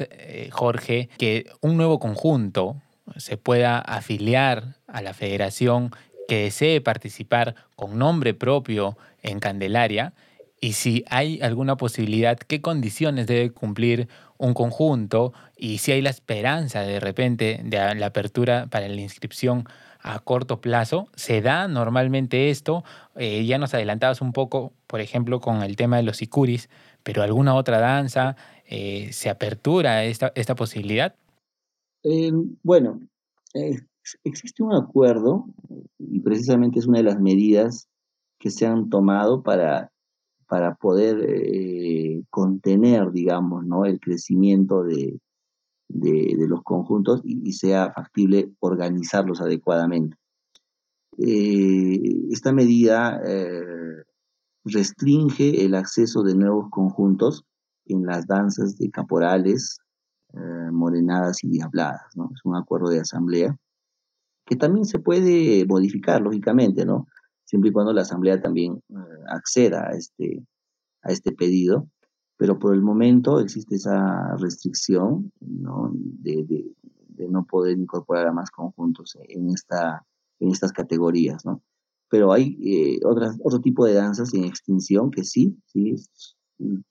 Jorge, 0.51 1.09
que 1.17 1.45
un 1.61 1.77
nuevo 1.77 1.97
conjunto 1.97 2.81
se 3.15 3.37
pueda 3.37 3.79
afiliar 3.79 4.75
a 4.87 5.01
la 5.01 5.13
federación 5.13 5.91
que 6.27 6.43
desee 6.43 6.81
participar 6.81 7.55
con 7.77 7.97
nombre 7.97 8.33
propio 8.33 8.97
en 9.21 9.39
Candelaria? 9.39 10.13
Y 10.61 10.73
si 10.73 11.03
hay 11.09 11.39
alguna 11.41 11.77
posibilidad, 11.77 12.37
¿qué 12.37 12.61
condiciones 12.61 13.27
debe 13.27 13.51
cumplir 13.51 14.07
un 14.37 14.53
conjunto? 14.53 15.33
Y 15.57 15.79
si 15.79 15.91
hay 15.91 16.01
la 16.01 16.09
esperanza 16.09 16.81
de 16.81 16.99
repente 16.99 17.61
de 17.63 17.95
la 17.95 18.05
apertura 18.07 18.67
para 18.69 18.87
la 18.87 19.01
inscripción 19.01 19.65
a 20.05 20.19
corto 20.19 20.61
plazo. 20.61 21.09
Se 21.15 21.41
da 21.41 21.67
normalmente 21.67 22.51
esto. 22.51 22.83
Eh, 23.15 23.43
ya 23.45 23.57
nos 23.57 23.73
adelantabas 23.73 24.21
un 24.21 24.33
poco, 24.33 24.71
por 24.85 25.01
ejemplo, 25.01 25.39
con 25.39 25.63
el 25.63 25.75
tema 25.75 25.97
de 25.97 26.03
los 26.03 26.17
sicuris, 26.17 26.69
pero 27.01 27.23
alguna 27.23 27.55
otra 27.55 27.79
danza, 27.79 28.35
eh, 28.67 29.11
¿se 29.11 29.31
apertura 29.31 30.03
esta, 30.03 30.31
esta 30.35 30.53
posibilidad? 30.53 31.15
Eh, 32.03 32.31
bueno, 32.61 33.01
existe 34.23 34.61
un 34.61 34.75
acuerdo 34.75 35.47
y 35.97 36.19
precisamente 36.19 36.77
es 36.77 36.85
una 36.85 36.99
de 36.99 37.05
las 37.05 37.19
medidas 37.19 37.89
que 38.39 38.51
se 38.51 38.67
han 38.67 38.91
tomado 38.91 39.41
para, 39.41 39.91
para 40.47 40.75
poder 40.75 42.23
contener, 42.29 43.11
digamos, 43.11 43.65
¿no? 43.65 43.85
el 43.85 43.99
crecimiento 43.99 44.83
de, 44.83 45.19
de, 45.87 46.47
los 46.47 46.63
conjuntos 46.63 47.21
y, 47.23 47.53
sea 47.53 47.91
factible 47.91 48.51
organizarlos 48.59 49.41
adecuadamente. 49.41 50.17
Eh, 51.17 52.27
esta 52.31 52.51
medida 52.51 53.21
eh, 53.25 54.03
restringe 54.65 55.65
el 55.65 55.75
acceso 55.75 56.23
de 56.23 56.35
nuevos 56.35 56.69
conjuntos 56.69 57.45
en 57.85 58.05
las 58.05 58.27
danzas 58.27 58.77
de 58.77 58.89
caporales, 58.89 59.79
eh, 60.33 60.71
morenadas 60.71 61.43
y 61.43 61.49
diabladas. 61.49 62.15
¿no? 62.15 62.29
Es 62.33 62.41
un 62.43 62.55
acuerdo 62.55 62.89
de 62.89 62.99
asamblea 62.99 63.55
que 64.45 64.55
también 64.55 64.85
se 64.85 64.99
puede 64.99 65.65
modificar, 65.65 66.21
lógicamente, 66.21 66.85
¿no? 66.85 67.07
siempre 67.45 67.69
y 67.69 67.73
cuando 67.73 67.93
la 67.93 68.01
asamblea 68.01 68.39
también 68.41 68.81
acceda 69.27 69.87
a 69.89 69.95
este, 69.95 70.45
a 71.01 71.11
este 71.11 71.31
pedido 71.31 71.87
pero 72.37 72.59
por 72.59 72.73
el 72.73 72.81
momento 72.81 73.39
existe 73.39 73.75
esa 73.75 74.35
restricción 74.37 75.31
¿no? 75.39 75.91
De, 75.93 76.75
no 77.29 77.45
poder 77.45 77.77
incorporar 77.77 78.27
a 78.27 78.33
más 78.33 78.51
conjuntos 78.51 79.17
en, 79.29 79.49
esta, 79.49 80.05
en 80.39 80.51
estas 80.51 80.73
categorías. 80.73 81.45
¿no? 81.45 81.61
Pero 82.09 82.33
hay 82.33 82.57
eh, 82.61 82.99
otro 83.03 83.61
tipo 83.61 83.85
de 83.85 83.93
danzas 83.93 84.33
en 84.33 84.43
extinción 84.43 85.11
que 85.11 85.23
sí, 85.23 85.57
sí 85.65 85.95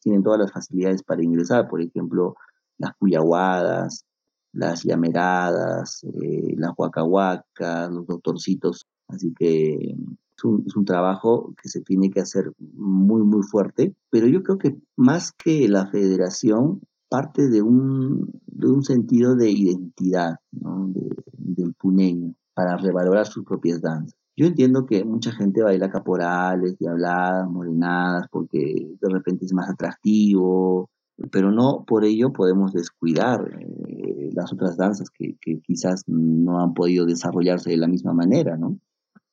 tienen 0.01 0.23
todas 0.23 0.41
las 0.41 0.53
facilidades 0.53 1.03
para 1.03 1.23
ingresar, 1.23 1.69
por 1.69 1.83
ejemplo, 1.83 2.37
las 2.79 2.95
cuyahuadas, 2.97 4.07
las 4.53 4.83
llameradas, 4.83 6.05
eh, 6.05 6.55
las 6.57 6.73
huacahuacas, 6.77 7.91
los 7.91 8.07
doctorcitos. 8.07 8.87
Así 9.09 9.33
que 9.35 9.95
es 10.37 10.77
un, 10.77 10.85
trabajo 10.85 11.55
que 11.63 11.69
se 11.69 11.81
tiene 11.81 12.11
que 12.11 12.21
hacer 12.21 12.53
muy, 12.59 13.23
muy 13.23 13.43
fuerte, 13.43 13.95
pero 14.11 14.27
yo 14.27 14.43
creo 14.43 14.59
que 14.59 14.77
más 14.97 15.33
que 15.33 15.69
la 15.69 15.87
federación 15.87 16.81
parte 17.09 17.49
de 17.49 17.63
un, 17.63 18.31
de 18.47 18.67
un 18.69 18.83
sentido 18.83 19.37
de 19.37 19.51
identidad 19.51 20.37
del 20.51 21.75
puneño 21.75 22.35
para 22.55 22.77
revalorar 22.77 23.27
sus 23.27 23.45
propias 23.45 23.81
danzas. 23.81 24.19
Yo 24.37 24.47
entiendo 24.47 24.85
que 24.87 25.05
mucha 25.05 25.31
gente 25.31 25.63
baila 25.63 25.91
caporales, 25.91 26.77
diabladas, 26.79 27.49
morenadas, 27.49 28.27
porque 28.31 28.97
de 29.01 29.09
repente 29.09 29.45
es 29.45 29.53
más 29.53 29.71
atractivo, 29.71 30.91
pero 31.31 31.53
no 31.53 31.85
por 31.87 32.05
ello 32.05 32.33
podemos 32.33 32.73
descuidar 32.73 33.49
eh, 33.61 34.31
las 34.33 34.53
otras 34.53 34.77
danzas 34.77 35.11
que, 35.11 35.37
que, 35.41 35.61
quizás 35.61 36.03
no 36.09 36.61
han 36.61 36.75
podido 36.75 37.07
desarrollarse 37.07 37.71
de 37.71 37.77
la 37.77 37.87
misma 37.87 38.13
manera, 38.13 38.57
¿no? 38.57 38.79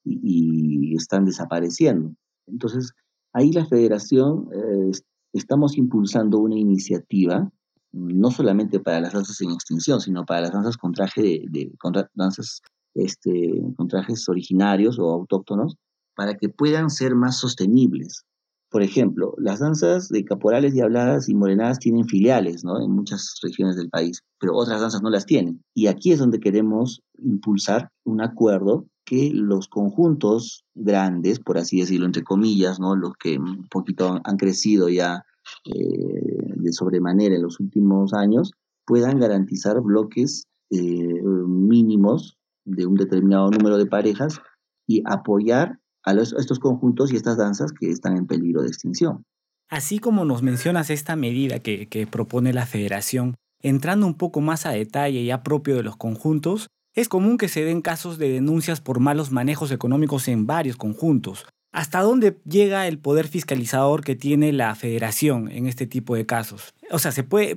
Y, 0.04 0.96
están 0.96 1.26
desapareciendo. 1.26 2.14
Entonces, 2.48 2.94
ahí 3.34 3.52
la 3.52 3.66
federación 3.66 4.48
eh, 4.54 4.92
estamos 5.34 5.78
impulsando 5.78 6.40
una 6.40 6.58
iniciativa, 6.58 7.50
no 7.92 8.32
solamente 8.32 8.80
para 8.80 9.02
las 9.02 9.14
danzas 9.14 9.42
en 9.42 9.52
extinción, 9.52 10.00
sino 10.02 10.26
para 10.26 10.42
las 10.42 10.52
danzas 10.52 10.78
con 10.78 10.94
traje 10.94 11.22
de, 11.50 11.72
danzas 12.14 12.62
este, 12.94 13.62
con 13.78 13.88
trajes 13.88 14.28
originarios 14.28 15.00
o 15.00 15.10
autóctonos, 15.10 15.76
para 16.16 16.36
que 16.36 16.50
puedan 16.50 16.90
ser 16.90 17.16
más 17.16 17.38
sostenibles. 17.38 18.26
Por 18.70 18.84
ejemplo, 18.84 19.34
las 19.38 19.60
danzas 19.60 20.08
de 20.08 20.24
caporales, 20.24 20.74
diabladas 20.74 21.28
y 21.28 21.36
morenadas 21.36 21.80
tienen 21.80 22.06
filiales 22.06 22.64
¿no? 22.64 22.82
en 22.82 22.92
muchas 22.92 23.38
regiones 23.44 23.76
del 23.76 23.90
país, 23.90 24.22
pero 24.40 24.56
otras 24.56 24.80
danzas 24.80 25.02
no 25.02 25.10
las 25.10 25.26
tienen. 25.26 25.62
Y 25.74 25.88
aquí 25.88 26.14
es 26.14 26.20
donde 26.20 26.40
queremos 26.40 27.02
impulsar 27.18 27.90
un 28.06 28.22
acuerdo 28.22 28.86
que 29.12 29.30
los 29.34 29.68
conjuntos 29.68 30.64
grandes, 30.74 31.42
por 31.42 31.58
así 31.58 31.82
decirlo, 31.82 32.06
entre 32.06 32.24
comillas, 32.24 32.80
¿no? 32.80 32.96
los 32.96 33.12
que 33.18 33.38
un 33.38 33.68
poquito 33.68 34.22
han 34.24 34.38
crecido 34.38 34.88
ya 34.88 35.26
eh, 35.66 36.54
de 36.56 36.72
sobremanera 36.72 37.36
en 37.36 37.42
los 37.42 37.60
últimos 37.60 38.14
años, 38.14 38.54
puedan 38.86 39.20
garantizar 39.20 39.82
bloques 39.82 40.46
eh, 40.70 41.22
mínimos 41.46 42.38
de 42.64 42.86
un 42.86 42.96
determinado 42.96 43.50
número 43.50 43.78
de 43.78 43.86
parejas 43.86 44.40
y 44.88 45.04
apoyar 45.06 45.80
a, 46.06 46.14
estos 46.14 46.60
conjuntos 46.60 47.12
y 47.12 47.18
estas 47.18 47.36
danzas 47.36 47.74
que 47.78 47.90
están 47.90 48.16
en 48.16 48.28
peligro 48.28 48.62
de 48.62 48.70
extinción. 48.70 49.26
Así 49.68 50.00
como 50.00 50.24
nos 50.24 50.42
mencionas 50.42 50.90
esta 50.90 51.18
medida 51.18 51.60
que, 51.60 51.90
que 51.90 52.08
propone 52.08 52.54
la 52.54 52.66
federación, 52.66 53.36
entrando 53.62 54.08
un 54.08 54.16
poco 54.16 54.40
más 54.40 54.66
a 54.66 54.72
detalle 54.72 55.26
ya 55.26 55.44
propio 55.44 55.76
de 55.76 55.84
los 55.84 55.98
conjuntos, 55.98 56.70
es 56.94 57.08
común 57.08 57.38
que 57.38 57.48
se 57.48 57.64
den 57.64 57.82
casos 57.82 58.18
de 58.18 58.30
denuncias 58.30 58.82
por 58.82 59.00
malos 59.00 59.32
manejos 59.32 59.72
económicos 59.72 60.28
en 60.28 60.46
varios 60.46 60.76
conjuntos. 60.76 61.46
¿Hasta 61.72 62.02
dónde 62.02 62.38
llega 62.46 62.86
el 62.88 63.00
poder 63.00 63.30
fiscalizador 63.30 64.04
que 64.04 64.18
tiene 64.18 64.52
la 64.52 64.76
federación 64.76 65.50
en 65.50 65.68
este 65.68 65.88
tipo 65.88 66.16
de 66.16 66.26
casos? 66.26 66.74
O 66.92 67.00
sea, 67.00 67.14
¿se 67.14 67.24
puede, 67.24 67.56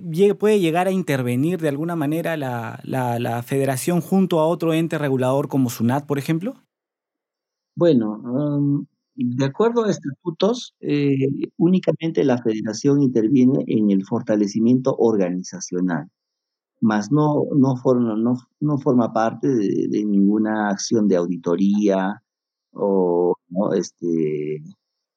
llegar 0.61 0.87
a 0.87 0.93
intervenir 0.93 1.61
de 1.61 1.69
alguna 1.69 1.97
manera 1.97 2.37
la, 2.37 2.81
la, 2.85 3.43
federación 3.43 4.01
junto 4.01 4.39
a 4.39 4.47
otro 4.47 4.73
ente 4.73 4.99
regulador 4.99 5.49
como 5.49 5.69
SUNAT, 5.69 6.07
por 6.07 6.19
ejemplo? 6.19 6.55
Bueno, 7.75 8.21
um, 8.25 8.87
de 9.17 9.45
acuerdo 9.47 9.85
a 9.85 9.91
estatutos, 9.91 10.77
eh, 10.79 11.17
únicamente 11.57 12.23
la 12.23 12.39
federación 12.41 13.03
interviene 13.03 13.65
en 13.67 13.91
el 13.91 14.05
fortalecimiento 14.05 14.95
organizacional 14.97 16.09
más 16.81 17.11
no, 17.13 17.45
no, 17.57 17.77
forma, 17.77 18.17
no, 18.17 18.35
no 18.61 18.79
forma 18.79 19.13
parte 19.13 19.49
de, 19.49 20.05
ninguna 20.05 20.71
acción 20.71 21.09
de 21.09 21.17
auditoría 21.17 22.23
o, 22.73 23.37
este, 23.75 24.63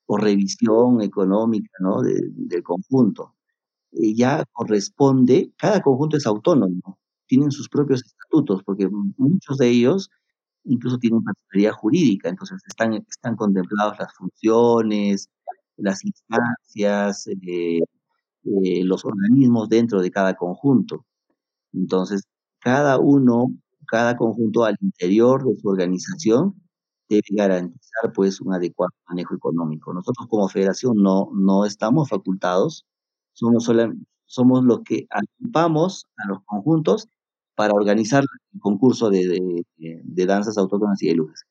o 0.05 0.17
revisión 0.17 1.01
económica 1.01 1.71
¿no? 1.79 2.01
del 2.01 2.63
conjunto. 2.63 3.35
Eh, 3.93 4.13
ya 4.15 4.45
corresponde, 4.53 5.51
cada 5.57 5.81
conjunto 5.81 6.17
es 6.17 6.25
autónomo, 6.27 6.99
tienen 7.27 7.51
sus 7.51 7.69
propios 7.69 8.03
estatutos, 8.05 8.63
porque 8.63 8.89
muchos 9.17 9.57
de 9.57 9.69
ellos 9.69 10.09
incluso 10.65 10.97
tienen 10.99 11.23
personalidad 11.23 11.73
jurídica, 11.73 12.29
entonces 12.29 12.61
están, 12.67 12.93
están 12.93 13.35
contempladas 13.35 13.99
las 13.99 14.13
funciones, 14.13 15.29
las 15.77 16.03
instancias, 16.05 17.27
eh, 17.27 17.79
eh, 18.43 18.83
los 18.83 19.05
organismos 19.05 19.69
dentro 19.69 20.01
de 20.01 20.11
cada 20.11 20.35
conjunto. 20.35 21.05
Entonces, 21.77 22.23
cada 22.59 22.99
uno, 22.99 23.47
cada 23.87 24.17
conjunto 24.17 24.65
al 24.65 24.75
interior 24.81 25.43
de 25.45 25.55
su 25.55 25.67
organización 25.69 26.55
debe 27.09 27.21
garantizar 27.31 28.11
pues 28.13 28.41
un 28.41 28.53
adecuado 28.53 28.91
manejo 29.07 29.35
económico. 29.35 29.93
Nosotros 29.93 30.27
como 30.29 30.49
federación 30.49 30.95
no, 30.97 31.29
no 31.33 31.65
estamos 31.65 32.09
facultados, 32.09 32.85
somos, 33.33 33.69
somos 34.25 34.63
los 34.65 34.81
que 34.83 35.07
ocupamos 35.41 36.05
a 36.17 36.29
los 36.29 36.39
conjuntos 36.45 37.07
para 37.55 37.73
organizar 37.73 38.23
el 38.53 38.59
concurso 38.59 39.09
de, 39.09 39.63
de, 39.77 40.25
danzas 40.25 40.57
autónomas 40.57 41.01
y 41.03 41.09
de 41.09 41.15
luces. 41.15 41.43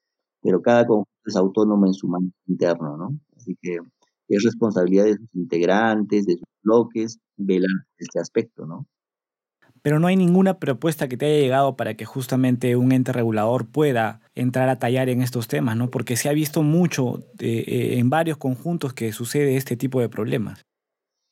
Pero 0.43 0.62
cada 0.62 0.87
conjunto 0.87 1.11
es 1.24 1.37
autónomo 1.37 1.87
en 1.87 1.95
su 1.95 2.09
manejo 2.09 2.35
interno, 2.47 2.97
¿no? 2.97 3.18
Así 3.37 3.57
que 3.61 3.79
es 4.29 4.45
responsabilidad 4.45 5.05
de 5.05 5.16
sus 5.16 5.35
integrantes, 5.35 6.27
de 6.27 6.35
sus 6.35 6.45
bloques, 6.62 7.18
velar 7.37 7.70
este 7.99 8.20
aspecto, 8.20 8.66
¿no? 8.66 8.87
Pero 9.87 10.01
no 10.01 10.09
hay 10.09 10.16
ninguna 10.16 10.59
propuesta 10.59 11.07
que 11.07 11.16
te 11.16 11.26
haya 11.26 11.39
llegado 11.39 11.76
para 11.76 11.95
que 11.95 12.05
justamente 12.05 12.74
un 12.74 12.91
ente 12.91 13.12
regulador 13.12 13.68
pueda 13.68 14.20
entrar 14.34 14.68
a 14.68 14.80
tallar 14.80 15.09
en 15.09 15.22
estos 15.22 15.47
temas, 15.47 15.76
¿no? 15.76 15.93
Porque 15.93 16.16
se 16.16 16.28
ha 16.28 16.32
visto 16.32 16.64
mucho 16.64 17.22
eh, 17.39 17.95
en 17.97 18.11
varios 18.11 18.37
conjuntos 18.37 18.95
que 18.95 19.12
sucede 19.12 19.57
este 19.57 19.76
tipo 19.76 20.01
de 20.01 20.09
problemas. 20.09 20.66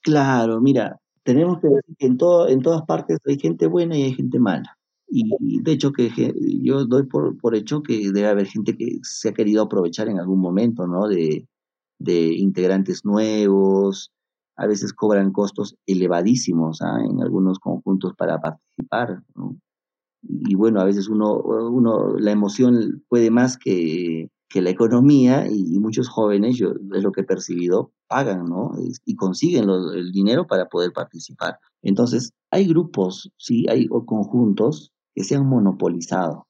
Claro, 0.02 0.60
mira, 0.60 1.00
tenemos 1.24 1.58
que 1.58 1.66
decir 1.66 1.96
que 1.98 2.06
en, 2.06 2.16
todo, 2.16 2.46
en 2.46 2.62
todas 2.62 2.82
partes 2.82 3.18
hay 3.26 3.40
gente 3.40 3.66
buena 3.66 3.98
y 3.98 4.04
hay 4.04 4.14
gente 4.14 4.38
mala. 4.38 4.78
Y, 5.08 5.60
de 5.60 5.72
hecho 5.72 5.90
que 5.90 6.12
yo 6.62 6.84
doy 6.84 7.06
por, 7.06 7.36
por, 7.36 7.56
hecho 7.56 7.82
que 7.82 8.12
debe 8.12 8.28
haber 8.28 8.46
gente 8.46 8.76
que 8.76 9.00
se 9.02 9.30
ha 9.30 9.34
querido 9.34 9.64
aprovechar 9.64 10.08
en 10.08 10.20
algún 10.20 10.38
momento, 10.38 10.86
¿no? 10.86 11.08
De, 11.08 11.48
de 11.98 12.34
integrantes 12.34 13.04
nuevos, 13.04 14.12
a 14.56 14.66
veces 14.66 14.92
cobran 14.92 15.32
costos 15.32 15.76
elevadísimos 15.86 16.80
¿ah? 16.82 16.98
en 17.04 17.22
algunos 17.22 17.58
conjuntos 17.58 18.14
para 18.16 18.40
participar. 18.40 19.22
Y, 20.22 20.54
bueno, 20.54 20.80
a 20.80 20.84
veces 20.84 21.08
uno, 21.08 21.34
uno, 21.36 22.16
la 22.16 22.30
emoción 22.30 23.04
puede 23.08 23.30
más 23.30 23.58
que, 23.58 24.30
que 24.48 24.62
la 24.62 24.70
economía 24.70 25.46
y, 25.50 25.78
muchos 25.80 26.08
jóvenes, 26.08 26.56
yo 26.56 26.74
es 26.94 27.02
lo 27.02 27.12
que 27.12 27.22
he 27.22 27.24
percibido, 27.24 27.92
pagan 28.08 28.44
¿no? 28.46 28.72
y 29.04 29.16
consiguen 29.16 29.68
el 29.68 30.12
dinero 30.12 30.46
para 30.46 30.68
poder 30.68 30.92
participar. 30.92 31.58
Entonces, 31.82 32.32
hay 32.50 32.66
grupos, 32.68 33.30
sí, 33.36 33.66
hay 33.68 33.88
conjuntos 33.88 34.92
que 35.14 35.24
se 35.24 35.36
han 35.36 35.46
monopolizado. 35.46 36.46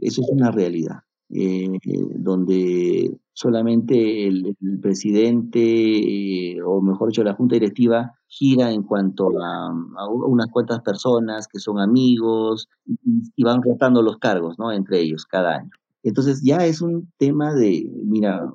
eso 0.00 0.22
es 0.22 0.28
una 0.30 0.50
realidad. 0.50 1.00
Eh, 1.34 1.78
donde 2.16 3.18
solamente 3.32 4.26
el, 4.26 4.54
presidente, 4.82 5.60
eh, 5.60 6.62
o 6.62 6.82
mejor 6.82 7.08
dicho, 7.08 7.24
la 7.24 7.32
junta 7.32 7.54
directiva, 7.54 8.12
gira 8.28 8.70
en 8.70 8.82
cuanto 8.82 9.30
a, 9.42 9.70
unas 10.10 10.48
cuantas 10.48 10.82
personas 10.82 11.48
que 11.48 11.58
son 11.58 11.78
amigos 11.80 12.68
y, 12.86 13.42
van 13.42 13.62
rotando 13.62 14.02
los 14.02 14.18
cargos, 14.18 14.58
¿no? 14.58 14.72
Entre 14.72 15.00
ellos 15.00 15.24
cada 15.24 15.56
año. 15.56 15.70
Entonces 16.02 16.42
ya 16.44 16.66
es 16.66 16.82
un 16.82 17.10
tema 17.16 17.54
de, 17.54 17.90
mira, 18.04 18.52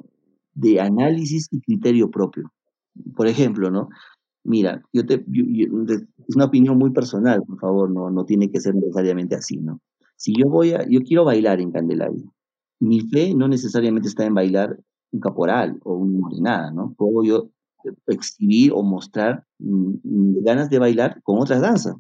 de 0.53 0.79
análisis 0.79 1.47
y 1.49 1.61
criterio 1.61 2.11
propio. 2.11 2.51
Por 3.15 3.25
ejemplo, 3.25 3.71
¿no? 3.71 3.89
Mira, 4.43 4.83
yo 4.93 5.03
te, 5.03 5.15
es 5.15 6.35
una 6.35 6.45
opinión 6.45 6.77
muy 6.77 6.91
personal, 6.91 7.41
por 7.43 7.59
favor, 7.59 7.89
no, 7.89 8.11
no 8.11 8.23
tiene 8.25 8.51
que 8.51 8.59
ser 8.59 8.75
necesariamente 8.75 9.35
así, 9.35 9.57
¿no? 9.57 9.81
Si 10.15 10.33
yo 10.37 10.47
voy 10.47 10.73
a, 10.73 10.87
yo 10.87 11.01
quiero 11.01 11.25
bailar 11.25 11.59
en 11.59 11.71
Candelaria, 11.71 12.23
mi 12.79 13.01
fe 13.01 13.33
no 13.33 13.47
necesariamente 13.47 14.07
está 14.07 14.25
en 14.25 14.33
bailar 14.33 14.79
un 15.11 15.19
caporal 15.19 15.79
o 15.83 15.95
una 15.95 16.19
morenada, 16.19 16.71
¿no? 16.71 16.93
Puedo 16.97 17.23
yo 17.23 17.49
exhibir 18.07 18.71
o 18.73 18.83
mostrar 18.83 19.45
ganas 19.59 20.69
de 20.69 20.79
bailar 20.79 21.21
con 21.23 21.39
otras 21.39 21.61
danzas. 21.61 21.95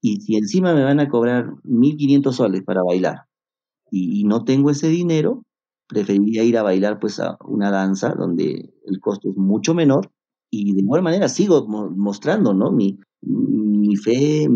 Y 0.00 0.20
si 0.20 0.36
encima 0.36 0.74
me 0.74 0.84
van 0.84 1.00
a 1.00 1.08
cobrar 1.08 1.46
1.500 1.64 2.32
soles 2.32 2.62
para 2.62 2.82
bailar 2.82 3.24
y, 3.90 4.24
no 4.24 4.44
tengo 4.44 4.70
ese 4.70 4.88
dinero, 4.88 5.42
preferiría 5.88 6.44
ir 6.44 6.58
a 6.58 6.62
bailar 6.62 7.00
pues 7.00 7.18
a 7.20 7.38
una 7.44 7.70
danza 7.70 8.14
donde 8.14 8.72
el 8.84 9.00
costo 9.00 9.30
es 9.30 9.36
mucho 9.36 9.74
menor 9.74 10.10
y 10.50 10.74
de 10.74 10.80
igual 10.80 11.02
manera 11.02 11.28
sigo 11.28 11.66
mostrando, 11.66 12.54
¿no? 12.54 12.70
Mi, 12.70 12.98
mi 13.22 13.96
fe, 13.96 14.46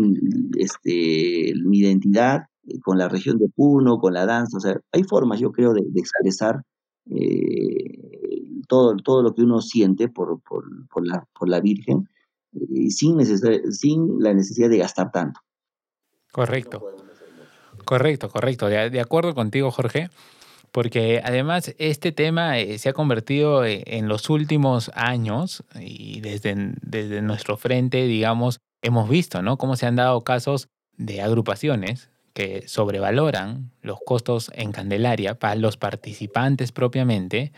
este, 0.57 1.53
mi 1.65 1.79
identidad 1.79 2.43
eh, 2.43 2.52
con 2.83 2.97
la 2.97 3.09
región 3.09 3.37
de 3.37 3.49
Puno, 3.49 3.99
con 3.99 4.13
la 4.13 4.25
danza, 4.25 4.57
o 4.57 4.59
sea, 4.59 4.79
hay 4.91 5.03
formas, 5.03 5.39
yo 5.39 5.51
creo, 5.51 5.73
de, 5.73 5.81
expresar 5.95 6.63
eh, 7.09 7.99
todo, 8.67 8.95
todo 8.97 9.21
lo 9.21 9.33
que 9.33 9.41
uno 9.41 9.61
siente 9.61 10.07
por, 10.07 10.41
por, 10.41 10.65
por, 10.87 11.05
la, 11.05 11.27
por 11.37 11.49
la 11.49 11.59
Virgen 11.59 12.07
eh, 12.53 12.89
sin, 12.89 13.19
sin 13.73 14.19
la 14.19 14.33
necesidad 14.33 14.69
de 14.69 14.77
gastar 14.77 15.11
tanto. 15.11 15.41
Correcto. 16.31 16.81
Correcto, 17.85 18.29
correcto. 18.29 18.67
De, 18.67 19.01
acuerdo 19.01 19.35
contigo, 19.35 19.69
Jorge, 19.69 20.09
porque 20.71 21.21
además 21.23 21.75
este 21.77 22.13
tema 22.13 22.53
se 22.77 22.89
ha 22.89 22.93
convertido 22.93 23.65
en 23.65 24.07
los 24.07 24.29
últimos 24.29 24.89
años 24.95 25.63
y 25.79 26.21
desde, 26.21 26.73
desde 26.81 27.21
nuestro 27.21 27.57
frente, 27.57 28.05
digamos, 28.05 28.61
hemos 28.81 29.09
visto, 29.09 29.41
¿no? 29.41 29.57
Cómo 29.57 29.75
se 29.75 29.85
han 29.85 29.97
dado 29.97 30.23
casos 30.23 30.69
de 30.97 31.21
agrupaciones 31.21 32.09
que 32.33 32.67
sobrevaloran 32.67 33.71
los 33.81 33.99
costos 34.05 34.51
en 34.55 34.71
Candelaria 34.71 35.35
para 35.35 35.55
los 35.55 35.77
participantes 35.77 36.71
propiamente, 36.71 37.51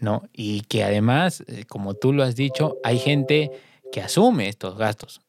¿no? 0.00 0.22
Y 0.32 0.62
que 0.62 0.82
además, 0.82 1.44
eh, 1.46 1.64
como 1.68 1.94
tú 1.94 2.12
lo 2.12 2.22
has 2.22 2.34
dicho, 2.34 2.78
hay 2.82 2.98
gente 2.98 3.50
que 3.92 4.00
asume 4.00 4.48
estos 4.48 4.76
gastos. 4.76 5.20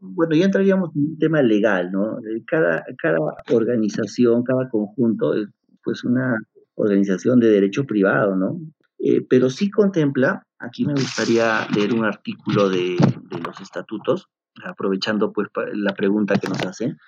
Bueno, 0.00 0.34
ya 0.34 0.44
entraríamos 0.44 0.90
en 0.94 1.02
un 1.02 1.18
tema 1.18 1.40
legal, 1.40 1.90
¿no? 1.90 2.18
Cada, 2.46 2.84
cada 2.98 3.18
organización, 3.50 4.42
cada 4.42 4.68
conjunto 4.68 5.34
es 5.34 5.48
pues 5.82 6.04
una 6.04 6.36
organización 6.74 7.40
de 7.40 7.48
derecho 7.48 7.84
privado, 7.84 8.36
¿no? 8.36 8.58
Eh, 8.98 9.24
pero 9.28 9.48
sí 9.48 9.70
contempla, 9.70 10.46
aquí 10.58 10.84
me 10.84 10.92
gustaría 10.92 11.66
leer 11.74 11.94
un 11.94 12.04
artículo 12.04 12.68
de, 12.68 12.96
de 12.96 13.38
los 13.44 13.60
estatutos, 13.60 14.28
aprovechando 14.64 15.32
pues 15.32 15.48
la 15.72 15.94
pregunta 15.94 16.36
que 16.36 16.48
nos 16.48 16.60
hacen, 16.62 16.98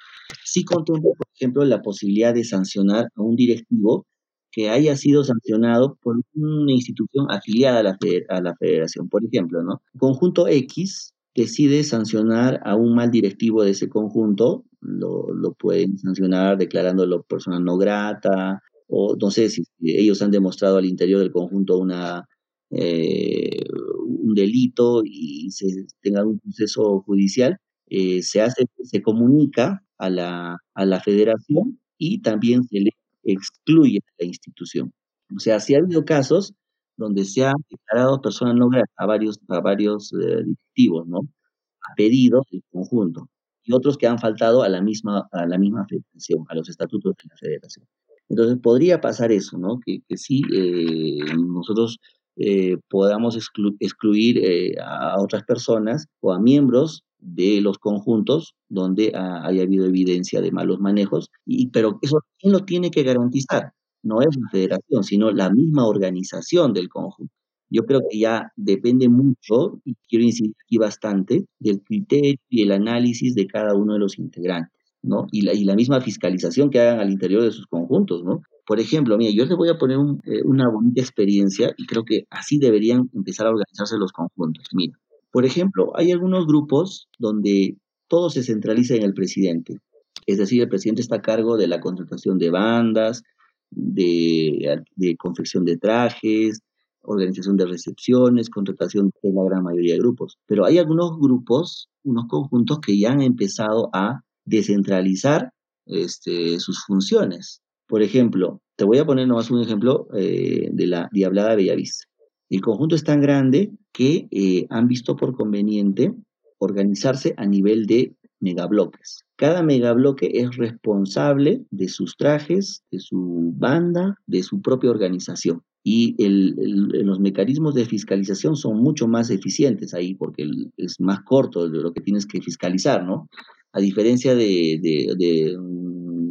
sí 0.45 0.64
contempla, 0.64 1.11
por 1.16 1.27
ejemplo, 1.35 1.64
la 1.64 1.83
posibilidad 1.83 2.35
de 2.35 2.45
sancionar 2.45 3.07
a 3.14 3.22
un 3.22 3.37
directivo 3.37 4.07
que 4.53 4.70
haya 4.70 4.97
sido 4.97 5.22
sancionado 5.24 5.99
por 6.03 6.16
una 6.35 6.72
institución 6.72 7.27
afiliada 7.31 7.81
a 7.81 8.41
la, 8.41 8.55
federación. 8.59 9.09
Por 9.09 9.22
ejemplo, 9.24 9.62
¿no? 9.62 9.83
Conjunto 9.99 10.49
X 10.49 11.12
decide 11.35 11.85
sancionar 11.85 12.61
a 12.64 12.74
un 12.77 12.95
mal 12.95 13.11
directivo 13.11 13.62
de 13.62 13.72
ese 13.72 13.89
conjunto, 13.91 14.64
lo, 14.81 15.27
lo 15.35 15.53
pueden 15.53 15.99
sancionar 15.99 16.57
declarándolo 16.57 17.22
persona 17.24 17.61
no 17.61 17.77
grata, 17.77 18.62
o 18.89 19.16
no 19.20 19.31
sé 19.31 19.51
si 19.51 19.64
ellos 19.83 20.22
han 20.22 20.31
demostrado 20.31 20.79
al 20.79 20.87
interior 20.87 21.20
del 21.20 21.33
conjunto 21.33 21.79
una, 21.79 22.27
eh, 22.70 23.64
un 24.07 24.35
delito 24.35 25.03
y 25.05 25.51
se 25.51 25.66
tenga 26.03 26.24
un 26.24 26.39
proceso 26.39 27.03
judicial, 27.03 27.59
eh, 27.89 28.22
se 28.22 28.41
hace, 28.41 28.64
se 28.83 29.03
comunica 29.03 29.83
a 29.99 30.11
la, 30.11 30.57
a 30.74 30.84
la 30.84 31.01
federación 31.01 31.80
y 31.99 32.20
también 32.22 32.64
se 32.64 32.80
le 32.80 32.90
excluye 33.24 33.99
a 33.99 34.12
la 34.18 34.26
institución. 34.26 34.92
O 35.34 35.40
sea, 35.40 35.61
si 35.61 35.74
ha 35.74 35.78
habido 35.78 36.05
casos 36.05 36.55
donde 36.97 37.24
se 37.24 37.44
han 37.44 37.57
declarado 37.70 38.20
personas 38.20 38.55
no 38.55 38.70
a 38.97 39.07
varios, 39.07 39.38
a 39.49 39.61
varios 39.61 40.12
eh, 40.14 40.42
directivos, 40.44 41.07
¿no? 41.07 41.18
A 41.18 41.94
pedido 41.94 42.42
del 42.51 42.62
conjunto. 42.70 43.28
Y 43.64 43.72
otros 43.74 43.99
que 43.99 44.07
han 44.07 44.18
faltado 44.18 44.62
a 44.62 44.68
la 44.68 44.80
misma, 44.80 45.28
a 45.32 45.47
la 45.47 45.59
misma 45.59 45.84
federación, 45.88 46.44
a 46.49 46.55
los 46.55 46.68
estatutos 46.68 47.14
de 47.16 47.28
la 47.28 47.36
federación. 47.36 47.86
Entonces 48.28 48.59
podría 48.62 49.01
pasar 49.01 49.30
eso, 49.32 49.59
¿no? 49.59 49.78
Que, 49.84 50.01
que 50.09 50.16
sí, 50.16 50.42
eh, 50.55 51.18
nosotros 51.36 51.99
eh, 52.36 52.76
podamos 52.88 53.36
excluir 53.80 54.78
a 54.80 55.20
otras 55.20 55.42
personas 55.44 56.07
o 56.20 56.32
a 56.32 56.40
miembros 56.40 57.03
de 57.27 57.61
los 57.61 57.79
conjuntos 57.79 58.55
donde 58.68 59.12
haya 59.14 59.62
habido 59.62 59.87
evidencia 59.87 60.41
de 60.41 60.53
malos 60.53 60.81
manejos, 60.81 61.31
y, 61.45 61.68
pero 61.68 61.99
eso 62.03 62.20
¿quién 62.39 62.53
lo 62.53 62.61
tiene 62.64 62.91
que 62.91 63.03
garantizar? 63.03 63.72
No 64.03 64.20
es 64.20 64.29
la 64.37 64.49
federación, 64.51 65.03
sino 65.05 65.31
la 65.33 65.51
misma 65.51 65.87
organización 65.87 66.72
del 66.72 66.89
conjunto. 66.89 67.33
Yo 67.68 67.83
creo 67.85 68.01
que 68.09 68.18
ya 68.18 68.53
depende 68.57 69.09
mucho, 69.09 69.81
y 69.85 69.95
quiero 70.09 70.24
insistir 70.24 70.55
aquí 70.64 70.79
bastante, 70.79 71.47
del 71.59 71.83
criterio 71.83 72.37
y 72.49 72.62
el 72.62 72.72
análisis 72.72 73.35
de 73.35 73.47
cada 73.47 73.74
uno 73.74 73.95
de 73.95 73.99
los 73.99 74.18
integrantes. 74.18 74.72
¿no? 75.03 75.27
Y 75.31 75.43
la, 75.43 75.55
y 75.55 75.64
la 75.64 75.74
misma 75.74 76.01
fiscalización 76.01 76.70
que 76.70 76.81
hagan 76.81 77.01
al 77.01 77.11
interior 77.11 77.43
de 77.43 77.53
sus 77.53 77.66
conjuntos, 77.66 78.24
¿no? 78.24 78.43
Por 78.66 78.81
ejemplo, 78.81 79.16
mira, 79.16 79.31
yo 79.33 79.45
les 79.45 79.57
voy 79.57 79.68
a 79.68 79.79
poner 79.79 79.99
eh, 80.24 80.43
una 80.45 80.68
bonita 80.68 81.01
experiencia 81.01 81.72
y 81.77 81.87
creo 81.87 82.05
que 82.05 82.27
así 82.31 82.59
deberían 82.59 83.09
empezar 83.14 83.47
a 83.47 83.51
organizarse 83.51 83.97
los 83.97 84.11
conjuntos. 84.12 84.66
Mira, 84.72 84.99
por 85.37 85.45
ejemplo, 85.45 85.93
hay 85.95 86.12
algunos 86.12 86.47
grupos 86.47 87.11
donde 87.18 87.76
todo 88.09 88.30
se 88.30 88.43
centraliza 88.43 88.95
en 88.95 89.03
el 89.03 89.12
presidente. 89.12 89.76
Es 90.24 90.39
decir, 90.39 90.62
el 90.62 90.70
presidente 90.70 91.03
está 91.03 91.16
a 91.16 91.20
cargo 91.20 91.59
de 91.59 91.66
la 91.66 91.78
contratación 91.78 92.39
de 92.39 92.49
bandas, 92.49 93.22
de, 93.70 94.80
confección 95.18 95.66
de 95.66 95.76
trajes, 95.76 96.61
organización 97.03 97.59
de 97.59 97.66
recepciones, 97.66 98.49
contratación 98.49 99.11
de 99.22 99.30
la 99.30 99.45
gran 99.45 99.62
mayoría 99.62 99.93
de 99.93 100.01
grupos. 100.01 100.39
Pero 100.47 100.64
hay 100.64 100.78
algunos 100.78 101.18
grupos, 101.20 101.91
unos 102.03 102.28
conjuntos 102.28 102.80
que 102.80 102.99
ya 102.99 103.12
han 103.12 103.20
empezado 103.20 103.91
a 103.93 104.22
descentralizar 104.47 105.51
este, 105.84 106.59
sus 106.61 106.82
funciones. 106.82 107.61
Por 107.87 108.03
ejemplo, 108.03 108.62
te 108.74 108.87
voy 108.87 108.97
a 108.97 109.05
poner 109.05 109.28
nomás 109.28 109.51
un 109.51 109.61
ejemplo 109.61 110.09
eh, 110.14 110.70
de 110.72 110.87
la 110.87 111.11
Diablada 111.12 111.57
Bellavista. 111.57 112.07
El 112.49 112.61
conjunto 112.61 112.94
es 112.94 113.05
tan 113.05 113.20
grande 113.20 113.72
que 113.92 114.28
eh, 114.30 114.66
han 114.70 114.86
visto 114.86 115.16
por 115.16 115.34
conveniente 115.34 116.14
organizarse 116.59 117.34
a 117.36 117.47
nivel 117.47 117.86
de 117.86 118.14
megabloques. 118.40 119.24
Cada 119.36 119.62
megabloque 119.62 120.30
es 120.32 120.57
responsable 120.57 121.64
de 121.70 121.88
sus 121.88 122.16
trajes, 122.16 122.82
de 122.90 123.01
su 123.01 123.53
banda, 123.57 124.16
de 124.26 124.42
su 124.42 124.61
propia 124.62 124.90
organización. 124.90 125.62
Y 125.82 126.16
los 126.18 127.20
mecanismos 127.20 127.74
de 127.74 127.84
fiscalización 127.84 128.57
son 128.57 128.78
mucho 128.78 129.07
más 129.07 129.30
eficientes 129.30 129.94
ahí 129.94 130.14
porque 130.16 130.44
es 130.76 130.99
más 130.99 131.20
corto 131.22 131.68
lo 131.68 131.92
que 131.92 132.01
tienes 132.01 132.26
que 132.26 132.40
fiscalizar, 132.40 133.05
¿no? 133.05 133.28
A 133.72 133.80
diferencia 133.80 134.34
de, 134.34 135.57
mm, 135.57 136.30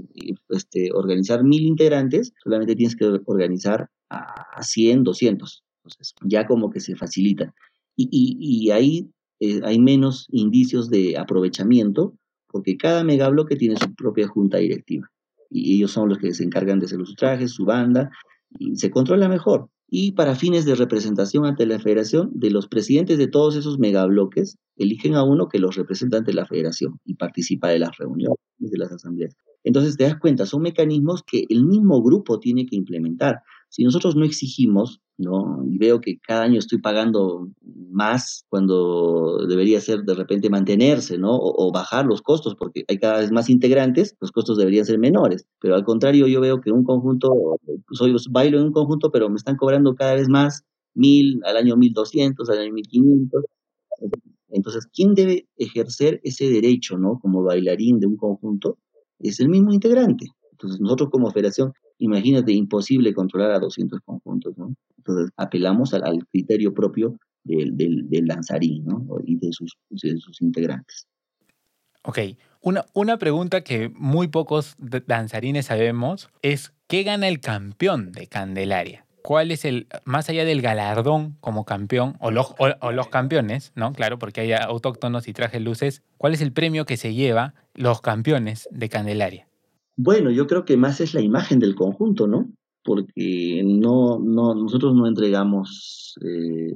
este, 0.49 0.91
organizar 0.91 1.45
mil 1.45 1.61
integrantes, 1.61 2.33
solamente 2.43 2.75
tienes 2.75 2.97
que 2.97 3.05
organizar 3.25 3.87
a 4.09 4.61
100, 4.61 5.03
200. 5.03 5.63
Entonces, 5.85 6.15
ya 6.23 6.45
como 6.45 6.69
que 6.69 6.79
se 6.79 6.95
facilita. 6.95 7.53
Y, 7.95 8.69
ahí 8.71 9.09
eh, 9.39 9.61
hay 9.63 9.79
menos 9.79 10.27
indicios 10.31 10.89
de 10.89 11.17
aprovechamiento, 11.17 12.13
porque 12.47 12.77
cada 12.77 13.03
megabloque 13.03 13.55
tiene 13.55 13.77
su 13.77 13.93
propia 13.95 14.27
junta 14.27 14.57
directiva. 14.57 15.09
Y 15.49 15.75
ellos 15.75 15.91
son 15.91 16.09
los 16.09 16.17
que 16.17 16.33
se 16.33 16.43
encargan 16.43 16.79
de 16.79 16.87
hacer 16.87 16.99
los 16.99 17.15
trajes, 17.15 17.51
su 17.51 17.65
banda, 17.65 18.09
y 18.57 18.75
se 18.75 18.89
controla 18.89 19.29
mejor 19.29 19.69
y 19.87 20.13
para 20.13 20.35
fines 20.35 20.65
de 20.65 20.75
representación 20.75 21.45
ante 21.45 21.65
la 21.65 21.79
federación, 21.79 22.31
de 22.33 22.49
los 22.49 22.67
presidentes 22.67 23.17
de 23.17 23.27
todos 23.27 23.55
esos 23.55 23.77
megabloques, 23.77 24.57
eligen 24.77 25.15
a 25.15 25.23
uno 25.23 25.47
que 25.47 25.59
los 25.59 25.75
representa 25.75 26.17
ante 26.17 26.33
la 26.33 26.45
federación 26.45 26.99
y 27.05 27.15
participa 27.15 27.69
de 27.69 27.79
las 27.79 27.95
reuniones, 27.97 28.37
de 28.57 28.77
las 28.77 28.91
asambleas. 28.91 29.35
Entonces 29.63 29.95
te 29.95 30.03
das 30.03 30.17
cuenta, 30.19 30.45
son 30.45 30.63
mecanismos 30.63 31.23
que 31.23 31.45
el 31.49 31.65
mismo 31.65 32.01
grupo 32.01 32.39
tiene 32.39 32.65
que 32.65 32.75
implementar. 32.75 33.41
Si 33.75 33.83
nosotros 33.83 34.15
no 34.15 34.23
exigimos, 34.23 35.01
¿no? 35.17 35.61
y 35.69 35.77
veo 35.77 35.99
que 35.99 36.17
cada 36.25 36.43
año 36.43 36.59
estoy 36.59 36.77
pagando 36.79 37.49
más 37.91 38.45
cuando 38.47 39.45
debería 39.49 39.81
ser 39.81 40.03
de 40.03 40.13
repente 40.13 40.49
mantenerse, 40.49 41.17
¿no? 41.17 41.37
O, 41.37 41.73
bajar 41.73 42.05
los 42.05 42.21
costos, 42.21 42.55
porque 42.55 42.85
hay 42.87 42.97
cada 42.97 43.19
vez 43.19 43.33
más 43.33 43.49
integrantes, 43.49 44.15
los 44.21 44.31
costos 44.31 44.57
deberían 44.57 44.85
ser 44.85 44.97
menores. 44.97 45.45
Pero 45.59 45.75
al 45.75 45.83
contrario, 45.83 46.25
yo 46.27 46.39
veo 46.39 46.61
que 46.61 46.71
un 46.71 46.85
conjunto, 46.85 47.59
soy 47.91 48.15
bailo 48.29 48.59
en 48.59 48.67
un 48.67 48.71
conjunto, 48.71 49.11
pero 49.11 49.29
me 49.29 49.35
están 49.35 49.57
cobrando 49.57 49.93
cada 49.93 50.13
vez 50.13 50.29
más, 50.29 50.63
mil, 50.93 51.41
al 51.43 51.57
año 51.57 51.75
mil 51.75 51.91
doscientos, 51.91 52.49
al 52.49 52.59
año 52.59 52.71
mil 52.71 52.87
quinientos. 52.87 53.43
Entonces, 54.51 54.87
¿quién 54.93 55.15
debe 55.15 55.49
ejercer 55.57 56.21
ese 56.23 56.49
derecho, 56.49 56.97
¿no? 56.97 57.19
Como 57.19 57.43
bailarín 57.43 57.99
de 57.99 58.07
un 58.07 58.15
conjunto, 58.15 58.77
es 59.19 59.41
el 59.41 59.49
mismo 59.49 59.73
integrante. 59.73 60.27
Entonces, 60.51 60.79
nosotros 60.79 61.09
como 61.09 61.29
federación, 61.31 61.73
imagínate, 61.97 62.51
imposible 62.51 63.13
controlar 63.13 63.51
a 63.51 63.59
200 63.59 63.99
conjuntos, 64.01 64.57
¿no? 64.57 64.73
Entonces, 64.97 65.31
apelamos 65.37 65.93
al, 65.93 66.25
criterio 66.31 66.73
propio 66.73 67.17
del, 67.43 67.75
del, 67.77 68.25
danzarín, 68.25 68.85
¿no? 68.85 69.05
Y 69.23 69.37
de 69.37 69.51
sus, 69.51 69.77
de 69.89 70.17
sus 70.17 70.41
integrantes. 70.41 71.07
Ok, 72.03 72.19
una, 72.61 72.85
una 72.93 73.17
pregunta 73.17 73.61
que 73.61 73.89
muy 73.89 74.27
pocos 74.27 74.75
danzarines 74.77 75.67
sabemos 75.67 76.29
es, 76.41 76.73
¿qué 76.87 77.03
gana 77.03 77.27
el 77.27 77.39
campeón 77.39 78.11
de 78.11 78.27
Candelaria? 78.27 79.05
¿Cuál 79.23 79.49
es 79.49 79.65
el, 79.65 79.87
más 80.03 80.29
allá 80.29 80.45
del 80.45 80.61
galardón 80.61 81.37
como 81.39 81.65
campeón, 81.65 82.15
o 82.19 82.29
los, 82.29 82.53
o 82.59 82.91
los 82.91 83.07
campeones, 83.07 83.71
¿no? 83.75 83.91
Claro, 83.93 84.19
porque 84.19 84.41
hay 84.41 84.53
autóctonos 84.53 85.27
y 85.27 85.33
trajes 85.33 85.61
luces, 85.61 86.03
¿cuál 86.17 86.35
es 86.35 86.41
el 86.41 86.51
premio 86.51 86.85
que 86.85 86.97
se 86.97 87.15
lleva 87.15 87.55
los 87.73 88.01
campeones 88.01 88.69
de 88.71 88.89
Candelaria? 88.89 89.47
Bueno, 89.97 90.29
yo 90.31 90.47
creo 90.47 90.65
que 90.65 90.77
más 90.77 90.99
es 91.01 91.13
la 91.13 91.21
imagen 91.21 91.59
del 91.59 91.75
conjunto, 91.75 92.27
¿no? 92.27 92.51
Porque 92.83 93.63
no, 93.65 94.19
no, 94.19 94.53
nosotros 94.53 94.93
no 94.93 95.07
entregamos, 95.07 96.15
eh, 96.21 96.75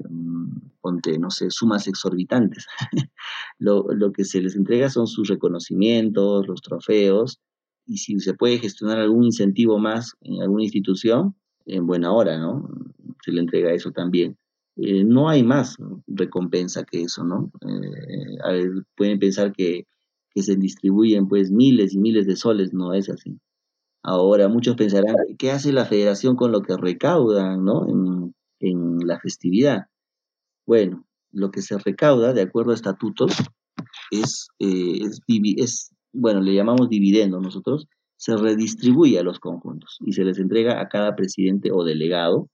ponte, 0.81 1.19
no 1.19 1.29
sé, 1.29 1.51
sumas 1.51 1.87
exorbitantes. 1.87 2.65
lo, 3.59 3.85
lo 3.93 4.11
que 4.11 4.23
se 4.23 4.41
les 4.41 4.55
entrega 4.55 4.89
son 4.89 5.07
sus 5.07 5.27
reconocimientos, 5.27 6.47
los 6.47 6.61
trofeos, 6.61 7.39
y 7.85 7.97
si 7.97 8.19
se 8.19 8.33
puede 8.33 8.59
gestionar 8.59 8.99
algún 8.99 9.25
incentivo 9.25 9.79
más 9.79 10.15
en 10.21 10.41
alguna 10.41 10.63
institución, 10.63 11.35
en 11.65 11.85
buena 11.87 12.11
hora, 12.11 12.37
¿no? 12.37 12.69
Se 13.23 13.31
le 13.31 13.41
entrega 13.41 13.73
eso 13.73 13.91
también. 13.91 14.37
Eh, 14.77 15.03
no 15.03 15.27
hay 15.27 15.43
más 15.43 15.75
recompensa 16.07 16.83
que 16.83 17.01
eso, 17.01 17.23
¿no? 17.23 17.51
Eh, 17.67 18.69
pueden 18.95 19.19
pensar 19.19 19.51
que 19.51 19.85
que 20.33 20.43
se 20.43 20.55
distribuyen 20.55 21.27
pues 21.27 21.51
miles 21.51 21.93
y 21.93 21.99
miles 21.99 22.25
de 22.27 22.35
soles, 22.35 22.73
no 22.73 22.93
es 22.93 23.09
así. 23.09 23.39
Ahora 24.03 24.47
muchos 24.47 24.75
pensarán, 24.75 25.15
¿qué 25.37 25.51
hace 25.51 25.73
la 25.73 25.85
federación 25.85 26.35
con 26.35 26.51
lo 26.51 26.61
que 26.61 26.77
recaudan 26.77 27.65
¿no? 27.65 27.85
en, 28.59 28.97
la 29.05 29.19
festividad? 29.19 29.87
Bueno, 30.65 31.05
lo 31.31 31.51
que 31.51 31.61
se 31.61 31.77
recauda, 31.77 32.33
de 32.33 32.41
acuerdo 32.41 32.71
a 32.71 32.75
estatutos, 32.75 33.33
es, 34.11 34.49
eh, 34.59 35.01
es, 35.57 35.91
bueno, 36.13 36.41
le 36.41 36.53
llamamos 36.53 36.89
dividendo 36.89 37.39
nosotros, 37.39 37.87
se 38.17 38.35
redistribuye 38.35 39.17
a 39.19 39.23
los 39.23 39.39
conjuntos 39.39 39.97
y 40.05 40.13
se 40.13 40.23
les 40.23 40.39
entrega 40.39 40.81
a 40.81 40.89
cada 40.89 41.15
presidente 41.15 41.71
o 41.71 41.83
delegado. 41.83 42.49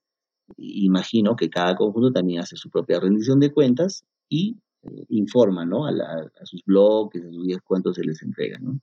Imagino 0.58 1.36
que 1.36 1.50
cada 1.50 1.76
conjunto 1.76 2.12
también 2.12 2.40
hace 2.40 2.56
su 2.56 2.70
propia 2.70 3.00
rendición 3.00 3.40
de 3.40 3.52
cuentas 3.52 4.06
y 4.30 4.58
informan 5.10 5.70
¿no? 5.70 5.88
a, 5.88 5.94
sus 6.44 6.64
blogs, 6.66 7.18
a 7.18 7.32
sus 7.32 7.46
días 7.46 7.62
se 7.94 8.04
les 8.04 8.22
entrega. 8.22 8.58
¿no? 8.60 8.80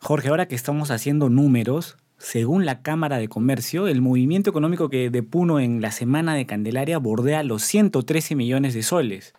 Jorge, 0.00 0.28
ahora 0.28 0.48
que 0.48 0.54
estamos 0.54 0.90
haciendo 0.90 1.28
números, 1.28 1.96
según 2.18 2.66
la 2.66 2.82
Cámara 2.82 3.18
de 3.18 3.28
Comercio, 3.28 3.86
el 3.86 4.00
movimiento 4.00 4.50
económico 4.50 4.88
que 4.88 5.10
de 5.10 5.22
Puno 5.22 5.60
en 5.60 5.80
la 5.80 5.90
Semana 5.90 6.34
de 6.34 6.46
Candelaria 6.46 6.98
bordea 6.98 7.42
los 7.42 7.62
113 7.62 8.34
millones 8.34 8.74
de 8.74 8.82
soles. 8.82 9.34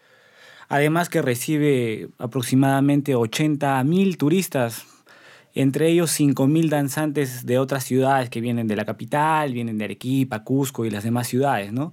Además 0.67 1.09
que 1.09 1.21
recibe 1.21 2.09
aproximadamente 2.17 3.15
80 3.15 3.83
mil 3.83 4.17
turistas, 4.17 4.85
entre 5.53 5.89
ellos 5.89 6.11
5 6.11 6.47
mil 6.47 6.69
danzantes 6.69 7.45
de 7.45 7.59
otras 7.59 7.83
ciudades 7.83 8.29
que 8.29 8.41
vienen 8.41 8.67
de 8.67 8.75
la 8.75 8.85
capital, 8.85 9.53
vienen 9.53 9.77
de 9.77 9.85
Arequipa, 9.85 10.43
Cusco 10.43 10.85
y 10.85 10.89
las 10.89 11.03
demás 11.03 11.27
ciudades, 11.27 11.73
¿no? 11.73 11.91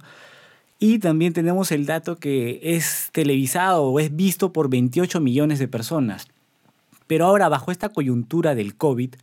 Y 0.79 0.99
también 0.99 1.33
tenemos 1.33 1.73
el 1.73 1.85
dato 1.85 2.15
que 2.17 2.61
es 2.63 3.09
televisado 3.11 3.83
o 3.83 3.99
es 3.99 4.15
visto 4.15 4.53
por 4.53 4.69
28 4.69 5.19
millones 5.19 5.59
de 5.59 5.67
personas. 5.67 6.27
Pero 7.05 7.25
ahora, 7.25 7.49
bajo 7.49 7.71
esta 7.71 7.89
coyuntura 7.89 8.55
del 8.55 8.77
COVID, 8.77 9.15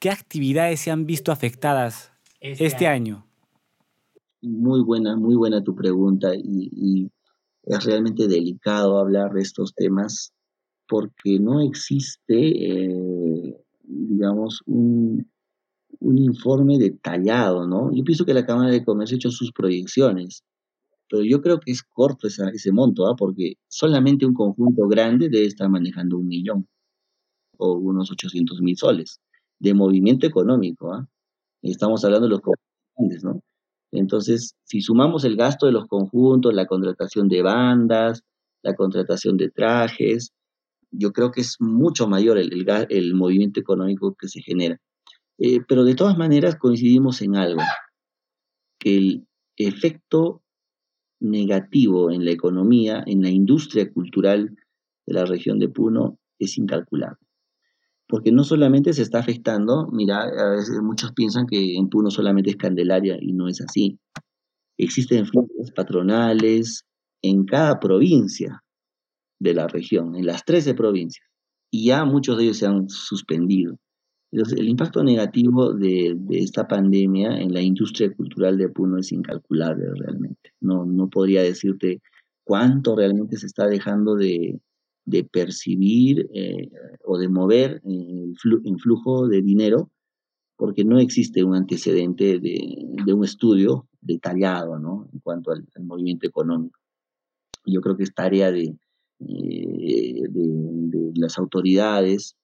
¿qué 0.00 0.10
actividades 0.10 0.80
se 0.80 0.90
han 0.90 1.06
visto 1.06 1.30
afectadas 1.30 2.10
este, 2.40 2.66
este 2.66 2.86
año? 2.88 3.24
Muy 4.42 4.82
buena, 4.82 5.14
muy 5.16 5.36
buena 5.36 5.62
tu 5.62 5.74
pregunta 5.74 6.34
y, 6.34 7.10
es 7.64 7.84
realmente 7.84 8.28
delicado 8.28 8.98
hablar 8.98 9.34
de 9.34 9.42
estos 9.42 9.74
temas 9.74 10.32
porque 10.88 11.38
no 11.38 11.60
existe, 11.60 12.32
eh, 12.34 13.60
digamos, 13.82 14.62
un, 14.64 15.28
un 16.00 16.18
informe 16.18 16.78
detallado, 16.78 17.66
¿no? 17.66 17.92
Yo 17.92 18.04
pienso 18.04 18.24
que 18.24 18.32
la 18.32 18.46
Cámara 18.46 18.70
de 18.70 18.84
Comercio 18.84 19.16
ha 19.16 19.18
hecho 19.18 19.30
sus 19.30 19.52
proyecciones, 19.52 20.44
pero 21.08 21.22
yo 21.22 21.40
creo 21.40 21.60
que 21.60 21.70
es 21.72 21.82
corto 21.82 22.28
ese 22.28 22.72
monto, 22.72 23.06
¿ah? 23.06 23.14
porque 23.16 23.54
solamente 23.68 24.26
un 24.26 24.34
conjunto 24.34 24.86
grande 24.88 25.28
debe 25.28 25.46
estar 25.46 25.68
manejando 25.68 26.18
un 26.18 26.26
millón 26.26 26.68
o 27.56 27.74
unos 27.74 28.10
800 28.10 28.60
mil 28.60 28.76
soles 28.76 29.20
de 29.58 29.74
movimiento 29.74 30.26
económico. 30.26 30.92
¿ah? 30.92 31.08
Estamos 31.62 32.04
hablando 32.04 32.26
de 32.26 32.30
los 32.30 32.40
grandes, 32.96 33.24
¿no? 33.24 33.42
Entonces, 33.90 34.54
si 34.64 34.82
sumamos 34.82 35.24
el 35.24 35.36
gasto 35.36 35.66
de 35.66 35.72
los 35.72 35.86
conjuntos, 35.86 36.52
la 36.52 36.66
contratación 36.66 37.28
de 37.28 37.42
bandas, 37.42 38.22
la 38.62 38.74
contratación 38.74 39.36
de 39.38 39.50
trajes, 39.50 40.32
yo 40.90 41.12
creo 41.12 41.30
que 41.30 41.40
es 41.40 41.56
mucho 41.58 42.06
mayor 42.06 42.38
el, 42.38 42.66
el, 42.90 43.14
movimiento 43.14 43.60
económico 43.60 44.14
que 44.14 44.28
se 44.28 44.42
genera. 44.42 44.78
Eh, 45.38 45.60
pero 45.66 45.84
de 45.84 45.94
todas 45.94 46.18
maneras 46.18 46.56
coincidimos 46.56 47.22
en 47.22 47.36
algo, 47.36 47.62
que 48.78 48.96
el 48.98 49.26
efecto 49.56 50.42
negativo 51.20 52.10
en 52.10 52.24
la 52.24 52.30
economía, 52.30 53.02
en 53.06 53.22
la 53.22 53.30
industria 53.30 53.90
cultural 53.92 54.56
de 55.06 55.14
la 55.14 55.24
región 55.24 55.58
de 55.58 55.68
Puno 55.68 56.18
es 56.38 56.58
incalculable. 56.58 57.18
Porque 58.06 58.32
no 58.32 58.44
solamente 58.44 58.92
se 58.92 59.02
está 59.02 59.18
afectando, 59.18 59.88
mira, 59.92 60.22
a 60.22 60.50
veces 60.50 60.80
muchos 60.82 61.12
piensan 61.12 61.46
que 61.46 61.76
en 61.76 61.88
Puno 61.88 62.10
solamente 62.10 62.50
es 62.50 62.56
Candelaria 62.56 63.18
y 63.20 63.32
no 63.32 63.48
es 63.48 63.60
así. 63.60 63.98
Existen 64.78 65.26
flujos 65.26 65.72
patronales 65.74 66.84
en 67.22 67.44
cada 67.44 67.80
provincia 67.80 68.62
de 69.40 69.54
la 69.54 69.66
región, 69.66 70.16
en 70.16 70.26
las 70.26 70.44
13 70.44 70.74
provincias, 70.74 71.26
y 71.70 71.86
ya 71.86 72.04
muchos 72.04 72.38
de 72.38 72.44
ellos 72.44 72.58
se 72.58 72.66
han 72.66 72.88
suspendido 72.88 73.78
el 74.30 74.68
impacto 74.68 75.02
negativo 75.02 75.72
de, 75.72 76.16
esta 76.30 76.68
pandemia 76.68 77.40
en 77.40 77.52
la 77.52 77.62
industria 77.62 78.12
cultural 78.12 78.58
de 78.58 78.68
Puno 78.68 78.98
es 78.98 79.12
incalculable 79.12 79.86
realmente. 79.94 80.52
No, 80.60 80.84
no 80.84 81.08
podría 81.08 81.42
decirte 81.42 82.02
cuánto 82.44 82.94
realmente 82.94 83.36
se 83.36 83.46
está 83.46 83.66
dejando 83.66 84.16
de, 84.16 84.60
percibir 85.32 86.28
eh, 86.34 86.70
o 87.02 87.16
de 87.16 87.28
mover 87.30 87.80
en 87.82 88.78
flujo 88.78 89.26
de 89.26 89.40
dinero, 89.40 89.90
porque 90.56 90.84
no 90.84 90.98
existe 90.98 91.42
un 91.42 91.54
antecedente 91.54 92.38
de, 92.38 93.14
un 93.14 93.24
estudio 93.24 93.88
detallado 94.02 94.78
¿no? 94.78 95.08
en 95.10 95.20
cuanto 95.20 95.52
al, 95.52 95.64
movimiento 95.80 96.26
económico. 96.26 96.78
Yo 97.64 97.80
creo 97.80 97.96
que 97.96 98.02
es 98.02 98.14
tarea 98.14 98.52
de, 98.52 98.76
eh, 99.20 100.22
de 100.28 101.12
las 101.14 101.38
autoridades 101.38 102.36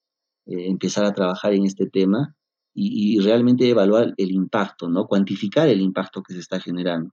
eh, 0.46 0.66
empezar 0.68 1.04
a 1.04 1.12
trabajar 1.12 1.52
en 1.54 1.64
este 1.64 1.86
tema 1.86 2.34
y, 2.76 3.20
realmente 3.20 3.68
evaluar 3.68 4.14
el 4.16 4.32
impacto, 4.32 4.88
¿no? 4.88 5.06
Cuantificar 5.06 5.68
el 5.68 5.80
impacto 5.80 6.22
que 6.22 6.34
se 6.34 6.40
está 6.40 6.58
generando. 6.60 7.12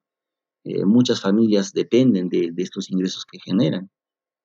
Eh, 0.63 0.85
muchas 0.85 1.21
familias 1.21 1.71
dependen 1.71 2.29
de, 2.29 2.51
estos 2.57 2.89
ingresos 2.89 3.25
que 3.25 3.39
generan, 3.39 3.89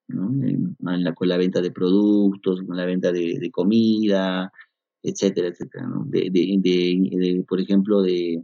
¿no? 0.08 0.30
En, 0.44 1.04
la, 1.04 1.14
con 1.14 1.28
la 1.28 1.38
venta 1.38 1.60
de 1.62 1.70
productos, 1.70 2.62
con 2.62 2.76
la 2.76 2.84
venta 2.84 3.12
de, 3.12 3.50
comida, 3.50 4.52
etcétera, 5.02 5.48
etcétera, 5.48 5.86
¿no? 5.86 6.04
de, 6.06 7.44
por 7.48 7.60
ejemplo, 7.60 8.02
de, 8.02 8.34
eh, 8.34 8.42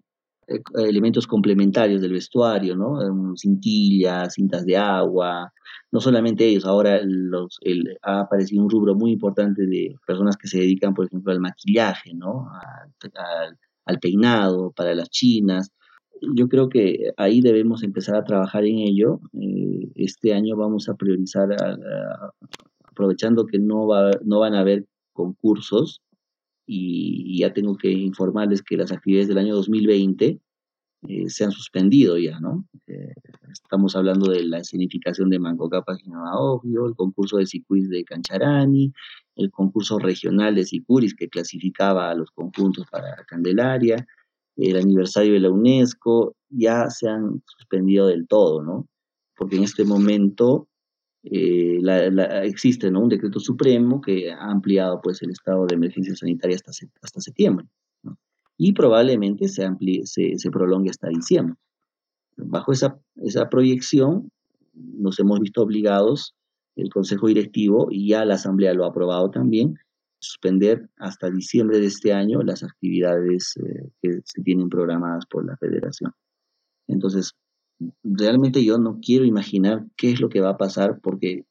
elementos 0.74 1.26
complementarios 1.26 2.00
del 2.00 2.12
vestuario, 2.12 2.76
¿no? 2.76 2.98
Cintillas, 3.36 4.34
cintas 4.34 4.64
de 4.64 4.76
agua, 4.76 5.52
no 5.92 6.00
solamente 6.00 6.46
ellos, 6.46 6.64
ahora 6.64 7.00
los, 7.04 7.60
ha 8.02 8.20
aparecido 8.20 8.62
un 8.62 8.70
rubro 8.70 8.94
muy 8.94 9.12
importante 9.12 9.66
de 9.66 9.94
personas 10.06 10.36
que 10.38 10.48
se 10.48 10.58
dedican, 10.58 10.94
por 10.94 11.06
ejemplo, 11.06 11.32
al 11.32 11.40
maquillaje, 11.40 12.14
¿no? 12.14 12.48
Al, 13.84 13.98
peinado, 14.00 14.72
para 14.72 14.94
las 14.94 15.10
chinas. 15.10 15.70
Yo 16.34 16.48
creo 16.48 16.70
que 16.70 17.12
ahí 17.18 17.42
debemos 17.42 17.82
empezar 17.82 18.16
a 18.16 18.24
trabajar 18.24 18.64
en 18.64 18.78
ello. 18.78 19.20
Eh, 19.34 19.90
este 19.96 20.32
año 20.32 20.56
vamos 20.56 20.88
a 20.88 20.94
priorizar, 20.94 21.48
aprovechando 22.84 23.46
que 23.46 23.58
no, 23.58 23.86
va, 23.86 24.12
no 24.24 24.40
van 24.40 24.54
a 24.54 24.60
haber 24.60 24.86
concursos, 25.12 26.00
y, 26.66 27.38
ya 27.40 27.52
tengo 27.52 27.76
que 27.76 27.90
informarles 27.90 28.62
que 28.62 28.76
las 28.76 28.92
actividades 28.92 29.28
del 29.28 29.38
año 29.38 29.54
2020 29.54 30.40
eh, 31.08 31.28
se 31.28 31.44
han 31.44 31.50
suspendido 31.50 32.16
ya, 32.16 32.38
¿no? 32.38 32.64
Eh, 32.86 33.12
estamos 33.50 33.96
hablando 33.96 34.30
de 34.30 34.44
la 34.44 34.58
escenificación 34.58 35.30
de 35.30 35.40
Manco 35.40 35.68
Cápac 35.68 35.98
y 36.04 36.10
Obvio, 36.14 36.86
el 36.86 36.94
concurso 36.94 37.38
de 37.38 37.46
Sicuris 37.46 37.88
de 37.88 38.04
Cancharani, 38.04 38.92
el 39.36 39.50
concurso 39.50 39.98
regional 39.98 40.54
de 40.54 40.64
Sicuris 40.64 41.14
que 41.14 41.28
clasificaba 41.28 42.10
a 42.10 42.14
los 42.14 42.30
conjuntos 42.30 42.86
para 42.90 43.16
Candelaria, 43.26 44.06
el 44.56 44.76
aniversario 44.76 45.32
de 45.32 45.40
la 45.40 45.50
UNESCO, 45.50 46.36
ya 46.50 46.88
se 46.90 47.08
han 47.08 47.42
suspendido 47.46 48.06
del 48.06 48.28
todo, 48.28 48.62
¿no? 48.62 48.86
Porque 49.36 49.56
en 49.56 49.64
este 49.64 49.84
momento 49.84 50.68
eh, 51.24 51.78
existe 52.42 52.90
¿no? 52.90 53.00
un 53.00 53.08
decreto 53.08 53.38
supremo 53.38 54.00
que 54.00 54.32
ha 54.32 54.50
ampliado 54.50 55.00
pues, 55.00 55.22
el 55.22 55.30
estado 55.30 55.66
de 55.66 55.76
emergencia 55.76 56.14
sanitaria 56.16 56.56
hasta, 56.56 56.72
hasta 57.00 57.20
septiembre. 57.20 57.66
Y 58.58 58.72
probablemente 58.72 59.48
se, 59.48 59.64
amplíe, 59.64 60.06
se, 60.06 60.38
se, 60.38 60.50
prolongue 60.50 60.90
hasta 60.90 61.08
diciembre. 61.08 61.56
Bajo 62.36 62.72
esa, 62.72 62.98
esa 63.16 63.48
proyección, 63.48 64.30
nos 64.74 65.18
hemos 65.18 65.40
visto 65.40 65.62
obligados, 65.62 66.34
el 66.76 66.88
Consejo 66.88 67.26
Directivo 67.26 67.88
y 67.90 68.08
ya 68.08 68.24
la 68.24 68.34
Asamblea 68.34 68.74
lo 68.74 68.84
ha 68.84 68.88
aprobado 68.88 69.30
también, 69.30 69.78
suspender 70.18 70.88
hasta 70.96 71.30
diciembre 71.30 71.80
de 71.80 71.86
este 71.86 72.12
año 72.12 72.42
las 72.42 72.62
actividades 72.62 73.56
eh, 73.56 73.90
que 74.00 74.20
se 74.24 74.42
tienen 74.42 74.68
programadas 74.68 75.26
por 75.26 75.44
la 75.44 75.56
Federación. 75.56 76.12
Entonces, 76.86 77.34
realmente 78.02 78.64
yo 78.64 78.78
no 78.78 78.98
quiero 79.00 79.24
imaginar 79.24 79.86
qué 79.96 80.12
es 80.12 80.20
lo 80.20 80.28
que 80.28 80.40
va 80.40 80.50
a 80.50 80.56
pasar 80.56 81.00
porque 81.00 81.44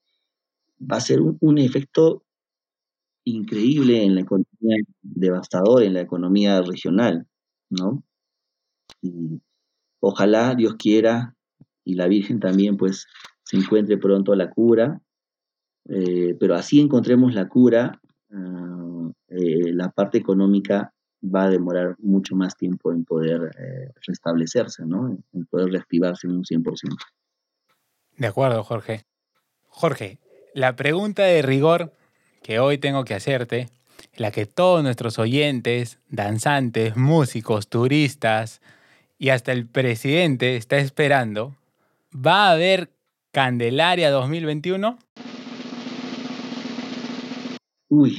va 0.79 0.97
a 0.97 1.01
ser 1.01 1.21
un, 1.21 1.57
efecto 1.57 2.23
increíble 3.23 4.03
en 4.03 4.15
la 4.15 4.21
economía, 4.21 4.77
devastador 5.01 5.83
en 5.83 5.93
la 5.93 6.01
economía 6.01 6.61
regional, 6.61 7.27
¿no? 7.69 8.03
Y 9.01 9.41
ojalá 9.99 10.55
Dios 10.55 10.75
quiera 10.75 11.35
y 11.83 11.95
la 11.95 12.07
Virgen 12.07 12.39
también 12.39 12.77
pues 12.77 13.07
se 13.43 13.57
encuentre 13.57 13.97
pronto 13.97 14.35
la 14.35 14.49
cura, 14.49 15.01
eh, 15.89 16.35
pero 16.39 16.55
así 16.55 16.79
encontremos 16.79 17.33
la 17.33 17.47
cura, 17.47 17.99
ah, 18.31 19.11
eh, 19.27 19.73
la 19.73 19.89
parte 19.89 20.17
económica 20.17 20.93
va 21.23 21.43
a 21.43 21.49
demorar 21.49 21.95
mucho 21.99 22.35
más 22.35 22.55
tiempo 22.55 22.91
en 22.91 23.05
poder 23.05 23.51
eh, 23.57 23.91
restablecerse, 24.07 24.85
¿no? 24.85 25.17
En 25.33 25.45
poder 25.45 25.69
reactivarse 25.69 26.27
en 26.27 26.33
un 26.33 26.43
100%. 26.43 26.97
De 28.17 28.27
acuerdo, 28.27 28.63
Jorge. 28.63 29.05
Jorge, 29.67 30.19
la 30.53 30.75
pregunta 30.75 31.23
de 31.23 31.41
rigor 31.41 31.93
que 32.43 32.59
hoy 32.59 32.77
tengo 32.77 33.05
que 33.05 33.13
hacerte, 33.13 33.69
la 34.15 34.31
que 34.31 34.45
todos 34.45 34.83
nuestros 34.83 35.19
oyentes, 35.19 35.99
danzantes, 36.09 36.97
músicos, 36.97 37.69
turistas 37.69 38.61
y 39.17 39.29
hasta 39.29 39.51
el 39.51 39.67
presidente 39.67 40.57
está 40.57 40.77
esperando, 40.77 41.55
¿va 42.13 42.47
a 42.47 42.51
haber 42.53 42.91
Candelaria 43.31 44.09
2021? 44.11 44.97
Uy, 47.89 48.17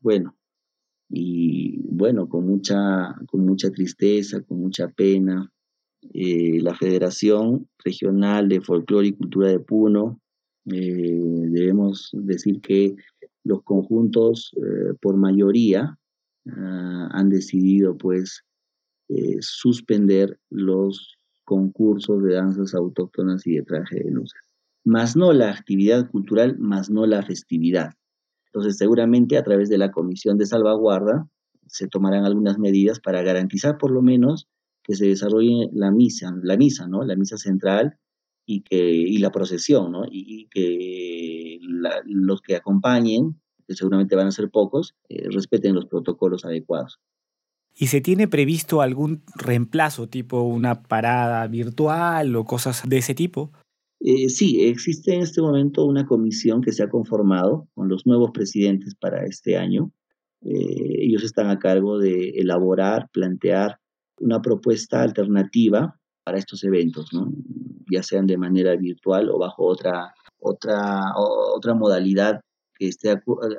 bueno, 0.00 0.34
y 1.08 1.78
bueno, 1.88 2.28
con 2.28 2.46
mucha, 2.46 3.14
con 3.26 3.46
mucha 3.46 3.70
tristeza, 3.70 4.42
con 4.42 4.60
mucha 4.60 4.88
pena, 4.88 5.50
eh, 6.12 6.60
la 6.60 6.74
Federación 6.74 7.68
Regional 7.84 8.48
de 8.48 8.60
Folclore 8.60 9.08
y 9.08 9.12
Cultura 9.12 9.48
de 9.48 9.60
Puno, 9.60 10.20
eh, 10.66 11.20
debemos 11.48 12.10
decir 12.12 12.60
que 12.60 12.96
los 13.44 13.62
conjuntos 13.62 14.52
eh, 14.56 14.94
por 15.00 15.16
mayoría 15.16 15.96
ah, 16.50 17.08
han 17.12 17.28
decidido 17.28 17.96
pues 17.96 18.42
suspender 19.38 20.36
los 20.50 21.16
concursos 21.44 22.24
de 22.24 22.34
danzas 22.34 22.74
autóctonas 22.74 23.46
y 23.46 23.54
de 23.54 23.62
traje 23.62 24.02
de 24.02 24.10
luces, 24.10 24.40
más 24.84 25.14
no 25.14 25.32
la 25.32 25.52
actividad 25.52 26.10
cultural, 26.10 26.58
más 26.58 26.90
no 26.90 27.06
la 27.06 27.22
festividad. 27.22 27.92
Entonces, 28.56 28.78
seguramente 28.78 29.36
a 29.36 29.42
través 29.42 29.68
de 29.68 29.76
la 29.76 29.90
Comisión 29.90 30.38
de 30.38 30.46
Salvaguarda 30.46 31.28
se 31.66 31.88
tomarán 31.88 32.24
algunas 32.24 32.58
medidas 32.58 33.00
para 33.00 33.20
garantizar 33.20 33.76
por 33.76 33.90
lo 33.90 34.00
menos 34.00 34.48
que 34.82 34.94
se 34.96 35.04
desarrolle 35.04 35.68
la 35.74 35.90
misa, 35.90 36.32
la 36.42 36.56
misa, 36.56 36.88
¿no? 36.88 37.04
La 37.04 37.16
misa 37.16 37.36
central 37.36 37.98
y, 38.46 38.62
que, 38.62 38.78
y 38.78 39.18
la 39.18 39.30
procesión, 39.30 39.92
¿no? 39.92 40.04
Y, 40.10 40.48
que 40.48 41.58
los 42.06 42.40
que 42.40 42.56
acompañen, 42.56 43.38
que 43.68 43.74
seguramente 43.74 44.16
van 44.16 44.28
a 44.28 44.32
ser 44.32 44.48
pocos, 44.48 44.94
eh, 45.10 45.28
respeten 45.30 45.74
los 45.74 45.84
protocolos 45.84 46.46
adecuados. 46.46 46.98
¿Y 47.74 47.88
se 47.88 48.00
tiene 48.00 48.26
previsto 48.26 48.80
algún 48.80 49.22
reemplazo, 49.34 50.08
tipo 50.08 50.40
una 50.40 50.82
parada 50.82 51.46
virtual 51.46 52.34
o 52.34 52.44
cosas 52.46 52.88
de 52.88 52.96
ese 52.96 53.14
tipo? 53.14 53.52
Eh, 54.08 54.28
sí, 54.28 54.64
existe 54.64 55.12
en 55.12 55.22
este 55.22 55.42
momento 55.42 55.84
una 55.84 56.06
comisión 56.06 56.60
que 56.60 56.70
se 56.70 56.84
ha 56.84 56.88
conformado 56.88 57.66
con 57.74 57.88
los 57.88 58.06
nuevos 58.06 58.30
presidentes 58.30 58.94
para 58.94 59.24
este 59.24 59.56
año. 59.56 59.90
eh, 60.42 61.06
ellos 61.06 61.24
están 61.24 61.48
a 61.50 61.58
cargo 61.58 61.98
de 61.98 62.28
elaborar, 62.36 63.08
plantear 63.12 63.80
una 64.20 64.40
propuesta 64.40 65.02
alternativa 65.02 65.98
para 66.24 66.38
estos 66.38 66.62
eventos, 66.62 67.12
¿no? 67.12 67.32
ya 67.90 68.04
sean 68.04 68.28
de 68.28 68.38
manera 68.38 68.76
virtual 68.76 69.28
o 69.28 69.38
bajo 69.38 69.64
otra, 69.66 70.14
otra, 70.38 71.02
otra 71.16 71.74
modalidad 71.74 72.40
que 72.78 72.86
esté 72.86 73.10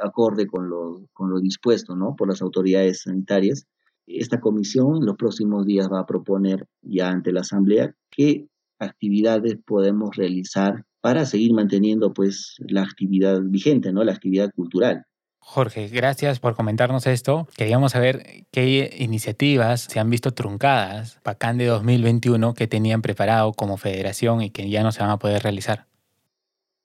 acorde 0.01 0.47
con 0.47 0.69
lo, 0.69 1.09
con 1.11 1.29
lo 1.29 1.41
dispuesto 1.41 1.93
¿no? 1.97 2.15
por 2.15 2.29
las 2.29 2.41
autoridades 2.41 3.01
sanitarias. 3.01 3.65
Esta 4.05 4.39
comisión 4.39 4.95
en 4.97 5.07
los 5.07 5.17
próximos 5.17 5.65
días 5.65 5.89
va 5.91 5.99
a 5.99 6.05
proponer 6.05 6.65
ya 6.81 7.09
ante 7.09 7.33
la 7.33 7.41
Asamblea 7.41 7.93
qué 8.09 8.47
actividades 8.79 9.57
podemos 9.65 10.15
realizar 10.15 10.85
para 11.01 11.25
seguir 11.25 11.53
manteniendo 11.53 12.13
pues 12.13 12.55
la 12.59 12.83
actividad 12.83 13.41
vigente, 13.41 13.91
¿no? 13.93 14.03
la 14.03 14.13
actividad 14.13 14.51
cultural. 14.53 15.05
Jorge, 15.39 15.87
gracias 15.87 16.41
por 16.41 16.55
comentarnos 16.55 17.07
esto. 17.07 17.47
Queríamos 17.55 17.93
saber 17.93 18.45
qué 18.51 18.93
iniciativas 18.99 19.87
se 19.89 19.99
han 20.01 20.09
visto 20.09 20.31
truncadas 20.31 21.21
para 21.23 21.53
de 21.53 21.65
2021 21.67 22.53
que 22.53 22.67
tenían 22.67 23.01
preparado 23.01 23.53
como 23.53 23.77
federación 23.77 24.41
y 24.41 24.49
que 24.49 24.69
ya 24.69 24.83
no 24.83 24.91
se 24.91 24.99
van 24.99 25.11
a 25.11 25.19
poder 25.19 25.43
realizar. 25.43 25.87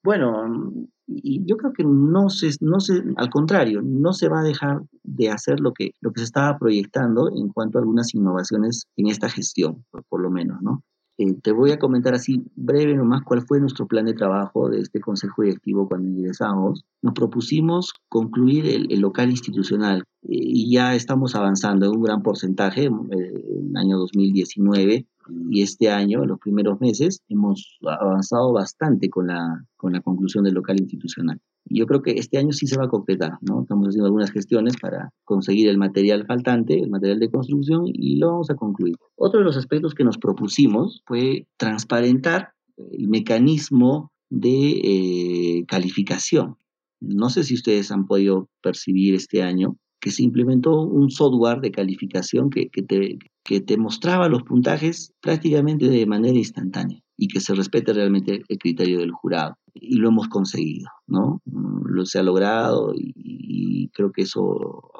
Bueno, 0.05 0.72
yo 1.09 1.57
creo 1.57 1.72
que 1.72 1.82
no 1.84 2.28
se, 2.30 2.51
no 2.61 2.78
se, 2.78 3.03
al 3.16 3.30
contrario, 3.30 3.82
no 3.82 4.12
se 4.12 4.28
va 4.28 4.40
a 4.40 4.45
dejar 4.45 4.82
de 5.03 5.30
hacer 5.30 5.59
lo 5.59 5.72
que, 5.72 5.95
lo 6.01 6.12
que 6.12 6.20
se 6.20 6.26
estaba 6.26 6.57
proyectando 6.57 7.30
en 7.34 7.49
cuanto 7.49 7.78
a 7.78 7.80
algunas 7.80 8.14
innovaciones 8.14 8.86
en 8.97 9.09
esta 9.09 9.28
gestión, 9.28 9.84
por 10.09 10.20
lo 10.20 10.30
menos, 10.30 10.62
¿no? 10.62 10.84
Eh, 11.23 11.35
te 11.41 11.53
voy 11.53 11.70
a 11.70 11.79
comentar 11.79 12.14
así 12.14 12.43
breve 12.57 12.95
nomás 12.97 13.23
cuál 13.23 13.43
fue 13.43 13.61
nuestro 13.61 13.87
plan 13.87 14.07
de 14.07 14.14
trabajo 14.14 14.68
de 14.68 14.81
este 14.81 15.01
Consejo 15.01 15.43
Directivo 15.43 15.89
cuando 15.89 16.09
ingresamos. 16.09 16.85
Nos 17.01 17.14
propusimos 17.14 17.93
concluir 18.09 18.66
el, 18.66 19.01
local 19.01 19.31
institucional 19.31 20.01
eh, 20.23 20.29
y 20.31 20.73
ya 20.73 20.95
estamos 20.95 21.35
avanzando 21.37 21.87
en 21.87 21.97
un 21.97 22.03
gran 22.03 22.23
porcentaje. 22.23 22.87
Eh, 22.87 22.89
en 22.89 23.70
el 23.70 23.77
año 23.77 23.99
2019 23.99 25.07
y 25.51 25.62
este 25.62 25.91
año, 25.91 26.23
en 26.23 26.29
los 26.29 26.41
primeros 26.41 26.81
meses, 26.81 27.23
hemos 27.29 27.79
avanzado 27.83 28.53
bastante 28.53 29.09
con 29.09 29.29
la, 29.29 29.64
con 29.77 29.93
la 29.93 30.01
conclusión 30.01 30.43
del 30.43 30.55
local 30.55 30.81
institucional. 30.81 31.41
Yo 31.75 31.87
creo 31.87 32.03
que 32.03 32.12
este 32.12 32.39
año 32.39 32.53
sí 32.53 32.66
se 32.66 32.77
va 32.77 32.85
a 32.85 32.89
concretar, 32.89 33.33
¿no? 33.41 33.62
Estamos 33.62 33.89
haciendo 33.89 34.07
algunas 34.07 34.31
gestiones 34.31 34.77
para 34.81 35.11
conseguir 35.25 35.68
el 35.68 35.79
material 35.79 36.27
faltante, 36.27 36.79
el 36.79 36.91
material 36.91 37.20
de 37.20 37.31
construcción, 37.31 37.85
y 37.87 38.16
lo 38.16 38.29
vamos 38.29 38.51
a 38.51 38.55
concluir. 38.55 38.97
Otro 39.16 39.41
de 39.41 39.45
los 39.45 39.57
aspectos 39.57 39.95
que 39.95 40.05
nos 40.05 40.18
propusimos 40.18 41.03
fue 41.07 41.47
transparentar 41.57 42.51
el 42.77 43.09
mecanismo 43.09 44.11
de 44.31 44.81
eh, 44.83 45.64
calificación. 45.66 46.57
No 47.01 47.31
sé 47.31 47.45
si 47.45 47.55
ustedes 47.55 47.91
han 47.91 48.07
podido 48.07 48.49
percibir 48.62 49.14
este 49.14 49.43
año 49.43 49.77
que 50.01 50.11
se 50.11 50.23
implementó 50.23 50.83
un 50.83 51.11
software 51.11 51.61
de 51.61 51.70
calificación 51.70 52.51
que, 52.51 52.68
que, 52.70 52.83
te, 52.83 53.18
que 53.45 53.61
te 53.61 53.77
mostraba 53.77 54.29
los 54.29 54.43
puntajes 54.43 55.12
prácticamente 55.20 55.89
de 55.89 56.07
manera 56.07 56.37
instantánea 56.37 57.01
y 57.17 57.29
que 57.29 57.41
se 57.41 57.55
respete 57.55 57.93
realmente 57.93 58.43
el 58.49 58.59
criterio 58.59 59.01
del 59.01 59.13
jurado. 59.13 59.57
Y 59.75 59.97
lo 59.97 60.09
hemos 60.09 60.29
conseguido, 60.29 60.89
¿no? 61.07 61.41
Mm, 61.45 61.87
lo 61.87 62.07
se 62.07 62.19
ha 62.19 62.23
logrado 62.23 62.93
y, 62.95 63.91
creo 63.95 64.11
que 64.11 64.23
eso 64.23 64.91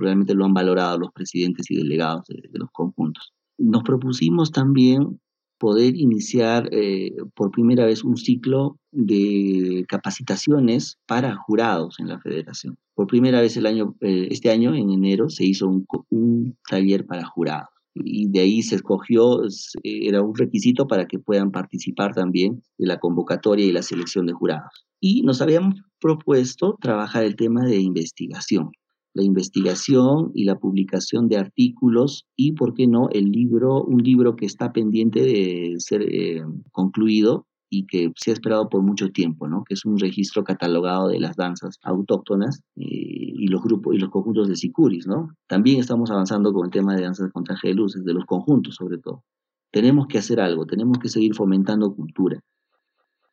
realmente 0.00 0.34
lo 0.34 0.44
han 0.44 0.52
valorado 0.52 0.98
los 0.98 1.12
presidentes 1.12 1.70
y 1.70 1.76
delegados 1.76 2.26
de, 2.28 2.42
los 2.52 2.68
conjuntos. 2.72 3.32
Nos 3.56 3.82
propusimos 3.84 4.50
también 4.50 5.18
poder 5.58 5.96
iniciar 5.96 6.68
eh, 6.70 7.12
por 7.34 7.50
primera 7.50 7.86
vez 7.86 8.04
un 8.04 8.18
ciclo 8.18 8.76
de 8.92 9.86
capacitaciones 9.88 10.98
para 11.06 11.36
jurados 11.36 11.98
en 12.00 12.08
la 12.08 12.20
federación. 12.20 12.76
Por 12.94 13.06
primera 13.06 13.40
vez 13.40 13.56
el 13.56 13.64
año, 13.64 13.94
eh, 14.00 14.28
este 14.30 14.50
año, 14.50 14.74
en 14.74 14.90
enero, 14.90 15.30
se 15.30 15.46
hizo 15.46 15.66
un, 15.66 15.86
un 16.10 16.58
taller 16.68 17.06
para 17.06 17.24
jurados 17.24 17.73
y 17.94 18.28
de 18.28 18.40
ahí 18.40 18.62
se 18.62 18.76
escogió, 18.76 19.40
era 19.82 20.22
un 20.22 20.34
requisito 20.34 20.86
para 20.86 21.06
que 21.06 21.18
puedan 21.18 21.50
participar 21.50 22.14
también 22.14 22.62
de 22.78 22.86
la 22.86 22.98
convocatoria 22.98 23.66
y 23.66 23.72
la 23.72 23.82
selección 23.82 24.26
de 24.26 24.32
jurados. 24.32 24.86
Y 25.00 25.22
nos 25.22 25.40
habíamos 25.40 25.80
propuesto 26.00 26.76
trabajar 26.80 27.24
el 27.24 27.36
tema 27.36 27.64
de 27.64 27.78
investigación, 27.78 28.70
la 29.14 29.22
investigación 29.22 30.32
y 30.34 30.44
la 30.44 30.58
publicación 30.58 31.28
de 31.28 31.36
artículos 31.36 32.26
y, 32.36 32.52
¿por 32.52 32.74
qué 32.74 32.86
no?, 32.86 33.08
el 33.10 33.30
libro, 33.30 33.84
un 33.84 34.02
libro 34.02 34.34
que 34.34 34.46
está 34.46 34.72
pendiente 34.72 35.20
de 35.20 35.74
ser 35.78 36.02
eh, 36.02 36.42
concluido 36.72 37.46
y 37.74 37.86
que 37.86 38.12
se 38.16 38.30
ha 38.30 38.34
esperado 38.34 38.68
por 38.68 38.82
mucho 38.82 39.10
tiempo, 39.10 39.48
¿no? 39.48 39.64
que 39.64 39.74
es 39.74 39.84
un 39.84 39.98
registro 39.98 40.44
catalogado 40.44 41.08
de 41.08 41.18
las 41.18 41.34
danzas 41.34 41.78
autóctonas 41.82 42.60
eh, 42.76 42.84
y 42.86 43.48
los 43.48 43.62
grupos 43.62 43.96
y 43.96 43.98
los 43.98 44.10
conjuntos 44.10 44.48
de 44.48 44.54
sicuris. 44.54 45.06
¿no? 45.08 45.28
También 45.48 45.80
estamos 45.80 46.10
avanzando 46.10 46.52
con 46.52 46.66
el 46.66 46.70
tema 46.70 46.94
de 46.94 47.02
danzas 47.02 47.32
con 47.32 47.42
traje 47.42 47.68
de 47.68 47.74
luces, 47.74 48.04
de 48.04 48.14
los 48.14 48.24
conjuntos 48.26 48.76
sobre 48.76 48.98
todo. 48.98 49.24
Tenemos 49.72 50.06
que 50.06 50.18
hacer 50.18 50.40
algo, 50.40 50.66
tenemos 50.66 50.98
que 50.98 51.08
seguir 51.08 51.34
fomentando 51.34 51.92
cultura. 51.94 52.40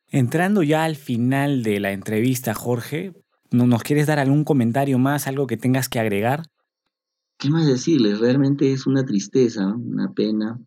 Entrando 0.08 0.64
ya 0.64 0.84
al 0.84 0.96
final 0.96 1.62
de 1.62 1.78
la 1.78 1.92
entrevista, 1.92 2.52
Jorge, 2.52 3.12
¿nos 3.52 3.82
quieres 3.84 4.08
dar 4.08 4.18
algún 4.18 4.42
comentario 4.42 4.98
más, 4.98 5.28
algo 5.28 5.46
que 5.46 5.56
tengas 5.56 5.88
que 5.88 6.00
agregar? 6.00 6.42
¿Qué 7.38 7.48
más 7.48 7.66
decirles? 7.66 8.18
Realmente 8.18 8.72
es 8.72 8.86
una 8.86 9.04
tristeza, 9.04 9.68
una 9.68 10.12
pena 10.12 10.60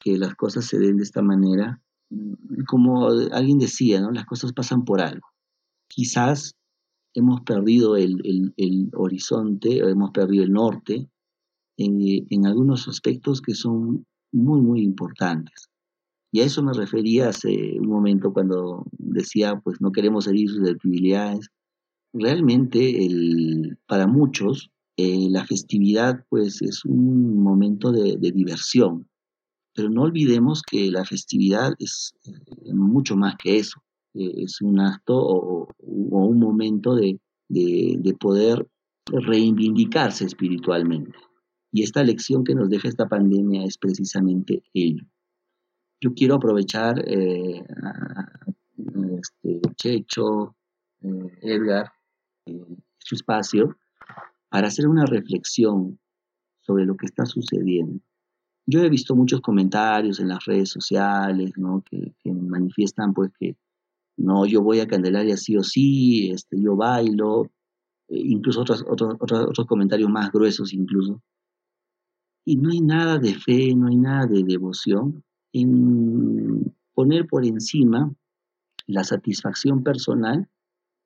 que 0.00 0.18
las 0.18 0.34
cosas 0.34 0.64
se 0.64 0.78
den 0.78 0.96
de 0.96 1.04
esta 1.04 1.22
manera 1.22 1.80
como 2.66 3.06
alguien 3.06 3.58
decía, 3.58 4.00
¿no? 4.00 4.10
las 4.10 4.26
cosas 4.26 4.52
pasan 4.52 4.84
por 4.84 5.00
algo. 5.00 5.26
Quizás 5.88 6.54
hemos 7.14 7.42
perdido 7.42 7.96
el, 7.96 8.90
horizonte, 8.94 9.78
hemos 9.78 10.10
perdido 10.10 10.44
el 10.44 10.52
norte 10.52 11.08
en, 11.76 12.46
algunos 12.46 12.88
aspectos 12.88 13.40
que 13.40 13.54
son 13.54 14.06
muy, 14.32 14.60
muy 14.60 14.82
importantes. 14.82 15.68
Y 16.32 16.40
a 16.40 16.44
eso 16.44 16.62
me 16.62 16.72
refería 16.72 17.28
hace 17.28 17.78
un 17.78 17.88
momento 17.88 18.32
cuando 18.32 18.86
decía, 18.92 19.60
pues 19.62 19.80
no 19.80 19.92
queremos 19.92 20.26
herir 20.26 20.48
susceptibilidades. 20.48 21.50
Realmente, 22.14 23.04
el, 23.04 23.78
para 23.86 24.06
muchos, 24.06 24.70
eh, 24.96 25.28
la 25.30 25.44
festividad 25.46 26.24
pues 26.30 26.62
es 26.62 26.84
un 26.84 27.42
momento 27.42 27.92
de 27.92 28.16
diversión, 28.32 29.08
pero 29.74 29.88
no 29.88 30.02
olvidemos 30.02 30.62
que 30.62 30.90
la 30.90 31.04
festividad 31.04 31.74
es 31.78 32.14
eh, 32.24 32.74
mucho 32.74 33.16
más 33.16 33.36
que 33.36 33.58
eso. 33.58 33.82
Eh, 34.14 34.44
es 34.44 34.60
un 34.60 34.80
acto 34.80 35.16
o, 35.16 35.68
un 35.78 36.38
momento 36.38 36.94
de, 36.94 37.18
poder 38.20 38.66
reivindicarse 39.06 40.24
espiritualmente. 40.24 41.18
Y 41.72 41.82
esta 41.82 42.04
lección 42.04 42.44
que 42.44 42.54
nos 42.54 42.68
deja 42.68 42.88
esta 42.88 43.08
pandemia 43.08 43.64
es 43.64 43.78
precisamente 43.78 44.62
ello. 44.74 45.04
Yo 46.00 46.12
quiero 46.14 46.34
aprovechar 46.34 47.02
eh, 47.06 47.64
a, 47.82 48.30
este, 49.18 49.60
Checho, 49.76 50.54
Edgar, 51.40 51.90
su 52.98 53.14
espacio, 53.14 53.76
para 54.48 54.68
hacer 54.68 54.86
una 54.86 55.04
reflexión 55.04 55.98
sobre 56.60 56.84
lo 56.84 56.96
que 56.96 57.06
está 57.06 57.26
sucediendo 57.26 58.00
yo 58.66 58.80
he 58.82 58.88
visto 58.88 59.16
muchos 59.16 59.40
comentarios 59.40 60.20
en 60.20 60.28
las 60.28 60.44
redes 60.44 60.70
sociales, 60.70 61.52
¿no? 61.56 61.82
Que, 61.88 62.14
manifiestan, 62.24 63.12
pues, 63.12 63.32
que 63.38 63.56
no, 64.16 64.46
yo 64.46 64.62
voy 64.62 64.80
a 64.80 64.86
Candelaria 64.86 65.36
sí 65.36 65.56
o 65.56 65.62
sí, 65.62 66.30
este, 66.30 66.60
yo 66.60 66.76
bailo, 66.76 67.50
eh, 68.08 68.20
incluso 68.24 68.60
otros, 68.60 68.84
otros, 68.88 69.16
otros, 69.20 69.66
comentarios 69.66 70.10
más 70.10 70.30
gruesos 70.30 70.72
incluso. 70.72 71.20
Y 72.44 72.56
no 72.56 72.70
hay 72.70 72.80
nada 72.80 73.18
de 73.18 73.34
fe, 73.34 73.74
no 73.74 73.88
hay 73.88 73.96
nada 73.96 74.26
de 74.26 74.42
devoción 74.42 75.24
en 75.52 76.74
poner 76.94 77.26
por 77.26 77.44
encima 77.44 78.12
la 78.86 79.04
satisfacción 79.04 79.82
personal 79.82 80.48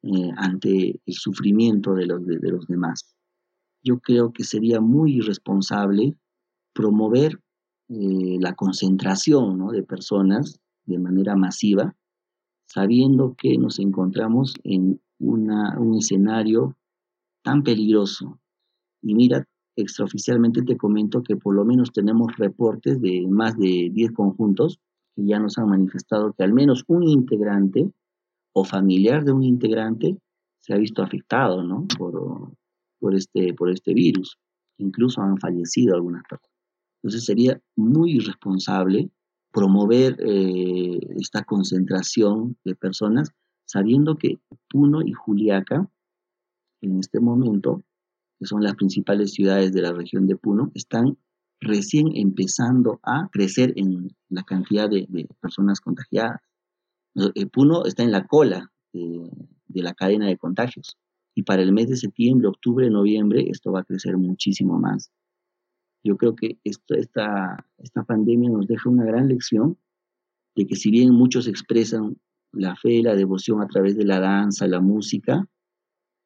eh, 0.02 0.30
ante 0.36 1.00
el 1.04 1.14
sufrimiento 1.14 1.94
de 1.94 2.06
los, 2.06 2.26
de 2.26 2.50
los 2.50 2.66
demás. 2.66 3.14
Yo 3.82 3.98
creo 4.00 4.32
que 4.32 4.44
sería 4.44 4.80
muy 4.80 5.16
irresponsable 5.16 6.16
promover 6.72 7.40
eh, 7.88 8.38
la 8.40 8.54
concentración 8.54 9.68
de 9.68 9.82
personas 9.82 10.60
de 10.84 10.98
manera 10.98 11.36
masiva, 11.36 11.94
sabiendo 12.66 13.34
que 13.36 13.56
nos 13.58 13.78
encontramos 13.78 14.54
en 14.64 15.00
un 15.18 15.94
escenario 15.96 16.76
tan 17.42 17.62
peligroso. 17.62 18.38
Y 19.02 19.14
mira, 19.14 19.46
extraoficialmente 19.76 20.62
te 20.62 20.76
comento 20.76 21.22
que 21.22 21.36
por 21.36 21.54
lo 21.54 21.64
menos 21.64 21.92
tenemos 21.92 22.36
reportes 22.36 23.00
de 23.00 23.26
más 23.28 23.56
de 23.56 23.90
10 23.92 24.12
conjuntos 24.12 24.80
que 25.14 25.26
ya 25.26 25.38
nos 25.38 25.58
han 25.58 25.68
manifestado 25.68 26.32
que 26.32 26.42
al 26.42 26.52
menos 26.52 26.84
un 26.88 27.04
integrante 27.04 27.90
o 28.52 28.64
familiar 28.64 29.24
de 29.24 29.32
un 29.32 29.42
integrante 29.42 30.18
se 30.60 30.74
ha 30.74 30.78
visto 30.78 31.02
afectado 31.02 31.62
por, 31.96 32.52
por, 32.98 33.14
este, 33.14 33.54
por 33.54 33.70
este 33.70 33.94
virus. 33.94 34.38
Incluso 34.78 35.20
han 35.22 35.38
fallecido 35.38 35.94
algunas 35.94 36.22
personas. 36.28 36.55
Entonces 37.06 37.24
sería 37.24 37.62
muy 37.76 38.16
irresponsable 38.16 39.12
promover 39.52 40.16
eh, 40.18 40.98
esta 41.20 41.44
concentración 41.44 42.56
de 42.64 42.74
personas 42.74 43.30
sabiendo 43.64 44.16
que 44.16 44.40
Puno 44.68 45.02
y 45.02 45.12
Juliaca 45.12 45.88
en 46.80 46.98
este 46.98 47.20
momento 47.20 47.84
que 48.40 48.46
son 48.46 48.64
las 48.64 48.74
principales 48.74 49.34
ciudades 49.34 49.72
de 49.72 49.82
la 49.82 49.92
región 49.92 50.26
de 50.26 50.34
Puno, 50.34 50.72
están 50.74 51.16
recién 51.60 52.08
empezando 52.16 52.98
a 53.04 53.28
crecer 53.30 53.72
en 53.76 54.08
la 54.28 54.42
cantidad 54.42 54.90
de, 54.90 55.28
personas 55.40 55.80
contagiadas. 55.80 56.40
Eh, 57.36 57.46
Puno 57.46 57.84
está 57.84 58.02
en 58.02 58.10
la 58.10 58.26
cola 58.26 58.72
de, 58.92 59.30
la 59.68 59.94
cadena 59.94 60.26
de 60.26 60.38
contagios 60.38 60.98
y 61.36 61.44
para 61.44 61.62
el 61.62 61.72
mes 61.72 61.88
de 61.88 61.96
septiembre, 61.96 62.48
octubre, 62.48 62.90
noviembre 62.90 63.48
esto 63.48 63.70
va 63.70 63.82
a 63.82 63.84
crecer 63.84 64.16
muchísimo 64.16 64.80
más. 64.80 65.12
Yo 66.06 66.16
creo 66.16 66.36
que 66.36 66.56
esta, 66.62 67.66
esta 67.78 68.04
pandemia 68.04 68.48
nos 68.48 68.68
deja 68.68 68.88
una 68.88 69.04
gran 69.04 69.26
lección 69.26 69.76
de 70.54 70.64
que 70.64 70.76
si 70.76 70.92
bien 70.92 71.10
muchos 71.10 71.48
expresan 71.48 72.16
la 72.52 72.76
fe 72.76 73.02
la 73.02 73.16
devoción 73.16 73.60
a 73.60 73.66
través 73.66 73.96
de 73.96 74.04
la 74.04 74.20
danza, 74.20 74.68
la 74.68 74.80
música, 74.80 75.48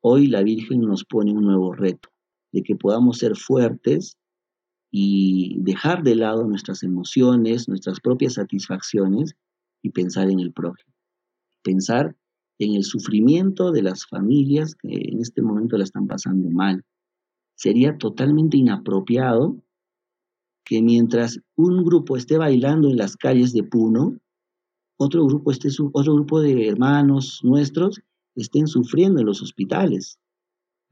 hoy 0.03 0.26
la 0.26 0.43
Virgen 0.43 0.83
nos 0.83 1.05
pone 1.05 1.33
un 1.33 1.45
nuevo 1.45 1.72
reto, 1.72 2.11
de 2.53 2.62
que 2.62 2.76
podamos 2.76 3.18
ser 3.18 3.37
fuertes 3.37 4.18
y 4.91 5.57
dejar 5.61 6.03
de 6.03 6.14
lado 6.14 6.47
nuestras 6.47 6.83
emociones, 6.83 7.66
nuestras 7.66 8.01
propias 8.01 8.35
satisfacciones 8.35 9.35
y 9.83 9.91
pensar 9.91 10.28
en 10.28 10.41
el 10.41 10.53
prójimo. 10.53 10.93
Pensar 11.62 12.14
en 12.59 12.74
el 12.74 12.85
sufrimiento 12.85 13.72
de 13.72 13.83
las 13.83 14.07
familias 14.07 14.74
que 14.74 14.89
en 14.91 15.20
este 15.20 15.41
momento 15.41 15.78
la 15.78 15.85
están 15.85 16.07
pasando 16.07 16.51
mal. 16.51 16.85
Sería 17.55 17.97
totalmente 17.97 18.59
inapropiado 18.59 19.57
que 20.70 20.80
mientras 20.80 21.40
un 21.56 21.82
grupo 21.82 22.16
esté 22.16 22.38
bailando 22.38 22.88
en 22.88 22.96
las 22.96 23.16
calles 23.16 23.52
de 23.52 23.64
Puno, 23.64 24.16
otro 25.00 25.26
grupo, 25.26 25.50
esté, 25.50 25.68
otro 25.92 26.14
grupo 26.14 26.40
de 26.40 26.68
hermanos 26.68 27.40
nuestros 27.42 28.00
estén 28.36 28.68
sufriendo 28.68 29.18
en 29.18 29.26
los 29.26 29.42
hospitales, 29.42 30.20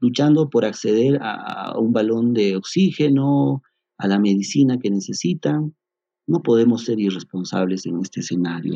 luchando 0.01 0.49
por 0.49 0.65
acceder 0.65 1.17
a, 1.21 1.79
un 1.79 1.93
balón 1.93 2.33
de 2.33 2.57
oxígeno, 2.57 3.63
a 3.97 4.09
la 4.09 4.19
medicina 4.19 4.77
que 4.77 4.89
necesitan. 4.89 5.73
No 6.27 6.41
podemos 6.41 6.83
ser 6.83 6.99
irresponsables 6.99 7.85
en 7.85 8.01
este 8.01 8.19
escenario. 8.19 8.73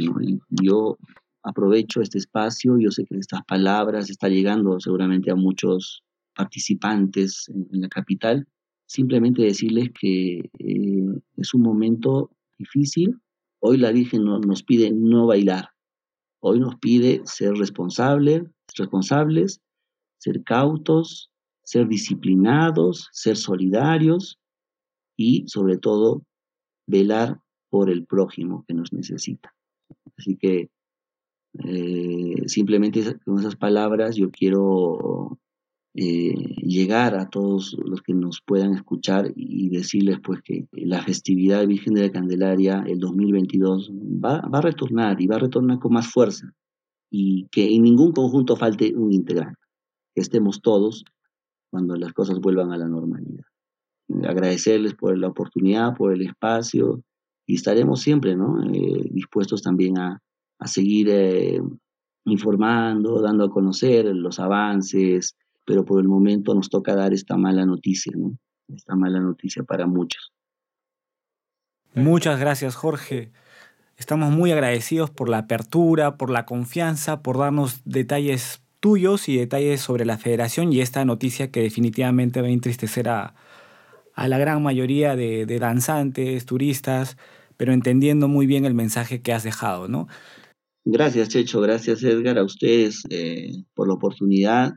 yo 0.51 0.97
aprovecho 1.43 1.99
este 1.99 2.19
espacio, 2.19 2.77
yo 2.79 2.91
sé 2.91 3.03
que 3.03 3.17
estas 3.17 3.43
palabras 3.43 4.09
están 4.09 4.31
llegando 4.31 4.79
seguramente 4.79 5.31
a 5.31 5.35
muchos 5.35 6.01
participantes 6.33 7.49
en, 7.49 7.81
la 7.81 7.89
capital, 7.89 8.47
simplemente 8.93 9.41
decirles 9.41 9.89
que 9.99 10.51
eh, 10.59 11.21
es 11.37 11.53
un 11.55 11.63
momento 11.63 12.29
difícil. 12.59 13.19
Hoy 13.59 13.77
la 13.77 13.91
Virgen 13.91 14.23
nos 14.23 14.61
pide 14.61 14.91
no 14.91 15.25
bailar, 15.25 15.69
hoy 16.39 16.59
nos 16.59 16.75
pide 16.75 17.21
ser 17.25 17.53
responsables, 17.55 18.43
responsables, 18.77 19.61
ser 20.19 20.43
cautos, 20.43 21.31
ser 21.63 21.87
disciplinados, 21.87 23.09
ser 23.13 23.35
solidarios 23.35 24.37
y 25.17 25.47
sobre 25.47 25.77
todo 25.77 26.23
velar 26.85 27.39
por 27.69 27.89
el 27.89 28.05
prójimo 28.05 28.63
que 28.67 28.75
nos 28.75 28.93
necesita. 28.93 29.55
Así 30.17 30.37
que 30.37 30.69
eh, 31.65 32.43
simplemente 32.47 33.17
con 33.25 33.39
esas 33.39 33.55
palabras 33.55 34.15
yo 34.15 34.29
quiero 34.29 35.39
eh, 35.95 36.33
llegar 36.57 37.15
a 37.15 37.29
todos 37.29 37.77
los 37.85 38.01
que 38.01 38.15
nos 38.15 38.41
puedan 38.41 38.73
escuchar 38.73 39.31
y 39.35 39.69
decirles 39.69 40.17
pues 40.23 40.41
que 40.41 40.67
la 40.71 41.03
festividad 41.03 41.67
Virgen 41.67 41.93
de 41.93 42.01
la 42.01 42.11
Candelaria 42.11 42.83
el 42.87 42.99
2022 42.99 43.91
va, 43.93 44.41
va 44.41 44.57
a 44.57 44.61
retornar 44.61 45.21
y 45.21 45.27
va 45.27 45.35
a 45.35 45.39
retornar 45.39 45.77
con 45.77 45.93
más 45.93 46.07
fuerza 46.07 46.51
y 47.11 47.47
que 47.51 47.75
en 47.75 47.83
ningún 47.83 48.11
conjunto 48.11 48.55
falte 48.55 48.95
un 48.95 49.13
integrante, 49.13 49.59
que 50.15 50.21
estemos 50.21 50.63
todos 50.63 51.05
cuando 51.69 51.95
las 51.95 52.11
cosas 52.11 52.39
vuelvan 52.39 52.71
a 52.71 52.77
la 52.77 52.87
normalidad. 52.87 53.45
Agradecerles 54.23 54.95
por 54.95 55.15
la 55.15 55.27
oportunidad, 55.27 55.95
por 55.95 56.11
el 56.11 56.23
espacio 56.23 57.03
y 57.45 57.53
estaremos 57.53 58.01
siempre 58.01 58.35
¿no? 58.35 58.63
Eh, 58.63 59.09
dispuestos 59.11 59.61
también 59.61 59.99
a, 59.99 60.19
a 60.57 60.67
seguir 60.67 61.09
eh, 61.11 61.61
informando, 62.25 63.21
dando 63.21 63.45
a 63.45 63.51
conocer 63.51 64.05
los 64.05 64.39
avances, 64.39 65.35
pero 65.65 65.85
por 65.85 66.01
el 66.01 66.07
momento 66.07 66.53
nos 66.53 66.69
toca 66.69 66.95
dar 66.95 67.13
esta 67.13 67.37
mala 67.37 67.65
noticia, 67.65 68.11
¿no? 68.15 68.37
esta 68.75 68.95
mala 68.95 69.19
noticia 69.19 69.63
para 69.63 69.87
muchos. 69.87 70.31
Muchas 71.93 72.39
gracias, 72.39 72.75
Jorge. 72.75 73.31
Estamos 73.97 74.31
muy 74.31 74.51
agradecidos 74.51 75.11
por 75.11 75.29
la 75.29 75.39
apertura, 75.39 76.17
por 76.17 76.29
la 76.29 76.45
confianza, 76.45 77.21
por 77.21 77.37
darnos 77.37 77.81
detalles 77.85 78.63
tuyos 78.79 79.29
y 79.29 79.37
detalles 79.37 79.79
sobre 79.79 80.03
la 80.03 80.17
federación 80.17 80.73
y 80.73 80.81
esta 80.81 81.05
noticia 81.05 81.51
que 81.51 81.61
definitivamente 81.61 82.41
va 82.41 82.47
a 82.47 82.51
entristecer 82.51 83.07
a, 83.07 83.35
la 84.15 84.37
gran 84.37 84.61
mayoría 84.61 85.15
de, 85.15 85.45
danzantes, 85.59 86.45
turistas, 86.45 87.17
pero 87.55 87.71
entendiendo 87.71 88.27
muy 88.27 88.45
bien 88.45 88.65
el 88.65 88.73
mensaje 88.73 89.21
que 89.21 89.31
has 89.31 89.43
dejado, 89.43 89.87
¿no? 89.87 90.07
Gracias, 90.85 91.29
Checho, 91.29 91.61
gracias, 91.61 92.03
Edgar, 92.03 92.37
a 92.37 92.43
ustedes 92.43 93.03
eh, 93.09 93.51
por 93.73 93.87
la 93.87 93.93
oportunidad 93.93 94.73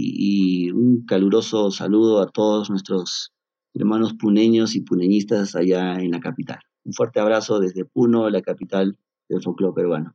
y, 0.00 0.70
un 0.70 1.04
caluroso 1.04 1.70
saludo 1.70 2.20
a 2.20 2.28
todos 2.28 2.70
nuestros 2.70 3.32
hermanos 3.74 4.14
puneños 4.14 4.76
y 4.76 4.82
puneñistas 4.82 5.56
allá 5.56 5.94
en 5.94 6.12
la 6.12 6.20
capital. 6.20 6.60
Un 6.84 6.92
fuerte 6.92 7.20
abrazo 7.20 7.58
desde 7.58 7.84
Puno, 7.84 8.30
la 8.30 8.40
capital 8.42 8.96
del 9.28 9.42
folclore 9.42 9.74
peruano. 9.74 10.14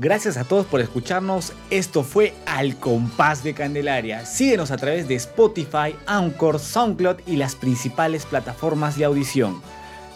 Gracias 0.00 0.36
a 0.36 0.44
todos 0.44 0.64
por 0.66 0.80
escucharnos. 0.80 1.52
Esto 1.70 2.04
fue 2.04 2.32
Al 2.46 2.78
Compás 2.78 3.42
de 3.42 3.52
Candelaria. 3.52 4.24
Síguenos 4.26 4.70
a 4.70 4.76
través 4.76 5.08
de 5.08 5.16
Spotify, 5.16 5.96
Anchor, 6.06 6.60
SoundCloud 6.60 7.16
y 7.26 7.34
las 7.34 7.56
principales 7.56 8.24
plataformas 8.24 8.96
de 8.96 9.06
audición. 9.06 9.60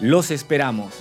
Los 0.00 0.30
esperamos. 0.30 0.92